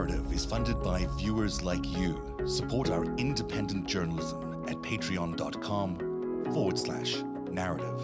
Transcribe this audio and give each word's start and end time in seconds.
Narrative 0.00 0.32
is 0.32 0.46
funded 0.46 0.82
by 0.82 1.06
viewers 1.18 1.62
like 1.62 1.84
you. 1.86 2.18
Support 2.46 2.88
our 2.88 3.04
independent 3.16 3.86
journalism 3.86 4.64
at 4.66 4.76
patreon.com 4.76 6.44
forward 6.54 6.78
slash 6.78 7.16
narrative. 7.50 8.00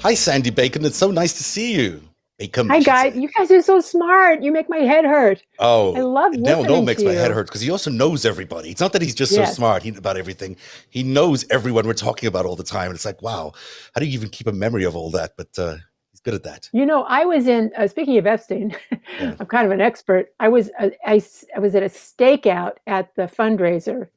Hi, 0.00 0.14
Sandi 0.14 0.50
Bachom. 0.50 0.84
It's 0.84 0.96
so 0.96 1.12
nice 1.12 1.34
to 1.34 1.44
see 1.44 1.74
you. 1.74 2.09
Bachom. 2.40 2.70
I 2.70 2.74
Hi 2.74 2.80
guys, 2.80 3.16
you 3.16 3.28
guys 3.36 3.50
are 3.50 3.60
so 3.62 3.80
smart. 3.80 4.42
You 4.42 4.50
make 4.50 4.68
my 4.68 4.78
head 4.78 5.04
hurt. 5.04 5.42
Oh, 5.58 5.94
I 5.94 6.00
love 6.00 6.32
no, 6.34 6.62
no, 6.62 6.80
makes 6.82 7.02
my 7.02 7.12
head 7.12 7.28
you. 7.28 7.34
hurt 7.34 7.46
because 7.48 7.60
he 7.60 7.70
also 7.70 7.90
knows 7.90 8.24
everybody. 8.24 8.70
It's 8.70 8.80
not 8.80 8.92
that 8.94 9.02
he's 9.02 9.14
just 9.14 9.32
Yes. 9.32 9.50
so 9.50 9.54
smart 9.56 9.82
he, 9.82 9.90
about 9.90 10.16
everything. 10.16 10.56
He 10.88 11.02
knows 11.02 11.44
everyone 11.50 11.86
we're 11.86 11.92
talking 11.92 12.26
about 12.28 12.46
all 12.46 12.56
the 12.56 12.64
time, 12.64 12.86
and 12.86 12.94
it's 12.94 13.04
like, 13.04 13.20
wow, 13.20 13.52
how 13.94 14.00
do 14.00 14.06
you 14.06 14.12
even 14.14 14.30
keep 14.30 14.46
a 14.46 14.52
memory 14.52 14.84
of 14.84 14.96
all 14.96 15.10
that? 15.10 15.32
But 15.36 15.58
uh, 15.58 15.76
he's 16.12 16.20
good 16.20 16.32
at 16.34 16.42
that. 16.44 16.68
You 16.72 16.86
know, 16.86 17.02
I 17.04 17.26
was 17.26 17.46
in. 17.46 17.72
Uh, 17.76 17.86
speaking 17.86 18.16
of 18.16 18.26
Epstein, 18.26 18.74
Yeah. 19.20 19.36
I'm 19.38 19.46
kind 19.46 19.66
of 19.66 19.72
an 19.72 19.80
expert. 19.82 20.28
I 20.40 20.48
was. 20.48 20.70
Uh, 20.78 20.90
I, 21.04 21.22
I 21.54 21.58
was 21.60 21.74
at 21.74 21.82
a 21.82 21.86
stakeout 21.90 22.76
at 22.86 23.14
the 23.16 23.22
fundraiser. 23.24 24.08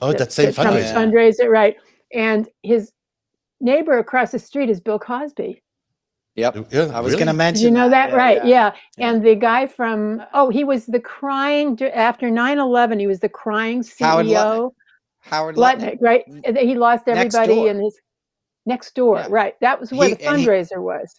Oh, 0.00 0.12
that 0.12 0.32
same 0.32 0.46
the 0.46 0.52
Trump 0.54 0.70
fundraiser. 0.70 0.94
fundraiser, 0.94 1.48
right? 1.50 1.76
And 2.14 2.48
his 2.62 2.92
neighbor 3.60 3.98
across 3.98 4.30
the 4.32 4.38
street 4.38 4.70
is 4.70 4.80
Bill 4.80 4.98
Cosby. 4.98 5.62
Yep. 6.38 6.68
Yeah, 6.70 6.80
I 6.94 7.00
was 7.00 7.12
really? 7.12 7.24
going 7.24 7.26
to 7.26 7.32
Did 7.32 7.36
mention. 7.36 7.64
you 7.64 7.70
know 7.72 7.90
that, 7.90 8.12
right? 8.14 8.44
Yeah. 8.46 8.72
Yeah. 8.96 9.08
And 9.10 9.24
the 9.24 9.34
guy 9.34 9.66
from 9.66 10.22
oh, 10.34 10.48
he 10.50 10.62
was 10.64 10.86
the 10.86 11.00
crying 11.00 11.80
after 11.82 12.28
9/11. 12.30 13.00
He 13.00 13.06
was 13.06 13.20
the 13.20 13.28
crying 13.28 13.82
CEO. 13.82 13.98
Howard 14.06 14.26
Lutnick. 14.26 14.70
Howard 15.20 15.56
Lutnick, 15.56 15.80
Lutnick. 15.80 15.98
right? 16.00 16.24
Mm. 16.28 16.40
And 16.44 16.56
then 16.56 16.68
He 16.68 16.74
lost 16.76 17.08
everybody 17.08 17.54
door. 17.56 17.68
in 17.70 17.82
his 17.82 17.98
next 18.66 18.94
door, 18.94 19.18
Yeah. 19.18 19.26
right? 19.30 19.54
That 19.60 19.80
was 19.80 19.92
where 19.92 20.08
He- 20.08 20.14
the 20.14 20.24
and 20.26 20.38
he- 20.40 20.46
fundraiser 20.46 20.80
was. 20.82 21.12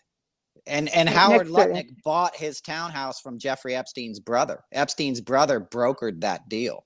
And 0.68 0.88
and 0.90 1.10
Howard 1.10 1.50
next 1.50 1.56
to 1.56 1.62
it. 1.62 1.74
Lutnick 1.74 1.88
bought 2.04 2.36
his 2.36 2.62
townhouse 2.62 3.20
from 3.22 3.40
Jeffrey 3.40 3.76
Epstein's 3.76 4.20
brother. 4.20 4.64
Epstein's 4.72 5.20
brother 5.22 5.60
brokered 5.60 6.22
that 6.22 6.48
deal. 6.50 6.86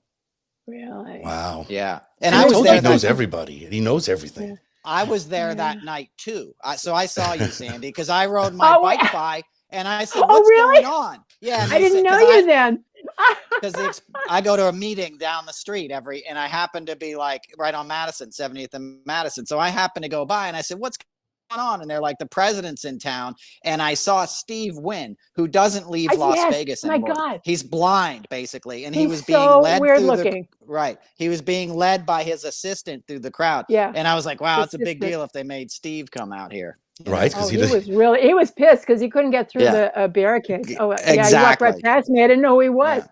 Really? 0.66 1.20
Wow. 1.22 1.66
Yeah. 1.68 2.00
And 2.22 2.34
I, 2.34 2.40
I 2.40 2.44
was 2.44 2.52
told 2.54 2.64
you 2.64 2.72
there. 2.72 2.80
he 2.80 2.88
knows 2.88 3.04
everybody, 3.04 3.66
he 3.66 3.80
knows 3.80 4.08
everything. 4.08 4.58
I 4.84 5.04
was 5.04 5.28
there 5.28 5.54
that 5.54 5.78
mm. 5.78 5.84
night 5.84 6.10
too. 6.16 6.54
I, 6.62 6.76
so 6.76 6.94
I 6.94 7.06
saw 7.06 7.32
you, 7.32 7.46
Sandi, 7.46 7.88
because 7.88 8.08
I 8.08 8.26
rode 8.26 8.52
oh, 8.54 8.56
my 8.56 8.74
Oh, 8.76 8.82
bike 8.82 9.12
by 9.12 9.42
and 9.70 9.88
I 9.88 10.04
said, 10.04 10.20
Oh, 10.22 10.26
"What's 10.26 10.48
really? 10.48 10.82
going 10.82 10.86
on?" 10.86 11.24
Yeah. 11.40 11.66
I 11.70 11.78
didn't 11.78 12.04
said- 12.04 12.04
know 12.04 12.18
you 12.18 12.38
I- 12.38 12.42
then. 12.42 12.84
because 13.60 14.00
I 14.30 14.40
go 14.40 14.56
to 14.56 14.68
a 14.68 14.72
meeting 14.72 15.18
down 15.18 15.44
the 15.44 15.52
street 15.52 15.90
every, 15.90 16.26
and 16.26 16.38
I 16.38 16.46
happen 16.46 16.86
to 16.86 16.96
be 16.96 17.16
like 17.16 17.42
right 17.58 17.74
on 17.74 17.86
Madison, 17.86 18.30
70th 18.30 18.72
and 18.72 19.00
Madison. 19.04 19.44
So 19.44 19.58
I 19.58 19.68
happen 19.68 20.02
to 20.02 20.08
go 20.08 20.24
by 20.24 20.48
and 20.48 20.56
I 20.56 20.62
said, 20.62 20.78
"What's 20.78 20.96
going 20.96 21.13
on?" 21.50 21.80
And 21.80 21.90
they're 21.90 22.00
like, 22.00 22.18
"The 22.18 22.26
president's 22.26 22.84
in 22.84 22.98
town." 22.98 23.34
And 23.64 23.80
I 23.82 23.94
saw 23.94 24.24
Steve 24.24 24.76
Wynn, 24.76 25.16
who 25.34 25.48
doesn't 25.48 25.90
leave 25.90 26.10
I- 26.12 26.16
Las 26.16 26.36
yes, 26.36 26.54
Vegas 26.54 26.84
my. 26.84 26.98
God. 26.98 27.40
He's 27.44 27.62
blind, 27.62 28.26
basically, 28.30 28.84
and 28.84 28.94
he 28.94 29.06
was 29.06 29.22
being 29.22 29.38
so 29.38 29.60
led 29.60 29.80
weird 29.80 29.98
through 29.98 30.06
looking. 30.06 30.48
the 30.60 30.66
right. 30.66 30.98
He 31.16 31.28
was 31.28 31.42
being 31.42 31.74
led 31.74 32.06
by 32.06 32.22
his 32.22 32.44
assistant 32.44 33.04
through 33.06 33.20
the 33.20 33.30
crowd. 33.30 33.64
Yeah. 33.68 33.92
And 33.94 34.06
I 34.08 34.14
was 34.14 34.26
like, 34.26 34.40
"Wow, 34.40 34.58
His 34.58 34.66
it's 34.66 34.74
a 34.74 34.78
big 34.78 35.00
deal 35.00 35.22
if 35.22 35.32
they 35.32 35.42
made 35.42 35.70
Steve 35.70 36.10
come 36.10 36.32
out 36.32 36.52
here." 36.52 36.78
you 36.98 37.06
know? 37.06 37.12
Right? 37.12 37.34
Oh, 37.36 37.48
he 37.48 37.56
he, 37.56 37.74
was 37.74 37.88
really 37.90 38.20
he 38.22 38.34
was 38.34 38.50
pissed 38.50 38.86
because 38.86 39.00
he 39.00 39.08
couldn't 39.08 39.30
get 39.30 39.50
through 39.50 39.62
Yeah. 39.62 39.72
the 39.72 39.98
uh, 39.98 40.08
barricades. 40.08 40.72
Oh, 40.78 40.92
uh, 40.92 40.96
yeah, 41.06 41.28
he 41.28 41.34
walked 41.34 41.60
right 41.60 41.82
past 41.82 42.08
me. 42.08 42.22
I 42.22 42.28
didn't 42.28 42.42
know 42.42 42.54
who 42.54 42.60
he 42.60 42.68
was. 42.68 43.02
Yeah. 43.02 43.10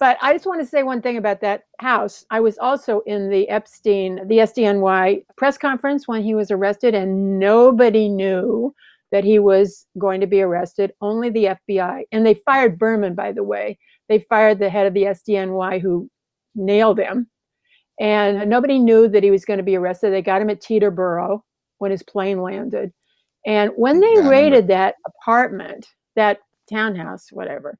But 0.00 0.18
I 0.22 0.32
just 0.32 0.46
want 0.46 0.60
to 0.60 0.66
say 0.66 0.82
one 0.82 1.02
thing 1.02 1.18
about 1.18 1.40
that 1.42 1.64
house. 1.78 2.24
I 2.30 2.40
was 2.40 2.58
also 2.58 3.00
in 3.00 3.28
the 3.28 3.48
Epstein, 3.48 4.26
the 4.28 4.38
SDNY 4.38 5.24
press 5.36 5.58
conference 5.58 6.08
when 6.08 6.22
he 6.22 6.34
was 6.34 6.50
arrested, 6.50 6.94
and 6.94 7.38
nobody 7.38 8.08
knew 8.08 8.74
that 9.12 9.24
he 9.24 9.38
was 9.38 9.86
going 9.98 10.20
to 10.20 10.26
be 10.26 10.42
arrested. 10.42 10.92
Only 11.00 11.30
the 11.30 11.56
FBI. 11.68 12.04
And 12.12 12.26
they 12.26 12.34
fired 12.34 12.78
Berman, 12.78 13.14
by 13.14 13.32
the 13.32 13.44
way. 13.44 13.78
They 14.08 14.20
fired 14.20 14.58
the 14.58 14.70
head 14.70 14.86
of 14.86 14.94
the 14.94 15.04
SDNY 15.04 15.80
who 15.80 16.10
nailed 16.54 16.98
him. 16.98 17.28
And 18.00 18.48
nobody 18.48 18.78
knew 18.78 19.08
that 19.08 19.22
he 19.22 19.30
was 19.30 19.44
going 19.44 19.58
to 19.58 19.64
be 19.64 19.76
arrested. 19.76 20.12
They 20.12 20.22
got 20.22 20.40
him 20.42 20.50
at 20.50 20.60
Teterboro 20.60 21.42
when 21.78 21.90
his 21.90 22.02
plane 22.02 22.40
landed. 22.40 22.92
And 23.46 23.72
when 23.76 24.00
they 24.00 24.14
Yeah, 24.14 24.28
raided 24.28 24.68
that 24.68 24.96
apartment, 25.06 25.88
that 26.16 26.40
townhouse, 26.70 27.32
whatever, 27.32 27.78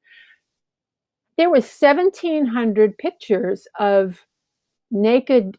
there 1.39 1.49
were 1.49 1.57
1,700 1.57 2.99
pictures 2.99 3.67
of 3.79 4.19
naked, 4.91 5.57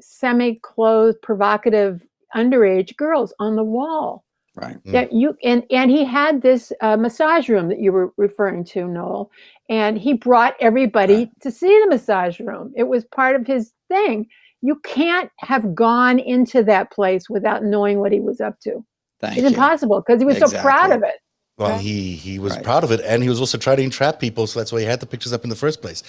semi-clothed, 0.00 1.22
provocative 1.22 2.06
underage 2.36 2.96
girls 2.96 3.34
on 3.40 3.56
the 3.56 3.64
wall. 3.64 4.24
Right. 4.56 4.78
That 4.92 5.12
you 5.12 5.36
and 5.44 5.64
and 5.70 5.90
he 5.90 6.04
had 6.04 6.42
this 6.42 6.72
uh, 6.82 6.96
massage 6.96 7.48
room 7.48 7.68
that 7.68 7.80
you 7.80 7.92
were 7.92 8.12
referring 8.18 8.64
to, 8.66 8.86
Noel, 8.88 9.30
and 9.70 9.98
he 9.98 10.14
brought 10.14 10.56
everybody 10.60 11.14
Right. 11.14 11.30
to 11.42 11.50
see 11.50 11.68
the 11.82 11.88
massage 11.88 12.40
room. 12.40 12.72
It 12.76 12.84
was 12.88 13.04
part 13.06 13.36
of 13.36 13.46
his 13.46 13.72
thing. 13.88 14.26
You 14.62 14.76
can't 14.84 15.30
have 15.38 15.74
gone 15.74 16.18
into 16.20 16.64
that 16.64 16.92
place 16.92 17.30
without 17.30 17.64
knowing 17.64 18.00
what 18.00 18.12
he 18.12 18.20
was 18.20 18.40
up 18.40 18.60
to. 18.62 18.84
Thank 19.20 19.36
It's 19.36 19.46
you. 19.46 19.46
impossible 19.46 20.00
because 20.06 20.20
he 20.20 20.26
was 20.26 20.38
so 20.38 20.50
proud 20.50 20.92
of 20.92 21.02
it. 21.04 21.16
Well, 21.58 21.70
Right. 21.72 21.80
he 21.80 22.12
he 22.12 22.38
was 22.38 22.54
Right. 22.54 22.62
proud 22.64 22.84
of 22.84 22.92
it, 22.92 23.00
and 23.04 23.22
he 23.22 23.28
was 23.28 23.40
also 23.40 23.58
trying 23.58 23.78
to 23.78 23.82
entrap 23.82 24.20
people, 24.20 24.46
so 24.46 24.60
that's 24.60 24.72
why 24.72 24.78
he 24.80 24.86
had 24.86 25.00
the 25.00 25.06
pictures 25.06 25.32
up 25.32 25.42
in 25.44 25.50
the 25.50 25.56
first 25.56 25.82
place. 25.82 26.02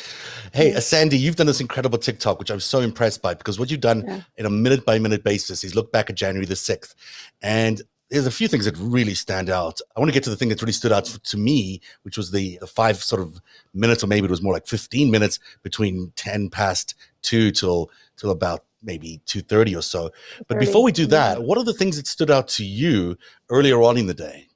Hey, 0.54 0.72
Yeah. 0.72 0.80
Sandi, 0.80 1.18
you've 1.18 1.36
done 1.38 1.48
this 1.48 1.60
incredible 1.60 1.98
TikTok, 1.98 2.38
which 2.40 2.52
I'm 2.52 2.60
so 2.60 2.80
impressed 2.82 3.22
by 3.22 3.34
because 3.34 3.58
what 3.60 3.72
you've 3.72 3.82
done 3.82 4.04
Yeah. 4.08 4.22
in 4.38 4.46
a 4.46 4.50
minute 4.50 4.86
by 4.86 5.00
minute 5.00 5.24
basis 5.24 5.64
is 5.64 5.74
look 5.76 5.92
back 5.92 6.10
at 6.10 6.16
January 6.16 6.46
the 6.46 6.56
sixth, 6.56 6.94
and 7.42 7.82
there's 8.12 8.26
a 8.28 8.32
few 8.32 8.48
things 8.48 8.66
that 8.66 8.76
really 8.78 9.14
stand 9.16 9.50
out. 9.50 9.80
I 9.96 10.00
want 10.00 10.10
to 10.10 10.14
get 10.14 10.24
to 10.24 10.30
the 10.32 10.36
thing 10.36 10.50
that 10.50 10.62
really 10.62 10.72
stood 10.74 10.92
out 10.92 11.06
to 11.06 11.38
me, 11.38 11.80
which 12.04 12.18
was 12.18 12.32
the, 12.32 12.58
the 12.60 12.66
five 12.68 13.04
sort 13.04 13.22
of 13.22 13.40
minutes, 13.74 14.04
or 14.04 14.08
maybe 14.08 14.26
it 14.26 14.32
was 14.32 14.42
more 14.42 14.54
like 14.54 14.66
15 14.68 15.12
minutes 15.12 15.40
between 15.64 16.12
10 16.16 16.50
past 16.50 16.96
two 17.22 17.52
till 17.52 17.90
till 18.18 18.32
about 18.32 18.66
maybe 18.82 19.22
2.30 19.28 19.78
or 19.78 19.82
so. 19.82 20.10
But 20.48 20.56
30, 20.56 20.66
before 20.66 20.84
we 20.84 20.92
do 20.92 21.04
yeah. 21.04 21.08
that, 21.10 21.44
what 21.44 21.58
are 21.58 21.64
the 21.64 21.74
things 21.74 21.98
that 21.98 22.08
stood 22.08 22.32
out 22.32 22.48
to 22.50 22.66
you 22.66 23.16
earlier 23.50 23.82
on 23.82 23.98
in 23.98 24.08
the 24.08 24.14
day? 24.14 24.48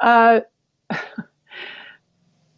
Uh, 0.00 0.40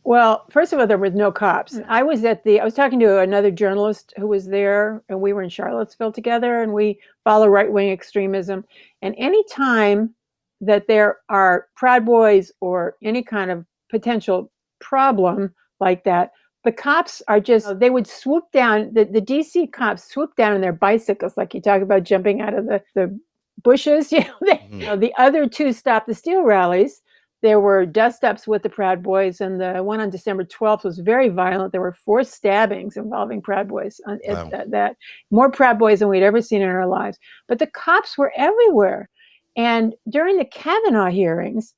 well, 0.04 0.46
first 0.50 0.72
of 0.72 0.78
all, 0.78 0.86
there 0.86 0.98
were 0.98 1.10
no 1.10 1.30
cops. 1.30 1.78
I 1.88 2.02
was 2.02 2.24
at 2.24 2.44
the. 2.44 2.60
I 2.60 2.64
was 2.64 2.74
talking 2.74 2.98
to 3.00 3.18
another 3.20 3.50
journalist 3.50 4.14
who 4.16 4.26
was 4.26 4.46
there, 4.46 5.02
and 5.08 5.20
we 5.20 5.32
were 5.32 5.42
in 5.42 5.50
Charlottesville 5.50 6.12
together, 6.12 6.62
and 6.62 6.72
we 6.72 6.98
follow 7.24 7.46
right 7.48 7.70
wing 7.70 7.90
extremism. 7.90 8.64
And 9.02 9.14
any 9.18 9.42
time 9.50 10.14
that 10.60 10.86
there 10.88 11.18
are 11.28 11.66
Proud 11.76 12.06
Boys 12.06 12.50
or 12.60 12.96
any 13.02 13.22
kind 13.22 13.50
of 13.50 13.64
potential 13.90 14.50
problem 14.80 15.54
like 15.80 16.04
that, 16.04 16.32
the 16.64 16.72
cops 16.72 17.22
are 17.28 17.40
just. 17.40 17.78
They 17.78 17.90
would 17.90 18.06
swoop 18.06 18.44
down. 18.52 18.94
The, 18.94 19.04
the 19.04 19.20
DC 19.20 19.72
cops 19.72 20.04
swoop 20.10 20.34
down 20.36 20.54
on 20.54 20.60
their 20.62 20.72
bicycles, 20.72 21.36
like 21.36 21.52
you 21.54 21.60
talk 21.60 21.82
about 21.82 22.04
jumping 22.04 22.40
out 22.40 22.54
of 22.54 22.66
the 22.66 22.82
the 22.94 23.18
bushes. 23.62 24.10
You 24.12 24.20
know, 24.20 24.34
they, 24.40 24.56
Mhm. 24.56 24.80
you 24.80 24.86
know, 24.86 24.96
the 24.96 25.12
other 25.18 25.46
two 25.46 25.72
stop 25.72 26.06
the 26.06 26.14
steal 26.14 26.42
rallies 26.44 27.02
there 27.40 27.60
were 27.60 27.86
dust 27.86 28.24
ups 28.24 28.48
with 28.48 28.62
the 28.62 28.68
Proud 28.68 29.02
Boys, 29.02 29.40
and 29.40 29.60
the 29.60 29.82
one 29.82 30.00
on 30.00 30.10
December 30.10 30.44
12th 30.44 30.84
was 30.84 30.98
very 30.98 31.28
violent. 31.28 31.72
There 31.72 31.80
were 31.80 31.92
four 31.92 32.24
stabbings 32.24 32.96
involving 32.96 33.40
Proud 33.40 33.68
Boys. 33.68 34.00
Uh, 34.06 34.12
on, 34.12 34.20
wow. 34.28 34.48
that, 34.50 34.70
that 34.72 34.96
more 35.30 35.50
Proud 35.50 35.78
Boys 35.78 36.00
than 36.00 36.08
we'd 36.08 36.22
ever 36.22 36.42
seen 36.42 36.62
in 36.62 36.68
our 36.68 36.86
lives. 36.86 37.18
But 37.46 37.60
the 37.60 37.68
cops 37.68 38.18
were 38.18 38.32
everywhere. 38.36 39.08
And 39.56 39.94
during 40.08 40.36
the 40.36 40.44
Kavanaugh 40.44 41.10
hearings, 41.10 41.74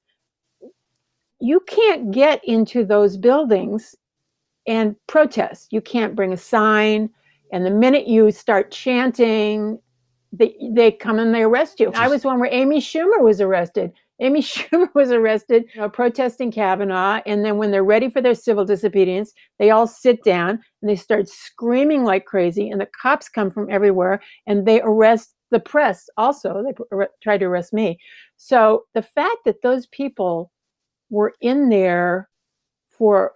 you 1.41 1.60
can't 1.60 2.10
get 2.10 2.43
into 2.44 2.84
those 2.84 3.16
buildings 3.16 3.94
and 4.67 4.94
protest. 5.06 5.73
You 5.73 5.81
can't 5.81 6.14
bring 6.14 6.32
a 6.32 6.38
sign. 6.38 7.11
And 7.52 7.67
the 7.67 7.70
minute 7.70 8.06
you 8.06 8.31
start 8.31 8.70
chanting, 8.70 9.79
they, 10.32 10.55
they 10.70 10.93
come 10.93 11.19
and 11.19 11.35
they 11.35 11.43
arrest 11.43 11.81
you. 11.81 11.90
I 11.94 12.08
was 12.08 12.25
one 12.25 12.38
where 12.38 12.52
Amy 12.52 12.81
Schumer 12.81 13.20
was 13.20 13.40
arrested. 13.40 13.93
Amy 14.20 14.43
Schumer 14.43 14.88
was 14.94 15.11
arrested 15.11 15.64
you 15.75 15.81
know, 15.81 15.88
protesting 15.88 16.50
Kavanaugh. 16.52 17.20
And 17.26 17.44
then 17.44 17.56
when 17.56 17.70
they're 17.70 17.84
ready 17.84 18.11
for 18.11 18.20
their 18.20 18.34
civil 18.34 18.64
disobedience, 18.64 19.32
they 19.58 19.70
all 19.70 19.87
sit 19.87 20.22
down 20.22 20.61
and 20.82 20.90
they 20.90 20.96
start 20.96 21.28
screaming 21.28 22.05
like 22.05 22.26
crazy. 22.26 22.69
And 22.70 22.81
the 22.81 22.88
cops 23.00 23.28
come 23.28 23.50
from 23.50 23.70
everywhere 23.70 24.20
and 24.46 24.67
they 24.67 24.81
arrest 24.82 25.34
the 25.50 25.61
press 25.61 26.08
also. 26.17 26.62
They 26.62 27.06
tried 27.22 27.38
to 27.38 27.46
arrest 27.46 27.72
me. 27.72 27.99
So 28.37 28.84
the 28.94 29.02
fact 29.02 29.38
that 29.44 29.62
those 29.62 29.87
people 29.87 30.52
were 31.11 31.34
in 31.40 31.69
there 31.70 32.28
for, 32.90 33.32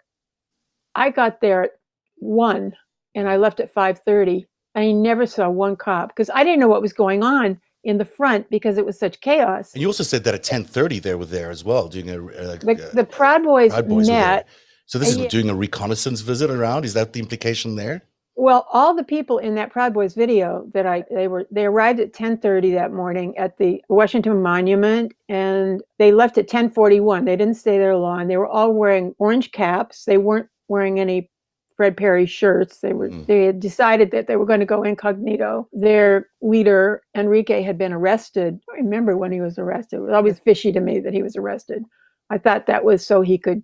I 0.95 1.11
got 1.11 1.41
there 1.41 1.65
at 1.65 1.71
one 2.17 2.75
and 3.15 3.29
I 3.29 3.37
left 3.37 3.61
at 3.61 3.73
5:30. 3.73 4.47
I 4.77 4.91
never 4.93 5.27
saw 5.27 5.49
one 5.49 5.77
cop 5.77 6.09
because 6.09 6.31
I 6.31 6.43
didn't 6.43 6.61
know 6.61 6.69
what 6.69 6.83
was 6.83 6.93
going 6.93 7.23
on 7.23 7.61
in 7.85 7.99
the 7.99 8.05
front 8.05 8.49
because 8.51 8.79
it 8.79 8.87
was 8.87 8.99
such 8.99 9.21
chaos. 9.21 9.73
And 9.73 9.83
you 9.83 9.89
also 9.89 10.03
said 10.03 10.25
that 10.25 10.35
at 10.35 10.43
10.30 10.43 11.03
they 11.03 11.15
were 11.15 11.25
there 11.27 11.51
as 11.51 11.65
well, 11.65 11.89
doing 11.89 12.11
a... 12.11 12.19
Uh, 12.25 12.55
a 12.55 12.59
The, 12.59 12.89
uh, 12.91 12.95
the 12.95 13.05
Proud 13.05 13.43
Boys, 13.45 13.71
Proud 13.73 13.89
Boys 13.89 14.09
met 14.09 14.47
So 14.87 14.99
this 14.99 15.11
is 15.11 15.19
Yeah. 15.19 15.29
doing 15.29 15.49
a 15.51 15.55
reconnaissance 15.55 16.21
visit 16.21 16.51
around. 16.51 16.85
Is 16.85 16.95
that 16.95 17.13
the 17.13 17.21
implication 17.21 17.77
there? 17.77 18.03
Well, 18.37 18.67
all 18.73 18.95
the 18.95 19.05
people 19.05 19.39
in 19.39 19.55
that 19.55 19.71
Proud 19.71 19.95
Boys 19.95 20.15
video 20.15 20.67
that 20.75 20.87
I 20.87 21.05
they 21.15 21.29
were 21.29 21.47
they 21.53 21.67
arrived 21.67 22.01
at 22.01 22.13
10:30 22.13 22.75
that 22.75 22.93
morning 22.93 23.39
at 23.39 23.59
the 23.59 23.81
Washington 23.89 24.43
Monument 24.43 25.13
and 25.29 25.81
they 26.01 26.11
left 26.11 26.37
at 26.37 26.49
10:41. 26.49 27.25
They 27.25 27.37
didn't 27.37 27.55
stay 27.55 27.79
there 27.79 27.97
long. 27.97 28.27
They 28.27 28.37
were 28.37 28.49
all 28.49 28.73
wearing 28.73 29.15
orange 29.19 29.53
caps. 29.53 30.05
They 30.05 30.19
weren't 30.19 30.49
wearing 30.67 30.99
any 30.99 31.31
Fred 31.77 31.97
Perry 31.97 32.27
shirts. 32.27 32.81
They 32.81 32.93
were 32.93 33.11
Mm. 33.11 33.27
they 33.27 33.45
had 33.47 33.61
decided 33.61 34.11
that 34.13 34.27
they 34.29 34.37
were 34.37 34.47
going 34.47 34.61
to 34.61 34.67
go 34.67 34.83
incognito. 34.83 35.69
Their 35.73 36.29
leader 36.43 37.03
Enrique 37.17 37.63
had 37.63 37.79
been 37.79 37.93
arrested. 37.93 38.61
I 38.73 38.79
remember 38.79 39.17
when 39.17 39.33
he 39.33 39.41
was 39.41 39.59
arrested. 39.59 39.97
It 39.97 40.01
was 40.03 40.13
always 40.15 40.39
fishy 40.39 40.73
to 40.73 40.81
me 40.81 41.01
that 41.01 41.13
he 41.15 41.23
was 41.23 41.37
arrested. 41.37 41.85
I 42.31 42.39
thought 42.39 42.67
that 42.67 42.85
was 42.85 43.07
so 43.07 43.21
he 43.23 43.39
could 43.39 43.63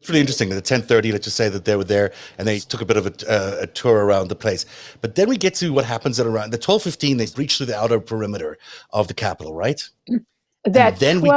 It's 0.00 0.08
really 0.10 0.20
interesting. 0.20 0.52
At 0.52 0.64
ten 0.64 0.82
thirty, 0.82 1.12
let's 1.12 1.24
just 1.24 1.36
say 1.36 1.48
that 1.48 1.64
they 1.64 1.76
were 1.76 1.84
there 1.84 2.12
and 2.38 2.46
they 2.46 2.58
took 2.58 2.82
a 2.82 2.84
bit 2.86 2.96
of 2.98 3.06
a, 3.06 3.12
uh, 3.30 3.56
a 3.62 3.66
tour 3.66 4.04
around 4.04 4.28
the 4.28 4.36
place. 4.36 4.66
But 5.00 5.14
then 5.14 5.28
we 5.28 5.36
get 5.38 5.54
to 5.56 5.72
what 5.72 5.84
happens 5.86 6.20
at 6.20 6.26
around 6.26 6.52
the 6.52 6.58
twelve 6.58 6.82
fifteen. 6.82 7.16
They 7.16 7.26
breach 7.26 7.56
through 7.56 7.66
the 7.66 7.76
outer 7.78 8.00
perimeter 8.00 8.58
of 8.92 9.08
the 9.08 9.14
Capitol, 9.14 9.54
right? 9.54 9.82
that 10.64 10.98
then 10.98 11.20
we- 11.22 11.28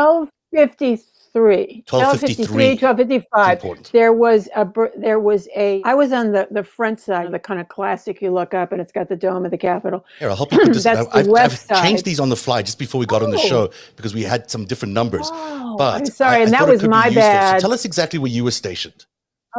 1253 1.33 2.79
1253. 2.79 2.79
1255 2.81 3.91
there 3.91 4.13
was 4.13 4.49
a 4.55 4.67
there 4.97 5.19
was 5.19 5.47
a 5.55 5.81
i 5.85 5.93
was 5.93 6.11
on 6.11 6.31
the 6.31 6.47
the 6.51 6.63
front 6.63 6.99
side 6.99 7.31
the 7.31 7.39
kind 7.39 7.59
of 7.59 7.67
classic 7.67 8.21
you 8.21 8.31
look 8.31 8.53
up 8.53 8.71
and 8.71 8.81
it's 8.81 8.91
got 8.91 9.09
the 9.09 9.15
dome 9.15 9.45
of 9.45 9.51
the 9.51 9.57
capitol 9.57 10.05
Here, 10.19 10.29
I'll 10.29 10.35
help 10.35 10.51
you 10.51 10.65
this. 10.65 10.83
That's 10.89 10.99
I've, 10.99 11.11
the 11.11 11.19
I've- 11.19 11.29
west 11.29 11.71
I've 11.71 11.83
changed 11.83 12.05
these 12.05 12.19
on 12.19 12.29
the 12.29 12.35
fly 12.35 12.61
just 12.61 12.79
before 12.79 12.99
we 12.99 13.05
got 13.05 13.21
on 13.23 13.31
the 13.31 13.37
Oh. 13.37 13.47
show 13.47 13.69
because 13.95 14.13
we 14.13 14.23
had 14.23 14.49
some 14.51 14.65
different 14.65 14.93
numbers. 14.93 15.29
oh 15.31 15.75
but 15.77 15.95
i'm 16.01 16.05
sorry 16.05 16.37
I- 16.37 16.39
I 16.39 16.43
and 16.43 16.53
that 16.53 16.67
was 16.67 16.83
my 16.83 17.09
bad 17.09 17.59
So 17.59 17.67
tell 17.67 17.73
us 17.73 17.85
exactly 17.85 18.19
where 18.19 18.31
you 18.31 18.43
were 18.43 18.51
stationed. 18.51 19.05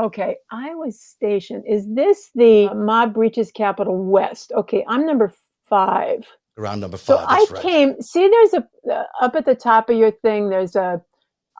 okay 0.00 0.36
i 0.50 0.74
was 0.74 1.00
stationed 1.00 1.64
is 1.68 1.82
this 1.94 2.30
the 2.34 2.68
mob 2.74 3.14
breaches 3.14 3.50
Capitol 3.52 3.96
west 4.04 4.52
okay 4.56 4.84
i'm 4.88 5.06
number 5.06 5.32
five 5.68 6.26
Around 6.58 6.80
number 6.80 6.96
five. 6.98 7.18
So. 7.20 7.24
I 7.26 7.46
right. 7.52 7.62
came. 7.62 8.02
See, 8.02 8.28
there's 8.28 8.52
a 8.54 8.68
uh, 8.92 9.04
up 9.22 9.34
at 9.34 9.46
the 9.46 9.54
top 9.54 9.88
of 9.88 9.96
your 9.96 10.10
thing. 10.10 10.50
There's 10.50 10.76
a. 10.76 11.00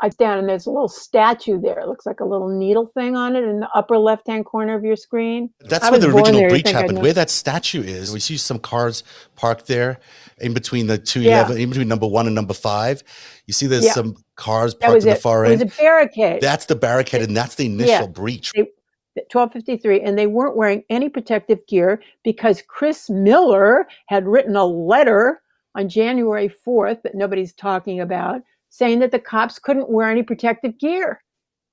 I 0.03 0.09
stand 0.09 0.41
and 0.41 0.49
there's 0.49 0.67
a 0.67 0.71
little 0.71 0.89
statue 0.89 1.61
there. 1.61 1.79
It 1.79 1.87
looks 1.87 2.07
like 2.07 2.21
a 2.21 2.25
little 2.25 2.49
needle 2.49 2.87
thing 2.95 3.17
on 3.17 3.37
it 3.37 3.45
in 3.45 3.61
the 3.61 3.69
upper 3.75 3.99
left 3.99 4.27
hand 4.27 4.47
corner 4.47 4.75
of 4.75 4.83
your 4.83 4.97
screen. 4.97 5.51
That's 5.61 5.85
I 5.85 5.91
where 5.91 6.01
the 6.01 6.09
original 6.09 6.41
there, 6.41 6.49
breach 6.49 6.71
happened. 6.71 7.03
Where 7.03 7.13
that 7.13 7.29
statue 7.29 7.83
is, 7.83 8.13
we 8.13 8.21
see 8.21 8.37
some 8.39 8.59
cars 8.59 9.03
parked 9.37 9.67
there 9.67 9.99
in 10.41 10.55
between 10.55 10.87
the 10.87 10.97
two. 10.97 11.21
eleven, 11.21 11.59
in 11.59 11.69
between 11.69 11.89
number 11.89 12.07
one 12.07 12.27
and 12.27 12.35
number 12.35 12.55
five. 12.55 13.03
You 13.47 13.53
see 13.53 13.67
there's 13.67 13.85
Yeah. 13.85 13.93
some 13.93 14.17
cars 14.37 14.75
parked 14.75 15.03
in 15.03 15.09
the 15.11 15.17
far 15.17 15.45
it. 15.45 15.47
far 15.47 15.47
It 15.47 15.51
was 15.51 15.61
end. 15.61 15.73
a 15.73 15.75
barricade. 15.77 16.41
That's 16.41 16.65
the 16.65 16.77
barricade, 16.77 17.23
and 17.23 17.37
that's 17.37 17.57
the 17.57 17.67
initial 17.67 18.09
breach. 18.09 18.53
1253 18.55 20.01
and 20.01 20.17
they 20.19 20.27
weren't 20.27 20.57
wearing 20.57 20.83
any 20.89 21.09
protective 21.09 21.59
gear 21.67 22.01
because 22.23 22.63
Chris 22.69 23.11
Miller 23.11 23.87
had 24.07 24.27
written 24.27 24.57
a 24.57 24.65
letter 24.65 25.43
on 25.75 25.89
January 25.89 26.49
4th 26.49 27.03
that 27.03 27.15
nobody's 27.15 27.53
talking 27.53 28.01
about 28.01 28.41
saying 28.71 29.01
that 29.01 29.11
the 29.13 29.19
cops 29.19 29.59
couldn't 29.59 29.91
wear 29.91 30.09
any 30.11 30.23
protective 30.23 30.79
gear 30.79 31.23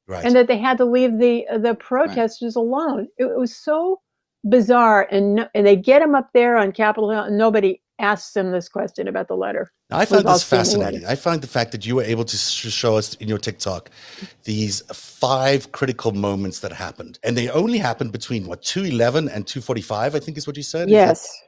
Right. 0.08 0.24
and 0.26 0.36
that 0.36 0.48
they 0.48 0.58
had 0.58 0.78
to 0.78 0.86
leave 0.86 1.18
the 1.20 1.46
the 1.60 1.76
protesters 1.76 2.56
alone. 2.56 3.08
It, 3.18 3.26
was 3.38 3.56
so 3.56 4.00
bizarre 4.50 5.08
and 5.12 5.36
no, 5.36 5.48
and 5.54 5.66
they 5.68 5.76
get 5.76 6.02
him 6.02 6.16
up 6.16 6.30
there 6.34 6.58
on 6.58 6.72
Capitol 6.72 7.10
Hill 7.12 7.24
and 7.24 7.38
nobody 7.38 7.82
asks 8.00 8.36
him 8.36 8.52
this 8.52 8.70
question 8.70 9.08
about 9.08 9.28
the 9.28 9.36
letter. 9.36 9.72
Now, 9.90 9.98
I 9.98 10.06
find 10.06 10.26
this 10.26 10.44
fascinating. 10.44 11.04
I 11.06 11.16
find 11.16 11.42
the 11.42 11.48
fact 11.48 11.72
that 11.72 11.86
you 11.86 11.96
were 11.96 12.04
able 12.04 12.24
to 12.26 12.38
sh- 12.38 12.72
show 12.72 12.96
us 12.96 13.16
in 13.16 13.28
your 13.28 13.38
TikTok 13.40 13.90
these 14.44 14.82
five 14.94 15.72
critical 15.72 16.12
moments 16.14 16.60
that 16.60 16.72
happened, 16.72 17.20
and 17.24 17.36
they 17.38 17.50
only 17.50 17.78
happened 17.78 18.12
between 18.12 18.46
what 18.48 18.62
two 18.62 18.84
eleven 18.86 19.28
and 19.30 19.46
two 19.48 19.60
forty 19.62 19.82
five. 19.82 20.16
I 20.16 20.20
think 20.20 20.38
is 20.38 20.46
what 20.48 20.56
you 20.58 20.64
said. 20.64 20.88
Is 20.90 20.94
that- 20.94 21.08
Yes. 21.08 21.42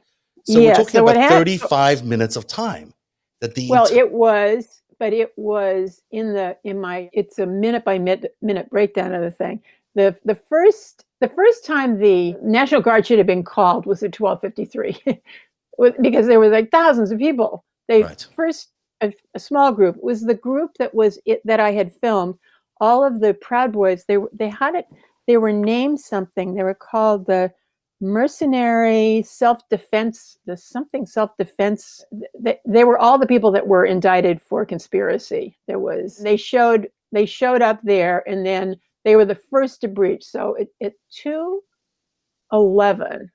so 0.44 0.54
we're 0.58 0.60
yes. 0.62 0.76
talking 0.78 0.92
So 0.92 1.02
about 1.04 1.16
happened- 1.16 1.38
thirty 1.38 1.56
five 1.56 2.04
minutes 2.04 2.36
of 2.36 2.46
time 2.46 2.92
that 3.40 3.54
the 3.54 3.68
Well, 3.70 3.86
it 3.90 4.10
was, 4.12 4.79
but 5.00 5.14
it 5.14 5.32
was 5.38 6.02
in 6.12 6.34
the 6.34 6.58
in 6.64 6.80
my. 6.80 7.10
It's 7.14 7.40
a 7.40 7.46
minute 7.46 7.84
by 7.84 7.98
minute 7.98 8.36
minute 8.42 8.70
breakdown 8.70 9.14
of 9.14 9.22
the 9.22 9.32
thing. 9.32 9.62
the 9.96 10.16
The 10.26 10.36
first 10.36 11.06
the 11.22 11.30
first 11.30 11.66
time 11.66 12.00
the 12.00 12.36
National 12.42 12.82
Guard 12.82 13.06
should 13.08 13.18
have 13.18 13.28
been 13.28 13.44
called 13.44 13.86
was 13.86 14.04
at 14.04 14.14
twelve 14.14 14.42
fifty 14.42 14.66
three, 14.66 14.98
because 16.02 16.28
there 16.28 16.40
were 16.40 16.50
like 16.50 16.72
thousands 16.72 17.12
of 17.12 17.20
people. 17.20 17.64
They 17.88 18.04
Right. 18.04 18.26
first 18.36 18.70
a, 19.02 19.14
a 19.34 19.40
small 19.40 19.72
group 19.72 19.96
it 19.98 20.04
was 20.04 20.22
the 20.22 20.34
group 20.34 20.72
that 20.80 20.94
was 20.94 21.20
it 21.26 21.42
that 21.46 21.60
I 21.60 21.72
had 21.72 21.92
filmed. 21.94 22.36
All 22.80 23.04
of 23.04 23.20
the 23.20 23.34
Proud 23.34 23.72
Boys. 23.72 24.06
They 24.08 24.18
they 24.34 24.50
had 24.50 24.76
it. 24.76 24.86
They 25.28 25.38
were 25.38 25.52
named 25.52 26.00
something. 26.00 26.54
They 26.54 26.64
were 26.64 26.74
called 26.74 27.26
the 27.26 27.52
mercenary 28.00 29.22
self-defense 29.26 30.38
something 30.56 31.06
self-defense 31.06 32.04
they, 32.38 32.58
they 32.66 32.84
were 32.84 32.98
all 32.98 33.18
the 33.18 33.26
people 33.26 33.50
that 33.52 33.66
were 33.66 33.84
indicted 33.84 34.40
for 34.40 34.64
conspiracy. 34.64 35.58
There 35.68 35.78
was 35.78 36.16
they 36.18 36.36
showed 36.36 36.88
they 37.12 37.26
showed 37.26 37.62
up 37.62 37.80
there 37.82 38.22
and 38.26 38.46
then 38.46 38.76
they 39.04 39.16
were 39.16 39.24
the 39.24 39.40
first 39.50 39.80
to 39.82 39.88
breach. 39.88 40.24
So 40.24 40.56
at, 40.58 40.68
at 40.82 40.94
211 41.10 43.30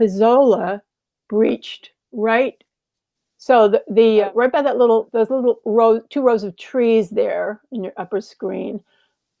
Pezzola 0.00 0.80
breached 1.28 1.90
right? 2.12 2.54
So 3.38 3.68
the, 3.68 3.82
the 3.90 4.24
uh, 4.24 4.32
right 4.34 4.52
by 4.52 4.62
that 4.62 4.76
little 4.76 5.08
those 5.12 5.30
little 5.30 5.60
row 5.64 6.00
two 6.10 6.22
rows 6.22 6.44
of 6.44 6.56
trees 6.56 7.10
there 7.10 7.60
in 7.72 7.82
your 7.82 7.94
upper 7.96 8.20
screen 8.20 8.80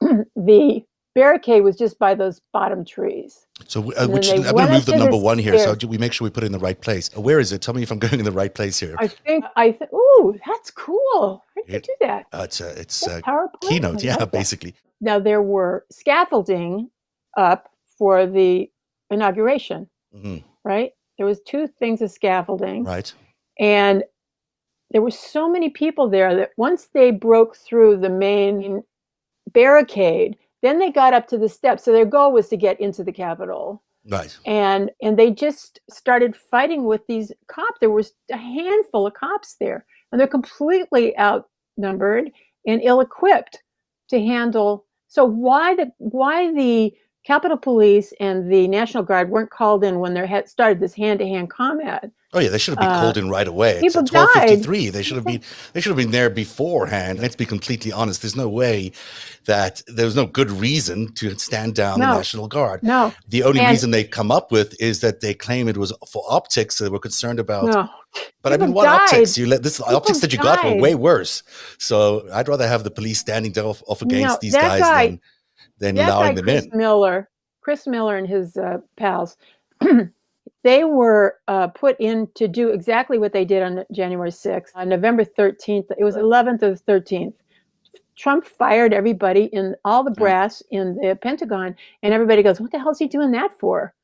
the 0.00 0.82
barricade 1.14 1.62
was 1.62 1.76
just 1.76 1.98
by 1.98 2.14
those 2.14 2.40
bottom 2.52 2.84
trees 2.84 3.46
So, 3.66 3.92
uh, 3.94 4.06
which 4.06 4.30
I'm 4.30 4.42
going 4.42 4.66
to 4.66 4.72
move 4.72 4.86
the 4.86 4.96
number 4.96 5.16
one 5.16 5.38
here, 5.38 5.58
so 5.58 5.76
we 5.86 5.98
make 5.98 6.12
sure 6.12 6.24
we 6.24 6.30
put 6.30 6.44
it 6.44 6.46
in 6.46 6.52
the 6.52 6.58
right 6.58 6.80
place. 6.80 7.10
Uh, 7.16 7.20
Where 7.20 7.40
is 7.40 7.52
it? 7.52 7.60
Tell 7.62 7.74
me 7.74 7.82
if 7.82 7.90
I'm 7.90 7.98
going 7.98 8.18
in 8.20 8.24
the 8.24 8.32
right 8.32 8.54
place 8.54 8.78
here. 8.78 8.94
I 8.98 9.08
think 9.08 9.44
I 9.56 9.72
think. 9.72 9.92
Ooh, 9.92 10.38
that's 10.46 10.70
cool. 10.70 11.42
How 11.54 11.62
did 11.66 11.72
you 11.74 11.80
do 11.80 11.94
that? 12.06 12.26
Uh, 12.32 12.42
it's 12.44 12.60
a 12.60 12.68
it's 12.80 13.00
That's 13.00 13.22
uh, 13.26 13.30
PowerPoint. 13.30 13.68
keynote, 13.68 14.02
yeah, 14.04 14.12
love 14.12 14.20
that. 14.20 14.32
basically. 14.32 14.74
Now 15.00 15.18
there 15.18 15.42
were 15.42 15.84
scaffolding 15.90 16.90
up 17.36 17.70
for 17.98 18.26
the 18.26 18.70
inauguration. 19.10 19.88
hmm 20.12 20.38
Right. 20.64 20.92
There 21.18 21.26
was 21.26 21.40
two 21.40 21.66
things 21.66 22.00
of 22.02 22.10
scaffolding, 22.10 22.84
Right. 22.84 23.12
and 23.58 24.04
there 24.90 25.02
were 25.02 25.10
so 25.10 25.48
many 25.50 25.68
people 25.70 26.08
there 26.08 26.34
that 26.36 26.50
once 26.56 26.88
they 26.94 27.10
broke 27.10 27.56
through 27.56 27.98
the 27.98 28.08
main 28.08 28.82
barricade, 29.52 30.36
then 30.62 30.78
they 30.78 30.90
got 30.90 31.14
up 31.14 31.26
to 31.28 31.38
the 31.38 31.48
steps. 31.48 31.84
So 31.84 31.92
their 31.92 32.04
goal 32.04 32.32
was 32.32 32.48
to 32.48 32.56
get 32.56 32.80
into 32.80 33.04
the 33.04 33.12
Capitol. 33.12 33.82
Right. 34.08 34.34
and 34.46 34.90
and 35.02 35.18
they 35.18 35.30
just 35.30 35.78
started 35.90 36.34
fighting 36.34 36.84
with 36.84 37.06
these 37.06 37.32
cops 37.48 37.78
there 37.80 37.90
was 37.90 38.14
a 38.32 38.36
handful 38.38 39.06
of 39.06 39.12
cops 39.12 39.56
there 39.60 39.84
and 40.10 40.18
they're 40.18 40.26
completely 40.26 41.14
outnumbered 41.18 42.30
and 42.66 42.80
ill-equipped 42.82 43.62
to 44.08 44.18
handle 44.18 44.86
so 45.08 45.26
why 45.26 45.74
the 45.74 45.92
why 45.98 46.50
the 46.54 46.94
capitol 47.24 47.56
police 47.58 48.12
and 48.20 48.50
the 48.52 48.66
national 48.68 49.02
guard 49.02 49.30
weren't 49.30 49.50
called 49.50 49.84
in 49.84 49.98
when 49.98 50.14
they 50.14 50.26
had 50.26 50.48
started 50.48 50.80
this 50.80 50.94
hand-to-hand 50.94 51.50
combat 51.50 52.10
Oh 52.32 52.38
yeah, 52.38 52.48
they 52.48 52.58
should 52.58 52.74
have 52.74 52.78
been 52.78 52.88
Uh, 52.96 53.00
called 53.00 53.16
in 53.16 53.28
right 53.28 53.48
away. 53.48 53.72
It's 53.72 53.80
people 53.82 54.02
at 54.02 54.06
twelve 54.06 54.28
died. 54.34 54.62
They 54.92 55.02
should 55.02 55.16
have 55.16 55.24
been 55.26 55.40
they 55.72 55.80
should 55.80 55.90
have 55.90 55.96
been 55.96 56.12
there 56.12 56.30
beforehand. 56.30 57.18
Let's 57.18 57.34
be 57.34 57.44
completely 57.44 57.90
honest. 57.90 58.22
There's 58.22 58.36
no 58.36 58.48
way 58.48 58.92
that 59.46 59.82
there 59.88 60.06
was 60.06 60.14
no 60.14 60.26
good 60.26 60.48
reason 60.48 61.12
to 61.14 61.36
stand 61.38 61.74
down 61.74 61.98
the 61.98 62.06
National 62.06 62.46
Guard. 62.46 62.84
no 62.84 63.12
The 63.28 63.42
only 63.42 63.58
And- 63.58 63.70
reason 63.70 63.90
they 63.90 64.04
come 64.04 64.30
up 64.30 64.52
with 64.52 64.80
is 64.80 65.00
that 65.00 65.20
they 65.20 65.34
claim 65.34 65.66
it 65.66 65.76
was 65.76 65.92
for 66.12 66.22
optics. 66.28 66.76
So 66.76 66.84
they 66.84 66.90
were 66.90 67.00
concerned 67.00 67.40
about. 67.40 67.64
no 67.66 67.88
but 68.42 68.52
I 68.52 68.56
mean, 68.58 68.68
people 68.68 68.74
what 68.74 68.88
optics? 68.88 69.36
You 69.36 69.46
let 69.46 69.62
this 69.64 69.78
People 69.78 69.96
optics 69.96 70.20
that 70.20 70.32
you 70.32 70.38
got 70.38 70.64
were 70.64 70.76
way 70.80 70.94
worse. 70.94 71.42
So 71.78 72.28
I'd 72.32 72.46
rather 72.48 72.68
have 72.68 72.84
the 72.84 72.90
police 72.92 73.18
standing 73.18 73.56
off, 73.58 73.82
off 73.88 74.02
against 74.02 74.34
No, 74.34 74.38
these 74.40 74.54
guys 74.54 74.80
guy- 74.82 75.06
than 75.06 75.20
than 75.80 75.96
that 75.96 76.10
allowing 76.10 76.34
them 76.36 76.44
Chris 76.44 76.66
in. 76.66 76.78
Miller, 76.78 77.28
Chris 77.60 77.86
Miller 77.86 78.16
and 78.16 78.28
his 78.28 78.56
uh, 78.56 78.78
pals, 78.96 79.36
they 80.62 80.84
were 80.84 81.38
uh, 81.48 81.68
put 81.68 81.96
in 82.00 82.28
to 82.34 82.46
do 82.48 82.68
exactly 82.68 83.18
what 83.18 83.32
they 83.32 83.44
did 83.44 83.62
on 83.62 83.84
January 83.92 84.30
6th. 84.30 84.70
On 84.74 84.88
November 84.88 85.24
13th, 85.24 85.86
it 85.98 86.04
was 86.04 86.16
11th 86.16 86.62
or 86.62 86.74
13th. 86.74 87.34
Trump 88.16 88.44
fired 88.44 88.92
everybody 88.92 89.44
in 89.44 89.74
all 89.84 90.04
the 90.04 90.10
brass 90.10 90.62
in 90.70 90.96
the 90.96 91.18
Pentagon, 91.22 91.74
and 92.02 92.12
everybody 92.12 92.42
goes, 92.42 92.60
"What 92.60 92.70
the 92.70 92.78
hell 92.78 92.90
is 92.90 92.98
he 92.98 93.08
doing 93.08 93.30
that 93.32 93.58
for?" 93.58 93.94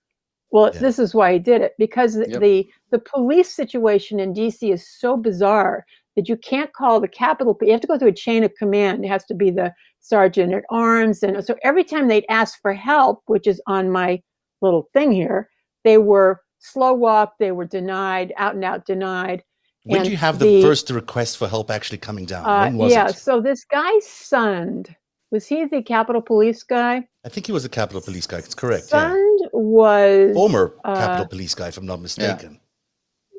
Well, 0.51 0.71
Yeah. 0.73 0.81
this 0.81 0.99
is 0.99 1.15
why 1.15 1.35
he 1.35 1.39
did 1.39 1.61
it 1.61 1.75
because 1.79 2.15
the- 2.15 2.31
Yep. 2.31 2.41
the 2.41 2.71
the 2.93 2.99
police 3.01 3.53
situation 3.53 4.19
in 4.19 4.33
DC 4.33 4.73
is 4.73 4.89
so 4.89 5.17
bizarre 5.19 5.85
that 6.15 6.29
you 6.31 6.37
can't 6.37 6.73
call 6.73 6.99
the 6.99 7.09
Capitol. 7.09 7.59
You 7.61 7.73
have 7.73 7.81
to 7.83 7.87
go 7.87 7.99
through 7.99 8.09
a 8.09 8.13
chain 8.13 8.43
of 8.43 8.55
command. 8.55 9.05
It 9.05 9.09
has 9.09 9.27
to 9.27 9.35
be 9.35 9.51
the 9.51 9.75
sergeant 10.09 10.53
at 10.55 10.65
arms, 10.71 11.23
and 11.23 11.45
so 11.45 11.57
every 11.63 11.85
time 11.85 12.09
they'd 12.09 12.25
ask 12.29 12.61
for 12.63 12.73
help, 12.73 13.23
which 13.27 13.47
is 13.47 13.61
on 13.67 13.91
my 13.91 14.23
little 14.63 14.89
thing 14.93 15.13
here, 15.13 15.49
they 15.85 15.99
were 15.99 16.41
slow 16.59 16.93
walked. 16.95 17.39
They 17.39 17.53
were 17.53 17.67
denied, 17.67 18.33
out 18.37 18.55
and 18.55 18.65
out 18.65 18.87
denied. 18.87 19.43
When 19.85 20.03
do 20.03 20.11
you 20.11 20.17
have 20.17 20.39
the, 20.39 20.47
the- 20.47 20.63
first 20.63 20.91
request 20.91 21.39
for 21.39 21.47
help 21.49 21.71
actually 21.71 21.99
coming 21.99 22.27
down? 22.27 22.45
Uh, 22.45 22.65
when 22.65 22.77
was 22.77 22.93
yeah, 22.93 23.09
it? 23.09 23.17
so 23.17 23.41
this 23.41 23.65
guy's 23.65 24.07
son 24.07 24.85
Was 25.31 25.47
he 25.47 25.65
the 25.65 25.83
Capitol 25.83 26.23
Police 26.23 26.63
guy? 26.63 27.07
I 27.25 27.29
think 27.29 27.47
he 27.47 27.53
was 27.53 27.65
a 27.65 27.69
Capitol 27.69 28.01
Police 28.01 28.27
guy. 28.27 28.39
It's 28.39 28.55
correct. 28.55 28.89
Yeah. 28.91 29.11
Sund 29.11 29.39
was 29.53 30.35
Former 30.35 30.75
uh, 30.85 30.95
Capitol 30.95 31.27
Police 31.29 31.55
guy, 31.55 31.69
if 31.69 31.77
I'm 31.77 31.87
not 31.87 32.01
mistaken. 32.01 32.53
Yeah, 32.53 32.59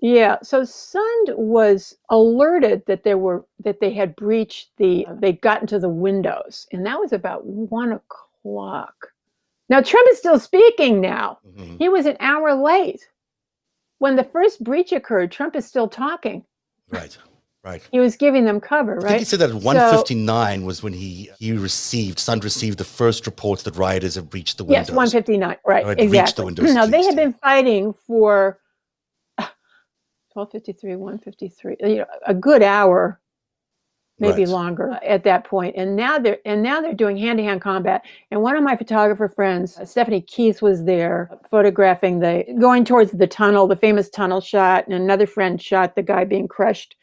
so 0.01 0.61
Sund 0.61 1.35
was 1.35 1.95
alerted 2.09 2.83
that 2.85 3.03
there 3.03 3.17
were 3.17 3.45
that 3.63 3.79
they 3.79 3.93
had 3.93 4.15
breached 4.15 4.69
the 4.77 5.05
they 5.19 5.33
got 5.33 5.61
into 5.61 5.79
the 5.79 5.89
windows, 5.89 6.67
and 6.71 6.85
that 6.85 6.99
was 6.99 7.13
about 7.13 7.45
one 7.45 7.91
o'clock. 7.93 9.11
Now 9.69 9.81
Trump 9.81 10.07
is 10.11 10.17
still 10.17 10.39
speaking 10.39 11.01
now. 11.01 11.39
Mhm. 11.47 11.77
He 11.79 11.89
was 11.89 12.05
an 12.05 12.17
hour 12.19 12.53
late. 12.53 13.07
When 13.99 14.15
the 14.15 14.23
first 14.23 14.63
breach 14.63 14.91
occurred, 14.91 15.31
Trump 15.31 15.55
is 15.55 15.65
still 15.65 15.87
talking. 15.87 16.45
Right. 16.91 17.17
Right. 17.63 17.81
He 17.91 17.99
was 17.99 18.15
giving 18.15 18.45
them 18.45 18.61
cover, 18.61 18.97
I 19.03 19.09
think 19.09 19.19
he 19.19 19.25
said 19.25 19.39
that 19.39 19.49
at 19.49 19.55
159 19.55 20.63
was 20.63 20.83
when 20.83 20.93
he 20.93 21.29
he 21.37 21.51
received 21.51 22.17
Sund 22.19 22.43
received 22.43 22.77
the 22.77 22.85
first 22.85 23.25
reports 23.25 23.63
that 23.63 23.75
rioters 23.75 24.15
have 24.15 24.29
breached 24.29 24.57
the 24.57 24.63
windows. 24.63 24.87
Yes, 24.87 24.95
159. 24.95 25.57
Right, 25.65 25.83
Or 25.83 25.89
had 25.89 25.99
reached 25.99 26.11
the 26.11 26.19
exactly. 26.19 26.45
windows 26.45 26.73
now 26.73 26.85
they 26.85 27.03
had 27.03 27.15
been 27.17 27.33
fighting 27.33 27.93
for 28.05 28.59
1253, 30.37 30.95
153, 30.97 31.77
you 31.81 31.97
know, 31.97 32.05
a 32.27 32.33
good 32.35 32.63
hour, 32.63 33.19
maybe 34.19 34.45
Right. 34.45 34.49
longer 34.51 34.99
at 35.03 35.23
that 35.25 35.45
point. 35.45 35.75
And 35.77 35.95
now 35.95 36.19
they're 36.19 36.39
and 36.45 36.63
now 36.63 36.81
they're 36.81 36.93
doing 36.93 37.17
hand-to-hand 37.17 37.61
combat. 37.61 38.03
And 38.31 38.41
one 38.41 38.55
of 38.55 38.63
my 38.63 38.75
photographer 38.77 39.27
friends, 39.29 39.79
Stephanie 39.89 40.21
Keith, 40.21 40.61
was 40.61 40.85
there 40.85 41.29
photographing 41.51 42.19
the 42.19 42.45
going 42.59 42.85
towards 42.85 43.11
the 43.11 43.27
tunnel, 43.27 43.67
the 43.67 43.75
famous 43.75 44.09
tunnel 44.09 44.41
shot, 44.41 44.85
and 44.87 44.95
another 44.95 45.27
friend 45.27 45.61
shot 45.61 45.95
the 45.95 46.03
guy 46.03 46.25
being 46.25 46.47
crushed 46.47 46.95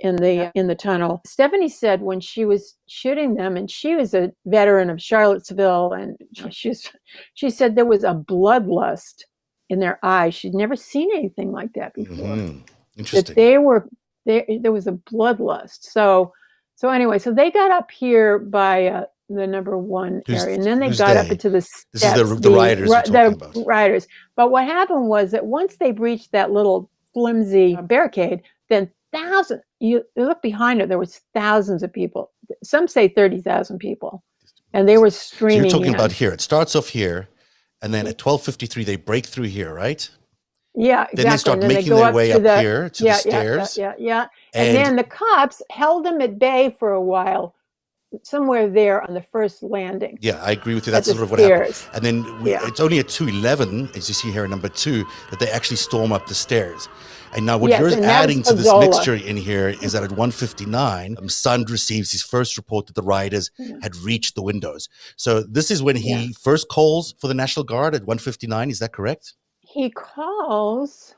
in 0.00 0.16
the 0.16 0.50
in 0.54 0.66
the 0.68 0.74
tunnel. 0.76 1.22
Stephanie 1.26 1.68
said 1.70 2.02
when 2.02 2.20
she 2.20 2.44
was 2.44 2.76
shooting 2.88 3.34
them, 3.36 3.56
and 3.56 3.70
she 3.70 3.96
was 3.96 4.14
a 4.14 4.32
veteran 4.46 4.90
of 4.90 5.02
Charlottesville, 5.02 5.92
and 5.92 6.16
she's 6.50 6.90
she 7.34 7.50
said 7.50 7.76
there 7.76 7.86
was 7.86 8.04
a 8.04 8.14
bloodlust 8.14 9.24
in 9.70 9.80
their 9.80 9.98
eyes. 10.02 10.34
She'd 10.34 10.54
never 10.54 10.76
seen 10.76 11.10
anything 11.14 11.52
like 11.52 11.72
that 11.74 11.94
before. 11.94 12.36
Mm-hmm. 12.36 12.75
Mhm. 12.96 13.10
That 13.10 13.14
Interesting. 13.16 13.34
they 13.36 13.58
were 13.58 13.88
there. 14.24 14.44
There 14.60 14.72
was 14.72 14.86
a 14.86 14.92
bloodlust. 14.92 15.78
So 15.82 16.32
so 16.74 16.90
anyway, 16.90 17.18
so 17.18 17.32
they 17.32 17.50
got 17.50 17.70
up 17.70 17.90
here 17.90 18.38
by 18.38 18.86
uh, 18.88 19.04
the 19.28 19.46
number 19.46 19.76
one 19.78 20.22
Who's- 20.26 20.42
area, 20.44 20.56
and 20.56 20.64
then 20.64 20.78
they 20.78 20.90
got 20.90 21.16
up 21.16 21.30
into 21.30 21.48
the 21.48 21.58
This 21.58 21.66
is 21.66 21.86
the- 21.92 21.98
steps, 22.00 22.40
the 22.40 22.50
rioters 22.50 22.88
you're 22.88 22.96
ri- 22.98 23.02
talking 23.34 23.38
the 23.52 23.64
rioters. 23.66 24.06
But 24.36 24.50
what 24.50 24.64
happened 24.64 25.08
was 25.08 25.30
that 25.32 25.46
once 25.46 25.76
they 25.76 25.90
breached 25.92 26.32
that 26.32 26.50
little 26.52 26.90
flimsy 27.14 27.76
barricade, 27.82 28.42
then 28.68 28.90
thousands. 29.12 29.62
You, 29.80 30.02
you 30.16 30.24
look 30.24 30.42
behind 30.42 30.80
it. 30.80 30.88
There 30.88 30.98
was 30.98 31.20
thousands 31.34 31.82
of 31.82 31.92
people. 31.92 32.30
Some 32.62 32.88
say 32.88 33.08
thirty 33.08 33.40
thousand 33.40 33.78
people, 33.78 34.22
and 34.72 34.88
they 34.88 34.98
were 34.98 35.10
So 35.10 35.34
streaming. 35.36 35.64
you're 35.64 35.70
talking 35.70 35.88
in. 35.88 35.94
about 35.94 36.12
here. 36.12 36.32
It 36.32 36.40
starts 36.40 36.74
off 36.76 36.88
here, 36.88 37.28
and 37.82 37.92
then 37.94 38.06
at 38.06 38.18
12:53 38.18 38.84
they 38.84 38.96
break 38.96 39.24
through 39.26 39.46
here, 39.48 39.72
right? 39.74 40.08
Yeah, 40.76 41.02
exactly. 41.10 41.22
Then 41.24 41.30
they 41.32 41.36
start 41.38 41.60
then 41.60 41.68
making 41.68 41.90
go 41.90 41.96
their 41.96 42.04
up 42.06 42.14
way 42.14 42.32
up 42.32 42.42
the, 42.42 42.60
here 42.60 42.88
to 42.90 43.04
yeah, 43.04 43.20
the 43.22 43.28
yeah, 43.28 43.34
yeah, 43.34 43.64
stairs, 43.64 43.78
Yeah, 43.78 43.94
yeah, 43.98 44.26
And, 44.54 44.68
and, 44.68 44.76
then 44.76 44.96
the 44.96 45.04
cops 45.04 45.62
held 45.70 46.04
them 46.04 46.20
at 46.20 46.38
bay 46.38 46.76
for 46.78 46.92
a 46.92 47.00
while, 47.00 47.54
somewhere 48.22 48.68
there 48.68 49.02
on 49.02 49.14
the 49.14 49.22
first 49.22 49.62
landing. 49.62 50.18
yeah, 50.20 50.42
I 50.42 50.52
agree 50.52 50.74
with 50.74 50.86
you. 50.86 50.92
That's 50.92 51.08
sort 51.10 51.22
of 51.22 51.30
what 51.30 51.40
happened. 51.40 51.74
stairs. 51.74 51.90
And 51.94 52.04
then 52.04 52.42
we, 52.42 52.50
Yeah. 52.50 52.60
it's 52.66 52.80
only 52.80 52.98
at 52.98 53.08
211, 53.08 53.90
as 53.96 54.08
you 54.08 54.14
see 54.14 54.30
here 54.30 54.44
in 54.44 54.50
number 54.50 54.68
two, 54.68 55.04
that 55.30 55.38
they 55.40 55.50
actually 55.50 55.76
storm 55.78 56.12
up 56.12 56.26
the 56.26 56.34
stairs. 56.34 56.88
And 57.34 57.44
now 57.44 57.58
what 57.58 57.70
Yes, 57.70 57.80
you're 57.80 57.88
and 57.88 58.02
that 58.04 58.06
was 58.06 58.24
adding 58.24 58.42
to 58.44 58.54
this 58.54 58.72
mixture 58.78 59.14
in 59.14 59.36
here 59.36 59.68
is 59.82 59.92
that 59.92 60.02
at 60.04 60.12
159, 60.12 61.16
um, 61.18 61.26
Sund 61.26 61.68
receives 61.70 62.12
his 62.12 62.22
first 62.22 62.56
report 62.56 62.86
that 62.86 62.94
the 62.94 63.02
rioters 63.02 63.50
Yeah. 63.58 63.76
had 63.82 63.96
reached 63.96 64.34
the 64.36 64.42
windows. 64.42 64.88
So 65.16 65.42
this 65.42 65.70
is 65.70 65.82
when 65.82 65.96
he 65.96 66.10
Yeah. 66.10 66.26
first 66.40 66.68
calls 66.68 67.14
for 67.20 67.28
the 67.28 67.34
National 67.34 67.64
Guard 67.64 67.94
at 67.94 68.06
159. 68.06 68.70
Is 68.70 68.78
that 68.78 68.92
correct? 68.92 69.34
He 69.66 69.90
calls. 69.90 71.14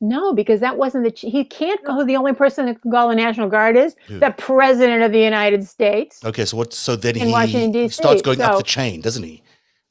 No, 0.00 0.34
because 0.34 0.60
that 0.60 0.76
wasn't 0.76 1.04
the. 1.04 1.10
ch- 1.10 1.20
He 1.36 1.44
can't 1.44 1.82
go. 1.84 2.04
The 2.04 2.16
only 2.16 2.34
person 2.34 2.66
that 2.66 2.82
can 2.82 2.90
call 2.90 3.08
the 3.08 3.14
National 3.14 3.48
Guard 3.48 3.76
is 3.76 3.94
Who? 4.08 4.18
the 4.18 4.32
President 4.36 5.02
of 5.02 5.12
the 5.12 5.20
United 5.20 5.66
States. 5.66 6.22
Okay, 6.24 6.44
so 6.44 6.56
what? 6.56 6.74
So 6.74 6.96
then 6.96 7.16
In 7.16 7.28
he 7.28 7.32
Washington, 7.32 7.70
D.C., 7.72 7.94
starts 7.94 8.20
going 8.20 8.40
up 8.40 8.58
the 8.58 8.62
chain, 8.64 9.00
doesn't 9.00 9.22
he? 9.22 9.42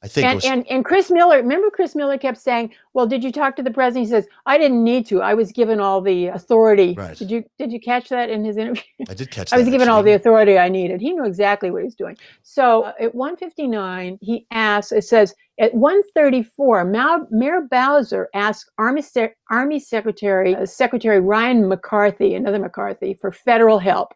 I 0.04 0.06
think. 0.08 0.26
And, 0.26 0.34
was, 0.36 0.44
and 0.44 0.66
and 0.70 0.84
Chris 0.84 1.10
Miller, 1.10 1.38
remember 1.38 1.70
Chris 1.70 1.94
Miller 1.94 2.18
kept 2.18 2.36
saying, 2.38 2.74
"Well, 2.92 3.06
did 3.06 3.24
you 3.24 3.32
talk 3.32 3.56
to 3.56 3.62
the 3.62 3.70
president?" 3.70 4.04
He 4.06 4.10
says, 4.10 4.26
"I 4.44 4.58
didn't 4.58 4.84
need 4.84 5.06
to. 5.06 5.22
I 5.22 5.32
was 5.32 5.50
given 5.50 5.80
all 5.80 6.02
the 6.02 6.26
authority." 6.26 6.94
Right. 6.96 7.16
Did 7.16 7.30
you 7.30 7.42
did 7.58 7.72
you 7.72 7.80
catch 7.80 8.10
that 8.10 8.28
in 8.28 8.44
his 8.44 8.58
interview? 8.58 8.82
I 9.08 9.14
did 9.14 9.30
catch. 9.30 9.50
I 9.54 9.56
was 9.56 9.68
given 9.70 9.88
all 9.88 10.02
the 10.02 10.12
authority 10.12 10.58
I 10.58 10.68
needed. 10.68 11.00
He 11.00 11.12
knew 11.12 11.24
exactly 11.24 11.70
what 11.70 11.78
he 11.78 11.84
was 11.86 11.94
doing. 11.94 12.18
So 12.42 12.82
uh, 12.82 12.92
at 13.00 13.14
159, 13.14 14.18
he 14.20 14.46
asks, 14.50 14.92
it 14.92 15.04
says, 15.04 15.34
at 15.58 15.74
134, 15.74 16.84
Mal- 16.84 17.26
Mayor 17.30 17.62
Bowser 17.70 18.28
asked 18.34 18.70
Army, 18.76 19.00
Sec- 19.00 19.38
Army 19.50 19.80
Secretary, 19.80 20.54
uh, 20.54 20.66
Secretary 20.66 21.20
Ryan 21.20 21.66
McCarthy, 21.66 22.34
another 22.34 22.58
McCarthy, 22.58 23.14
for 23.14 23.32
federal 23.32 23.78
help. 23.78 24.12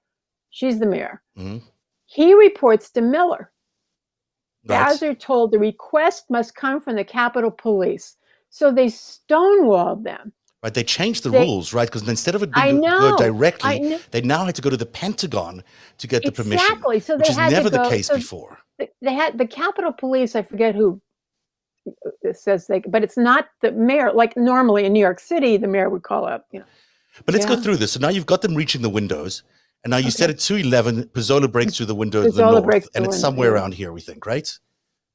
She's 0.50 0.78
the 0.78 0.86
mayor. 0.86 1.22
Mhm. 1.38 1.62
He 2.06 2.34
reports 2.34 2.90
to 2.92 3.00
Miller. 3.00 3.50
Right. 4.68 4.88
Bowser 4.90 5.14
told 5.14 5.52
the 5.52 5.58
request 5.58 6.24
must 6.30 6.54
come 6.54 6.80
from 6.80 6.96
the 6.96 7.04
Capitol 7.04 7.50
Police. 7.50 8.16
So 8.50 8.70
they 8.72 8.86
stonewalled 8.86 10.04
them. 10.04 10.32
Right, 10.62 10.74
they 10.74 10.82
changed 10.82 11.22
the 11.22 11.30
They- 11.30 11.40
rules, 11.40 11.72
right? 11.72 11.86
Because 11.88 12.08
instead 12.08 12.34
of 12.34 12.42
it 12.42 12.52
being 12.52 12.80
go 12.80 12.86
know, 13.10 13.16
directly, 13.16 13.98
they 14.10 14.20
now 14.22 14.44
had 14.44 14.56
to 14.56 14.62
go 14.62 14.70
to 14.70 14.76
the 14.76 14.86
Pentagon 14.86 15.62
to 15.98 16.06
get 16.08 16.24
the 16.24 16.32
permission, 16.32 16.64
Exactly. 16.66 16.98
So 17.00 17.16
which 17.16 17.26
they 17.28 17.30
is 17.32 17.36
had 17.38 17.52
never 17.52 17.70
to 17.70 17.76
go, 17.76 17.84
the 17.84 17.90
case 17.90 18.08
so 18.08 18.16
before. 18.16 18.58
they 18.78 19.12
had 19.14 19.38
the 19.38 19.46
Capitol 19.46 19.92
Police. 19.92 20.34
I 20.34 20.42
forget 20.42 20.74
who 20.74 21.00
uh, 21.86 22.32
says 22.32 22.66
they, 22.66 22.80
but 22.80 23.04
it's 23.04 23.16
not 23.16 23.48
the 23.62 23.70
mayor. 23.72 24.12
Like 24.12 24.36
normally 24.36 24.84
in 24.84 24.92
New 24.92 25.00
York 25.00 25.20
City, 25.20 25.56
the 25.58 25.68
mayor 25.68 25.88
would 25.90 26.02
call 26.02 26.26
up. 26.26 26.46
You 26.50 26.60
know, 26.60 26.66
But 27.24 27.34
let's 27.34 27.46
go 27.46 27.54
through 27.56 27.76
this. 27.76 27.92
So 27.92 28.00
now 28.00 28.08
you've 28.08 28.26
got 28.26 28.42
them 28.42 28.54
reaching 28.56 28.82
the 28.82 28.90
windows, 28.90 29.44
and 29.84 29.90
now 29.90 29.96
you 29.96 30.04
Okay. 30.06 30.10
said 30.10 30.30
at 30.30 30.38
211, 30.38 31.04
Pezzola 31.14 31.50
breaks 31.50 31.76
through 31.76 31.86
the 31.86 31.94
window 31.94 32.22
to 32.24 32.30
the 32.30 32.42
north, 32.60 32.88
and 32.94 33.04
the 33.04 33.08
it's 33.10 33.20
somewhere 33.20 33.52
around 33.54 33.74
here, 33.74 33.92
we 33.92 34.00
think, 34.00 34.26
right? 34.26 34.48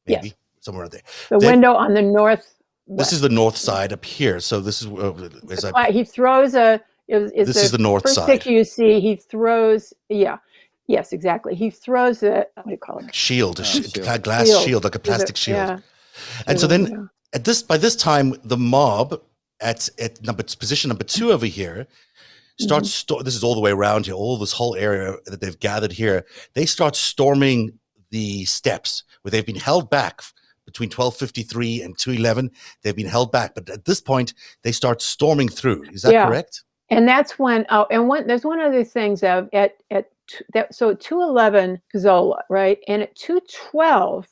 Yes. 0.07 0.23
Maybe 0.23 0.35
somewhere 0.61 0.83
around 0.83 0.91
there. 0.93 1.01
the 1.29 1.39
Then- 1.39 1.51
window 1.51 1.73
on 1.73 1.93
the 1.93 2.01
north. 2.01 2.45
This 2.87 3.13
is 3.13 3.21
the 3.21 3.29
north 3.29 3.55
side 3.55 3.93
up 3.93 4.03
here. 4.03 4.39
So 4.41 4.59
this 4.59 4.81
is 4.81 4.87
uh, 4.87 5.29
as 5.49 5.63
I, 5.73 5.91
he 5.91 6.03
throws 6.03 6.53
a. 6.53 6.81
Is, 7.07 7.31
is 7.31 7.47
this 7.47 7.63
is 7.63 7.71
the 7.71 7.77
north 7.77 8.03
first 8.03 8.15
side. 8.15 8.25
picture 8.27 8.51
you 8.51 8.63
see? 8.65 8.99
He 8.99 9.15
throws. 9.15 9.93
Yeah. 10.09 10.37
Yes, 10.87 11.13
exactly. 11.13 11.55
He 11.55 11.69
throws 11.69 12.23
a. 12.23 12.45
What 12.55 12.65
do 12.65 12.71
you 12.71 12.77
call 12.77 12.97
it? 12.99 13.15
shield, 13.15 13.61
a 13.61 13.63
sh- 13.63 13.89
shield. 13.89 14.05
a 14.07 14.19
glass 14.19 14.47
Shield. 14.47 14.63
shield, 14.65 14.83
like 14.83 14.95
a 14.95 14.99
To 14.99 15.03
the- 15.03 15.07
plastic 15.09 15.37
shield. 15.37 15.57
Yeah. 15.57 15.79
And 16.45 16.57
to 16.57 16.61
so 16.61 16.67
then 16.67 16.83
window. 16.83 17.09
at 17.33 17.45
this 17.45 17.63
by 17.63 17.77
this 17.77 17.95
time 17.95 18.35
the 18.43 18.57
mob 18.57 19.21
at 19.61 19.87
at 19.97 20.21
number 20.21 20.43
position 20.43 20.89
number 20.89 21.05
two 21.05 21.31
over 21.31 21.45
here 21.45 21.87
starts 22.59 22.89
Mm-hmm. 22.89 23.15
sto- 23.15 23.21
this 23.23 23.35
is 23.35 23.43
all 23.43 23.55
the 23.55 23.61
way 23.61 23.71
around 23.71 24.05
here 24.05 24.15
all 24.15 24.37
this 24.37 24.51
whole 24.53 24.75
area 24.75 25.15
that 25.25 25.41
they've 25.41 25.59
gathered 25.59 25.91
here 25.91 26.25
they 26.53 26.65
start 26.65 26.95
storming 26.95 27.77
the 28.11 28.45
steps 28.45 29.03
where 29.21 29.31
they've 29.31 29.45
been 29.45 29.55
held 29.55 29.89
back 29.89 30.21
between 30.65 30.87
1253 30.89 31.81
and 31.81 31.97
211 31.97 32.51
they've 32.83 32.95
been 32.95 33.07
held 33.07 33.31
back 33.31 33.55
but 33.55 33.69
at 33.69 33.85
this 33.85 33.99
point 34.01 34.33
they 34.61 34.71
start 34.71 35.01
storming 35.01 35.49
through 35.49 35.83
is 35.91 36.03
that 36.03 36.13
Yeah. 36.13 36.27
correct 36.27 36.63
and 36.89 37.07
that's 37.07 37.39
when 37.39 37.65
oh 37.69 37.87
and 37.89 38.07
one 38.07 38.27
there's 38.27 38.45
one 38.45 38.59
other 38.59 38.83
thing 38.83 39.15
Zev, 39.15 39.49
at 39.53 39.73
at 39.89 40.11
t- 40.27 40.45
that 40.53 40.73
so 40.75 40.91
at 40.91 40.99
211 40.99 41.81
Zola 41.97 42.43
right 42.49 42.77
and 42.87 43.01
at 43.01 43.15
212 43.15 44.27